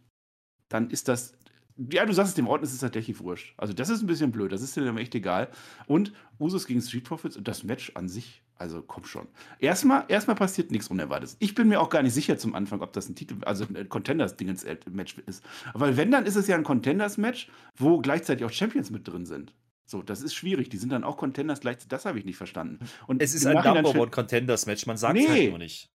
[0.68, 1.38] dann ist das
[1.78, 3.54] ja, du sagst es, dem Ort ist es tatsächlich wurscht.
[3.58, 4.52] Also, das ist ein bisschen blöd.
[4.52, 5.50] Das ist dir dann echt egal.
[5.86, 9.28] Und Usos gegen Street Profits und das Match an sich, also komm schon.
[9.60, 11.38] Erstmal, erstmal passiert nichts Unerwartetes.
[11.40, 13.90] Ich bin mir auch gar nicht sicher zum Anfang, ob das ein Titel, also ein
[13.90, 15.44] Contenders-Dingens-Match ist.
[15.76, 17.48] Weil wenn, dann ist es ja ein Contenders-Match,
[17.78, 19.54] wo gleichzeitig auch Champions mit drin sind.
[19.92, 20.70] So, das ist schwierig.
[20.70, 21.90] Die sind dann auch Contenders gleichzeitig.
[21.90, 22.80] Das habe ich nicht verstanden.
[23.08, 24.86] Und es ist ein Number One Contenders Match.
[24.86, 25.30] Man sagt es nee.
[25.30, 25.92] halt nur nicht.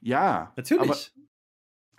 [0.00, 1.12] Ja, natürlich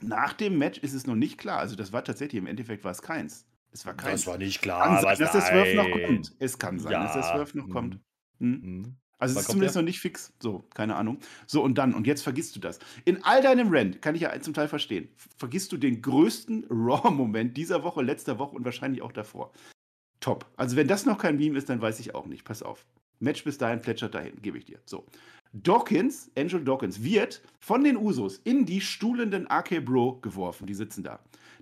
[0.02, 1.60] nach dem Match ist es noch nicht klar.
[1.60, 3.48] Also das war tatsächlich, im Endeffekt war es keins.
[3.72, 4.22] Es war keins.
[4.22, 4.88] Das war nicht klar.
[4.88, 6.36] Kann sein, dass der Swerve noch kommt.
[6.40, 7.04] Es kann sein, ja.
[7.04, 8.00] dass der Swerve noch kommt.
[8.40, 8.50] Hm?
[8.50, 8.98] Mhm.
[9.18, 9.82] Also es ist zumindest der?
[9.82, 10.34] noch nicht fix.
[10.40, 11.20] So, keine Ahnung.
[11.48, 12.78] So, und dann, und jetzt vergisst du das.
[13.06, 17.58] In all deinem Rant, kann ich ja zum Teil verstehen, vergisst du den größten Raw-Moment
[17.58, 19.54] dieser Woche, letzter Woche und wahrscheinlich auch davor.
[20.28, 20.46] Top.
[20.58, 22.44] Also wenn das noch kein Meme ist, dann weiß ich auch nicht.
[22.44, 22.86] Pass auf.
[23.22, 24.78] Match bis dahin plätschert dahin, gebe ich dir.
[24.84, 25.06] So.
[25.54, 30.68] Dawkins, Angel Dawkins, wird von den Usos in die stuhlenden AK Bro geworfen.
[30.68, 31.20] Die sitzen da.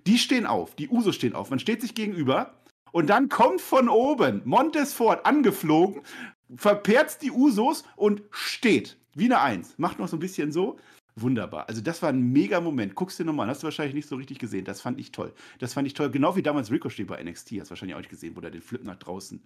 [0.08, 1.50] Die stehen auf, die Usos stehen auf.
[1.50, 2.54] Man steht sich gegenüber
[2.90, 6.02] und dann kommt von oben Montes Ford angeflogen,
[6.56, 9.74] verperzt die Usos und steht wie eine Eins.
[9.78, 10.76] Macht noch so ein bisschen so.
[11.18, 11.68] Wunderbar.
[11.68, 12.94] Also das war ein mega Moment.
[12.94, 13.50] Guckst dir nochmal an.
[13.50, 14.64] Hast du wahrscheinlich nicht so richtig gesehen.
[14.64, 15.32] Das fand ich toll.
[15.58, 16.10] Das fand ich toll.
[16.10, 17.52] Genau wie damals Ricochet bei NXT.
[17.52, 19.42] Hast du wahrscheinlich auch nicht gesehen, wo der den Flip nach draußen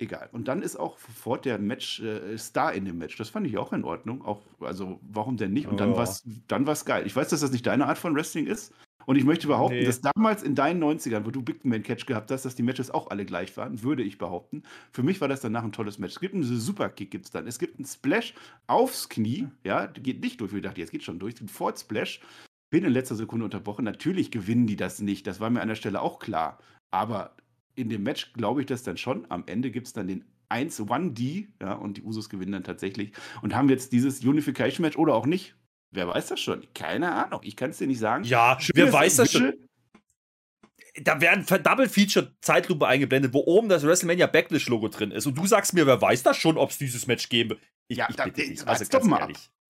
[0.00, 0.28] egal.
[0.32, 3.16] Und dann ist auch sofort der Match äh, Star in dem Match.
[3.16, 4.24] Das fand ich auch in Ordnung.
[4.24, 5.68] Auch, also warum denn nicht?
[5.68, 5.96] Und dann oh.
[5.96, 7.06] war es dann war's geil.
[7.06, 8.72] Ich weiß, dass das nicht deine Art von Wrestling ist.
[9.10, 9.84] Und ich möchte behaupten, nee.
[9.84, 12.92] dass damals in deinen 90ern, wo du Big Man Catch gehabt hast, dass die Matches
[12.92, 14.62] auch alle gleich waren, würde ich behaupten.
[14.92, 16.12] Für mich war das danach ein tolles Match.
[16.12, 17.48] Es gibt einen Superkick, gibt es dann.
[17.48, 18.34] Es gibt einen Splash
[18.68, 20.52] aufs Knie, ja, geht nicht durch.
[20.52, 21.40] Ich dachte, jetzt geht schon durch.
[21.40, 22.20] Ein Ford Splash.
[22.70, 23.84] Bin in letzter Sekunde unterbrochen.
[23.84, 25.26] Natürlich gewinnen die das nicht.
[25.26, 26.60] Das war mir an der Stelle auch klar.
[26.92, 27.34] Aber
[27.74, 29.26] in dem Match glaube ich das dann schon.
[29.28, 33.10] Am Ende gibt es dann den 1-1D, ja, und die Usos gewinnen dann tatsächlich.
[33.42, 35.56] Und haben jetzt dieses Unification-Match oder auch nicht.
[35.92, 36.66] Wer weiß das schon?
[36.74, 37.40] Keine Ahnung.
[37.42, 38.24] Ich kann es dir nicht sagen.
[38.24, 39.54] Ja, wer weiß das schon?
[41.02, 45.26] Da werden Double Feature Zeitlupe eingeblendet, wo oben das WrestleMania Backlash Logo drin ist.
[45.26, 47.58] Und du sagst mir, wer weiß das schon, ob es dieses Match gäbe?
[47.88, 48.66] Ich, ja, ich bitte dich.
[48.66, 49.36] Also ganz ehrlich.
[49.36, 49.60] Ab.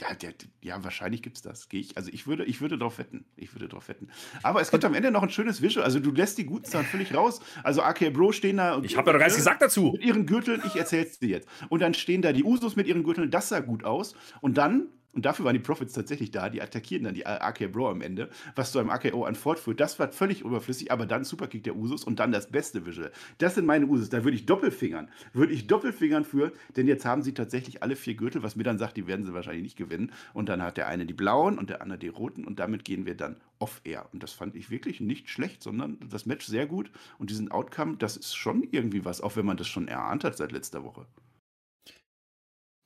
[0.00, 0.30] Ja,
[0.62, 1.68] ja, wahrscheinlich gibt es das.
[1.68, 3.26] Gehe ich, also ich würde, ich würde darauf wetten.
[3.36, 4.08] Ich würde darauf wetten.
[4.42, 5.84] Aber es gibt am Ende noch ein schönes Visual.
[5.84, 7.40] Also du lässt die guten Sachen völlig raus.
[7.62, 8.80] Also AK Bro stehen da.
[8.82, 9.92] ich habe ja doch gar nichts gesagt dazu.
[9.92, 11.48] Mit ihren Gürteln, ich erzähl's dir jetzt.
[11.68, 14.14] Und dann stehen da die Usos mit ihren Gürteln, das sah gut aus.
[14.40, 16.50] Und dann und dafür waren die Profits tatsächlich da.
[16.50, 19.80] Die attackieren dann die AK Bro am Ende, was zu einem AKO an fortführt.
[19.80, 23.10] Das war völlig überflüssig, aber dann Superkick der Usos und dann das beste Visual.
[23.38, 24.10] Das sind meine Usos.
[24.10, 25.08] Da würde ich doppelfingern.
[25.32, 28.78] Würde ich doppelfingern für, denn jetzt haben sie tatsächlich alle vier Gürtel, was mir dann
[28.78, 30.12] sagt, die werden sie wahrscheinlich nicht gewinnen.
[30.34, 33.06] Und dann hat der eine die blauen und der andere die roten und damit gehen
[33.06, 34.10] wir dann off-air.
[34.12, 36.90] Und das fand ich wirklich nicht schlecht, sondern das Match sehr gut.
[37.18, 40.36] Und diesen Outcome, das ist schon irgendwie was, auch wenn man das schon erahnt hat
[40.36, 41.06] seit letzter Woche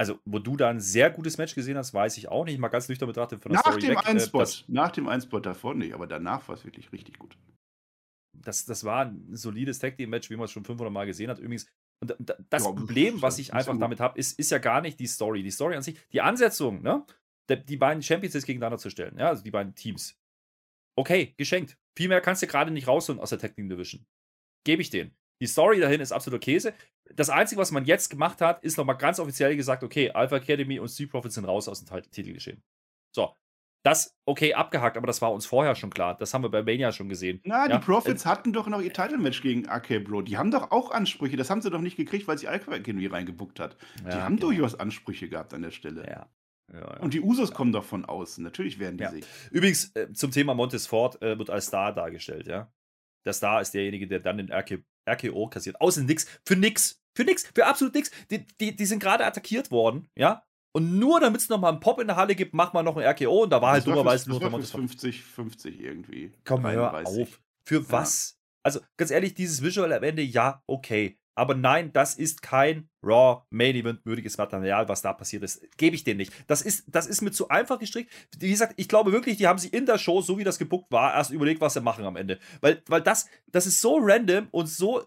[0.01, 2.59] also wo du da ein sehr gutes Match gesehen hast, weiß ich auch nicht.
[2.59, 4.07] Mal ganz nüchtern betrachtet von der Nach Story dem weg.
[4.07, 7.37] Einspot, äh, nach dem Einspot davon nicht, aber danach war es wirklich richtig gut.
[8.33, 11.29] Das, das war ein solides Tag Team Match, wie man es schon 500 Mal gesehen
[11.29, 11.39] hat.
[11.39, 11.67] Übrigens,
[12.03, 12.17] und
[12.49, 15.43] das ja, Problem, was ich einfach damit habe, ist, ist ja gar nicht die Story.
[15.43, 17.05] Die Story an sich, die Ansetzung, ne?
[17.51, 20.19] Die beiden Champions jetzt gegeneinander zu stellen, ja, also die beiden Teams.
[20.97, 21.77] Okay, geschenkt.
[21.95, 24.07] Viel mehr kannst du gerade nicht rausholen aus der Tag Team Division.
[24.65, 25.15] Gebe ich denen.
[25.41, 26.75] Die Story dahin ist absoluter Käse.
[27.15, 30.79] Das Einzige, was man jetzt gemacht hat, ist nochmal ganz offiziell gesagt, okay, Alpha Academy
[30.79, 32.63] und Street Profits sind raus aus dem Titelgeschehen.
[33.13, 33.35] So.
[33.83, 36.15] Das, okay, abgehakt, aber das war uns vorher schon klar.
[36.19, 37.41] Das haben wir bei Mania schon gesehen.
[37.45, 37.79] Na, ja?
[37.79, 40.23] die Profits äh, hatten doch noch ihr Title-Match gegen AK Bro.
[40.23, 41.39] Die haben doch auch Ansprüche.
[41.39, 43.79] Das haben sie doch nicht gekriegt, weil sich Alpha Academy reingebuckt hat.
[44.01, 44.49] Die ja, haben genau.
[44.49, 46.07] durchaus Ansprüche gehabt an der Stelle.
[46.07, 46.29] Ja.
[46.73, 47.01] Ja, ja.
[47.01, 48.45] Und die Usos kommen doch von außen.
[48.45, 49.11] Natürlich werden die ja.
[49.11, 49.25] sich.
[49.51, 52.71] Übrigens, äh, zum Thema Montes Ford äh, wird als Star dargestellt, ja.
[53.25, 55.81] Der Star ist derjenige, der dann den RK, RKO kassiert.
[55.81, 56.27] Außen nix.
[56.45, 57.01] Für nix.
[57.15, 57.45] Für nix.
[57.55, 58.11] Für absolut nix.
[58.31, 60.45] Die, die, die sind gerade attackiert worden, ja.
[60.73, 63.05] Und nur damit es nochmal einen Pop in der Halle gibt, macht man noch ein
[63.05, 66.33] RKO und da war halt dummerweise nur noch 50, 50 irgendwie.
[66.45, 67.41] Komm, hör auf.
[67.65, 67.85] Für ja.
[67.89, 68.39] was?
[68.63, 71.19] Also ganz ehrlich, dieses Visual am Ende, ja, okay.
[71.41, 75.63] Aber nein, das ist kein Raw Main Event würdiges Material, was da passiert ist.
[75.79, 76.35] Gebe ich dir nicht.
[76.49, 78.13] Das ist, das ist mir zu einfach gestrickt.
[78.39, 80.93] Wie gesagt, ich glaube wirklich, die haben sich in der Show, so wie das gebuckt
[80.93, 82.39] war, erst überlegt, was sie machen am Ende.
[82.61, 85.07] Weil, weil das, das ist so random und so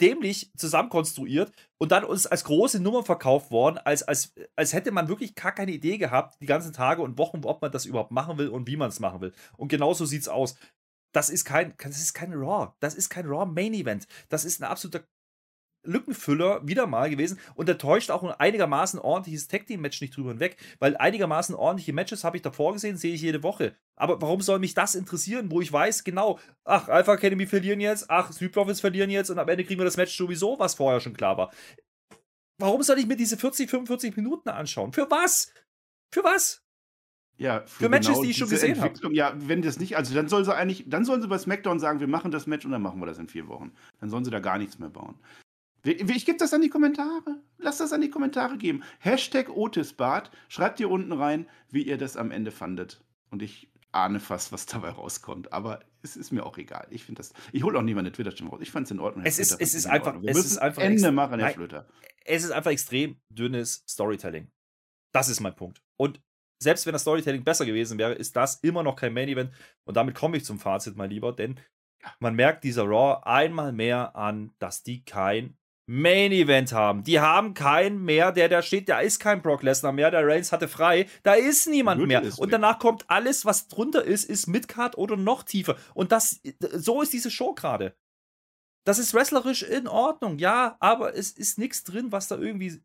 [0.00, 5.08] dämlich zusammenkonstruiert und dann uns als große Nummer verkauft worden, als, als, als hätte man
[5.08, 8.38] wirklich gar keine Idee gehabt, die ganzen Tage und Wochen, ob man das überhaupt machen
[8.38, 9.32] will und wie man es machen will.
[9.56, 10.54] Und genauso sieht es aus.
[11.12, 12.72] Das ist kein, das ist kein Raw.
[12.78, 14.06] Das ist kein Raw Main Event.
[14.28, 15.02] Das ist ein absoluter
[15.82, 20.16] Lückenfüller wieder mal gewesen und der täuscht auch ein einigermaßen ordentliches Tag Team Match nicht
[20.16, 23.74] drüber hinweg, weil einigermaßen ordentliche Matches habe ich davor gesehen, sehe ich jede Woche.
[23.96, 28.10] Aber warum soll mich das interessieren, wo ich weiß, genau, ach, Alpha Academy verlieren jetzt,
[28.10, 31.00] ach, Street Profits verlieren jetzt und am Ende kriegen wir das Match sowieso, was vorher
[31.00, 31.52] schon klar war.
[32.58, 34.92] Warum soll ich mir diese 40, 45 Minuten anschauen?
[34.92, 35.52] Für was?
[36.12, 36.62] Für was?
[37.38, 39.14] Ja, für, für Matches, genau die ich schon gesehen habe.
[39.14, 41.98] Ja, wenn das nicht, also dann soll sie eigentlich, dann sollen sie bei SmackDown sagen,
[41.98, 43.72] wir machen das Match und dann machen wir das in vier Wochen.
[43.98, 45.18] Dann sollen sie da gar nichts mehr bauen.
[45.82, 47.42] Ich gebe das an die Kommentare.
[47.58, 48.82] Lass das an die Kommentare geben.
[48.98, 50.30] Hashtag Otisbart.
[50.48, 53.02] Schreibt ihr unten rein, wie ihr das am Ende fandet.
[53.30, 55.52] Und ich ahne fast, was dabei rauskommt.
[55.52, 56.86] Aber es ist mir auch egal.
[56.90, 57.32] Ich finde das.
[57.52, 58.60] Ich hole auch niemand eine Twitter-Stimme raus.
[58.62, 59.24] Ich fand es in Ordnung.
[59.24, 60.20] Es ist, es ist einfach.
[60.20, 61.88] Wir es ist einfach Ende machen, Herr Flöter.
[62.24, 64.50] Es ist einfach extrem dünnes Storytelling.
[65.12, 65.82] Das ist mein Punkt.
[65.96, 66.20] Und
[66.62, 69.52] selbst wenn das Storytelling besser gewesen wäre, ist das immer noch kein Main Event.
[69.84, 71.58] Und damit komme ich zum Fazit, mein Lieber, denn
[72.18, 75.56] man merkt dieser Raw einmal mehr an, dass die kein
[75.92, 77.02] Main Event haben.
[77.02, 78.88] Die haben keinen mehr, der da steht.
[78.88, 80.12] Da ist kein Brock Lesnar mehr.
[80.12, 81.08] Der Reigns hatte frei.
[81.24, 82.22] Da ist niemand mehr.
[82.38, 85.76] Und danach kommt alles, was drunter ist, ist Midcard oder noch tiefer.
[85.92, 87.96] Und das, so ist diese Show gerade.
[88.84, 92.80] Das ist wrestlerisch in Ordnung, ja, aber es ist nichts drin, was da irgendwie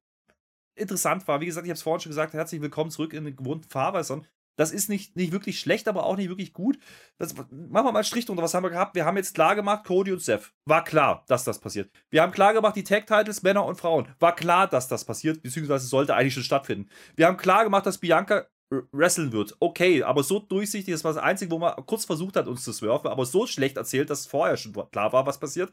[0.76, 1.41] interessant war.
[1.41, 4.26] Wie gesagt, ich habe es vorhin schon gesagt, herzlich willkommen zurück in den gewohnten Fahrwässern.
[4.56, 6.78] Das ist nicht, nicht wirklich schlecht, aber auch nicht wirklich gut.
[7.18, 8.43] Das, machen wir mal einen Strich drunter.
[8.43, 8.95] Was haben wir gehabt?
[8.95, 10.53] Wir haben jetzt klar gemacht, Cody und Seth.
[10.66, 11.91] War klar, dass das passiert.
[12.10, 14.08] Wir haben klar gemacht, die Tag-Titles, Männer und Frauen.
[14.20, 16.89] War klar, dass das passiert, beziehungsweise sollte eigentlich schon stattfinden.
[17.16, 18.47] Wir haben klar gemacht, dass Bianca
[18.91, 19.56] wresteln wird.
[19.60, 22.72] Okay, aber so durchsichtig, das war das Einzige, wo man kurz versucht hat, uns zu
[22.72, 25.72] swerfen, aber so schlecht erzählt, dass vorher schon klar war, was passiert.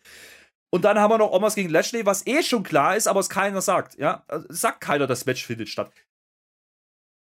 [0.75, 3.29] Und dann haben wir noch Omas gegen Lashley, was eh schon klar ist, aber es
[3.29, 3.99] keiner sagt.
[3.99, 5.93] Ja, also, sagt keiner, das Match findet statt.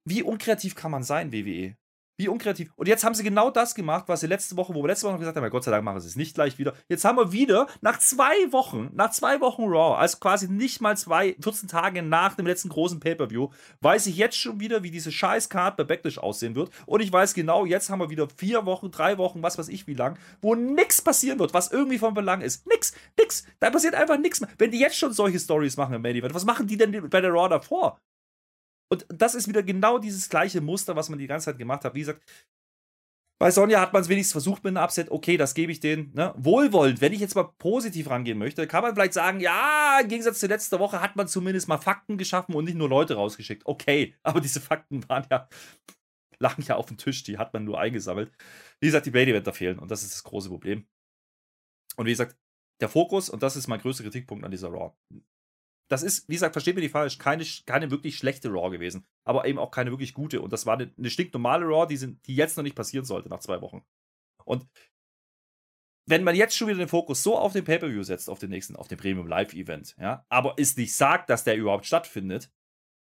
[0.05, 1.76] Wie unkreativ kann man sein, WWE?
[2.16, 2.70] Wie unkreativ.
[2.76, 5.14] Und jetzt haben sie genau das gemacht, was sie letzte Woche, wo wir letzte Woche
[5.14, 6.72] noch gesagt haben, ja, Gott sei Dank machen sie es nicht gleich wieder.
[6.88, 10.96] Jetzt haben wir wieder nach zwei Wochen, nach zwei Wochen Raw, also quasi nicht mal
[10.96, 13.48] zwei, 14 Tage nach dem letzten großen Pay-Per-View,
[13.80, 16.70] weiß ich jetzt schon wieder, wie diese scheiß Card bei Backlash aussehen wird.
[16.86, 19.88] Und ich weiß genau, jetzt haben wir wieder vier Wochen, drei Wochen, was weiß ich
[19.88, 22.64] wie lang, wo nichts passieren wird, was irgendwie von Belang ist.
[22.68, 23.44] Nix, nix.
[23.59, 24.50] Da passiert einfach nichts mehr.
[24.59, 27.20] Wenn die jetzt schon solche Stories machen im Main Event, was machen die denn bei
[27.20, 27.98] der Raw davor?
[28.89, 31.95] Und das ist wieder genau dieses gleiche Muster, was man die ganze Zeit gemacht hat.
[31.95, 32.22] Wie gesagt,
[33.41, 35.11] bei Sonja hat man es wenigstens versucht mit einem Upset.
[35.11, 36.12] Okay, das gebe ich denen.
[36.14, 36.32] Ne?
[36.37, 40.39] Wohlwollend, wenn ich jetzt mal positiv rangehen möchte, kann man vielleicht sagen, ja, im Gegensatz
[40.39, 43.66] zu letzter Woche hat man zumindest mal Fakten geschaffen und nicht nur Leute rausgeschickt.
[43.66, 45.49] Okay, aber diese Fakten waren ja,
[46.39, 48.32] lagen ja auf dem Tisch, die hat man nur eingesammelt.
[48.80, 50.87] Wie gesagt, die Brady-Wetter fehlen und das ist das große Problem.
[51.97, 52.37] Und wie gesagt,
[52.80, 54.95] der Fokus, und das ist mein größter Kritikpunkt an dieser Raw
[55.89, 59.47] das ist, wie gesagt, versteht mir die falsch, keine, keine wirklich schlechte Raw gewesen, aber
[59.47, 60.41] eben auch keine wirklich gute.
[60.41, 63.28] Und das war eine, eine stinknormale Raw, die, sind, die jetzt noch nicht passieren sollte
[63.28, 63.85] nach zwei Wochen.
[64.45, 64.66] Und
[66.07, 68.76] wenn man jetzt schon wieder den Fokus so auf den Pay-Per-View setzt, auf den nächsten,
[68.76, 72.51] auf den Premium Live-Event, ja, aber es nicht sagt, dass der überhaupt stattfindet,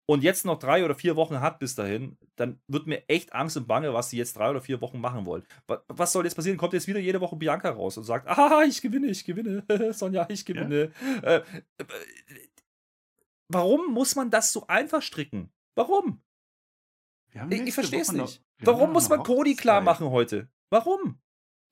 [0.08, 3.58] und jetzt noch drei oder vier Wochen hat bis dahin, dann wird mir echt Angst
[3.58, 5.44] und Bange, was sie jetzt drei oder vier Wochen machen wollen.
[5.88, 6.58] Was soll jetzt passieren?
[6.58, 9.64] Kommt jetzt wieder jede Woche Bianca raus und sagt, ah, ich gewinne, ich gewinne,
[9.94, 10.92] Sonja, ich gewinne.
[11.24, 11.38] Ja.
[11.38, 11.86] Äh, äh,
[13.48, 15.52] Warum muss man das so einfach stricken?
[15.76, 16.22] Warum?
[17.50, 18.42] Ich, ich verstehe es nicht.
[18.60, 20.50] Warum muss man Cody klar machen heute?
[20.70, 21.20] Warum?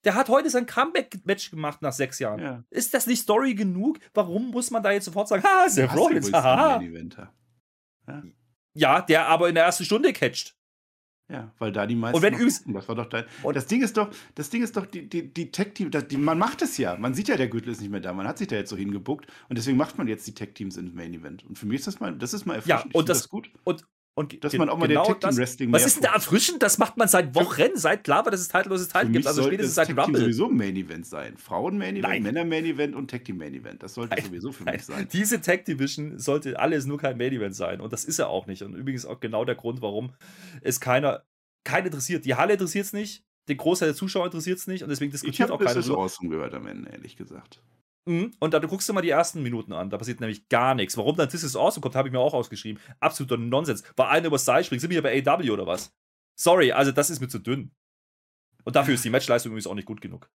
[0.04, 2.40] Der hat heute sein Comeback-Match gemacht nach sechs Jahren.
[2.40, 2.64] Ja.
[2.68, 3.98] Ist das nicht Story genug?
[4.12, 6.78] Warum muss man da jetzt sofort sagen, ha, Seth Rollins, haha.
[8.06, 8.22] Ja.
[8.74, 10.56] ja, der aber in der ersten Stunde catcht.
[11.30, 12.16] Ja, weil da die meisten.
[12.16, 13.24] Und wenn übrigens, das war doch dein.
[13.42, 16.60] Und das Ding ist doch, das Ding ist doch, die, die, die Tech-Team, man macht
[16.60, 16.96] es ja.
[16.98, 18.12] Man sieht ja, der Gürtel ist nicht mehr da.
[18.12, 20.92] Man hat sich da jetzt so hingebuckt und deswegen macht man jetzt die Tech-Teams ins
[20.92, 21.44] Main Event.
[21.44, 22.92] Und für mich ist das mal, das ist mal erfrischend.
[22.92, 23.50] Ja, und das, das, gut.
[23.64, 23.86] Und,
[24.16, 26.62] und dass man auch mal genau der Tag Team Wrestling Was ist denn da erfrischend?
[26.62, 29.26] Das macht man seit Wochen, seit klar war, dass es titelloses Title gibt.
[29.26, 30.12] Also spätestens seit Rumble.
[30.12, 31.36] Das sowieso Main Event sein.
[31.36, 33.82] Frauen Main Event, Männer Main Event und Tag Team Main Event.
[33.82, 34.76] Das sollte nein, sowieso für nein.
[34.76, 35.08] mich sein.
[35.12, 37.80] Diese Tag Division sollte alles nur kein Main Event sein.
[37.80, 38.62] Und das ist er auch nicht.
[38.62, 40.12] Und übrigens auch genau der Grund, warum
[40.62, 41.24] es keiner
[41.64, 42.24] keinen interessiert.
[42.24, 45.50] Die Halle interessiert es nicht, den Großteil der Zuschauer interessiert es nicht und deswegen diskutiert
[45.50, 45.70] auch keiner.
[45.70, 47.62] Ich habe so gehört am Ende, ehrlich gesagt.
[48.06, 48.34] Mhm.
[48.38, 49.90] Und dann guckst du mal die ersten Minuten an.
[49.90, 50.96] Da passiert nämlich gar nichts.
[50.96, 52.80] Warum dann This is Awesome kommt, habe ich mir auch ausgeschrieben.
[53.00, 53.82] Absoluter Nonsens.
[53.96, 54.80] War einer über Seil springt.
[54.80, 55.94] Sind wir hier bei AW oder was?
[56.36, 57.72] Sorry, also das ist mir zu dünn.
[58.64, 60.30] Und dafür ist die Matchleistung übrigens auch nicht gut genug.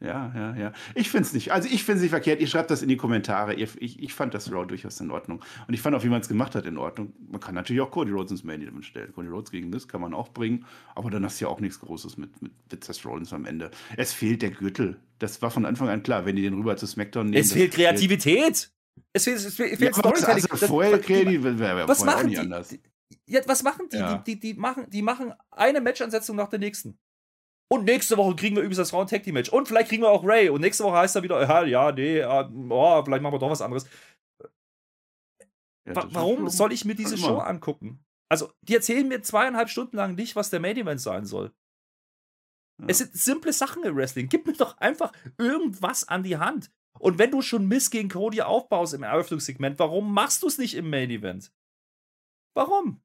[0.00, 0.72] Ja, ja, ja.
[0.94, 1.52] Ich finde es nicht.
[1.52, 2.40] Also ich finde es nicht verkehrt.
[2.40, 3.54] Ihr schreibt das in die Kommentare.
[3.54, 5.42] Ihr, ich, ich fand das Raw durchaus in Ordnung.
[5.66, 7.12] Und ich fand auch, wie man es gemacht hat, in Ordnung.
[7.30, 9.12] Man kann natürlich auch Cody Rhodes ins Main Event stellen.
[9.12, 10.66] Cody Rhodes gegen das kann man auch bringen.
[10.94, 13.70] Aber dann hast du ja auch nichts Großes mit, mit, mit Seth Rollins am Ende.
[13.96, 15.00] Es fehlt der Gürtel.
[15.18, 17.42] Das war von Anfang an klar, wenn die den rüber zu SmackDown nehmen.
[17.42, 18.70] Es fehlt Kreativität.
[19.12, 20.44] Es fehlt, es fehlt, ja, Storytelling.
[20.48, 20.98] Also vorher
[21.88, 22.38] was machen die?
[22.38, 22.76] Anders.
[23.26, 23.96] Ja, was machen die?
[23.96, 24.18] Ja.
[24.18, 26.98] Die, die, die, machen, die machen eine Matchansetzung nach der nächsten.
[27.70, 29.50] Und nächste Woche kriegen wir übrigens das Round Tag Team Match.
[29.50, 30.48] Und vielleicht kriegen wir auch Ray.
[30.48, 33.60] Und nächste Woche heißt er wieder, ja, ja nee, oh, vielleicht machen wir doch was
[33.60, 33.86] anderes.
[35.86, 38.04] Ja, Warum soll ich mir diese Show angucken?
[38.30, 41.52] Also, die erzählen mir zweieinhalb Stunden lang nicht, was der Main Event sein soll.
[42.80, 42.86] Ja.
[42.88, 44.28] Es sind simple Sachen im Wrestling.
[44.28, 46.70] Gib mir doch einfach irgendwas an die Hand.
[46.98, 50.74] Und wenn du schon Miss gegen Cody aufbaust im Eröffnungssegment, warum machst du es nicht
[50.74, 51.52] im Main Event?
[52.54, 53.00] Warum?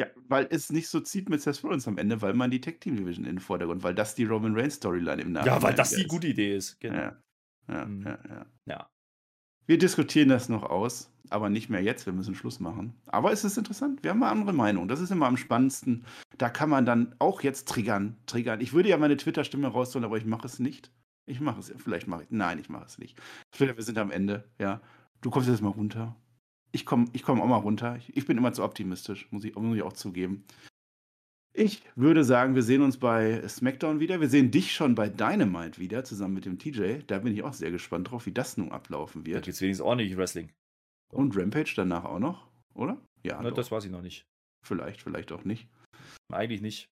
[0.00, 2.78] Ja, weil es nicht so zieht mit Seth Rollins am Ende, weil man die Tech
[2.80, 5.74] Team Division in den Vordergrund, weil das die Roman Reigns Storyline im Nachhinein Ja, weil
[5.74, 6.80] das die gute Idee ist.
[6.80, 6.96] Genau.
[6.96, 7.16] Ja.
[7.68, 8.02] Ja, mhm.
[8.02, 8.46] ja, ja.
[8.64, 8.90] ja.
[9.66, 12.06] Wir diskutieren das noch aus, aber nicht mehr jetzt.
[12.06, 12.94] Wir müssen Schluss machen.
[13.08, 14.02] Aber es ist interessant.
[14.02, 14.88] Wir haben eine andere Meinung.
[14.88, 16.06] Das ist immer am spannendsten.
[16.38, 18.16] Da kann man dann auch jetzt triggern.
[18.24, 18.62] triggern.
[18.62, 20.90] Ich würde ja meine Twitter-Stimme rausholen, aber ich mache es nicht.
[21.26, 21.72] Ich mache es.
[21.76, 22.30] Vielleicht mache ich.
[22.30, 23.20] Nein, ich mache es nicht.
[23.58, 24.48] Wir sind am Ende.
[24.58, 24.80] Ja.
[25.20, 26.16] Du kommst jetzt mal runter
[26.72, 27.96] ich komme ich komm auch mal runter.
[27.96, 30.44] Ich, ich, bin immer zu optimistisch, muss ich, muss ich auch zugeben.
[31.52, 34.20] Ich würde sagen, wir sehen uns bei SmackDown wieder.
[34.20, 37.00] Wir sehen dich schon bei Dynamite wieder, zusammen mit dem TJ.
[37.06, 39.48] Da bin ich auch sehr gespannt drauf, wie das nun ablaufen wird.
[39.48, 40.52] Jetzt wenigstens ordentlich Wrestling.
[41.12, 43.00] Und Rampage danach auch noch, oder?
[43.24, 43.40] Ja.
[43.42, 44.26] Na, das weiß ich noch nicht.
[44.64, 45.68] Vielleicht, vielleicht auch nicht.
[46.30, 46.88] Eigentlich nicht.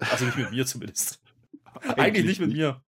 [0.00, 1.20] Also nicht mit mir zumindest.
[1.74, 2.82] Eigentlich, Eigentlich nicht mit mir.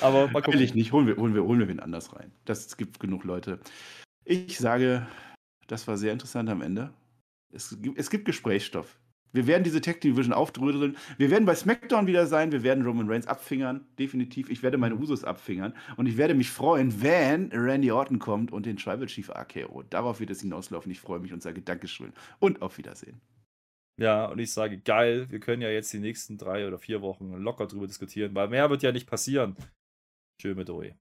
[0.00, 0.58] Aber mal gucken.
[0.58, 0.92] Eigentlich nicht.
[0.92, 2.32] Holen wir, holen, wir, holen wir wen anders rein.
[2.44, 3.58] Das, gibt genug Leute.
[4.24, 5.06] Ich sage,
[5.72, 6.92] das war sehr interessant am Ende.
[7.50, 8.98] Es, es gibt Gesprächsstoff.
[9.32, 10.98] Wir werden diese Tech Division aufdröseln.
[11.16, 12.52] Wir werden bei SmackDown wieder sein.
[12.52, 13.86] Wir werden Roman Reigns abfingern.
[13.98, 14.50] Definitiv.
[14.50, 15.72] Ich werde meine Usos abfingern.
[15.96, 19.82] Und ich werde mich freuen, wenn Randy Orton kommt und den Tribal Chief RKO.
[19.84, 20.92] Darauf wird es hinauslaufen.
[20.92, 22.12] Ich freue mich und sage Dankeschön.
[22.38, 23.22] Und auf Wiedersehen.
[23.98, 25.30] Ja, und ich sage geil.
[25.30, 28.68] Wir können ja jetzt die nächsten drei oder vier Wochen locker drüber diskutieren, weil mehr
[28.68, 29.56] wird ja nicht passieren.
[30.38, 30.94] Tschö mit Oe.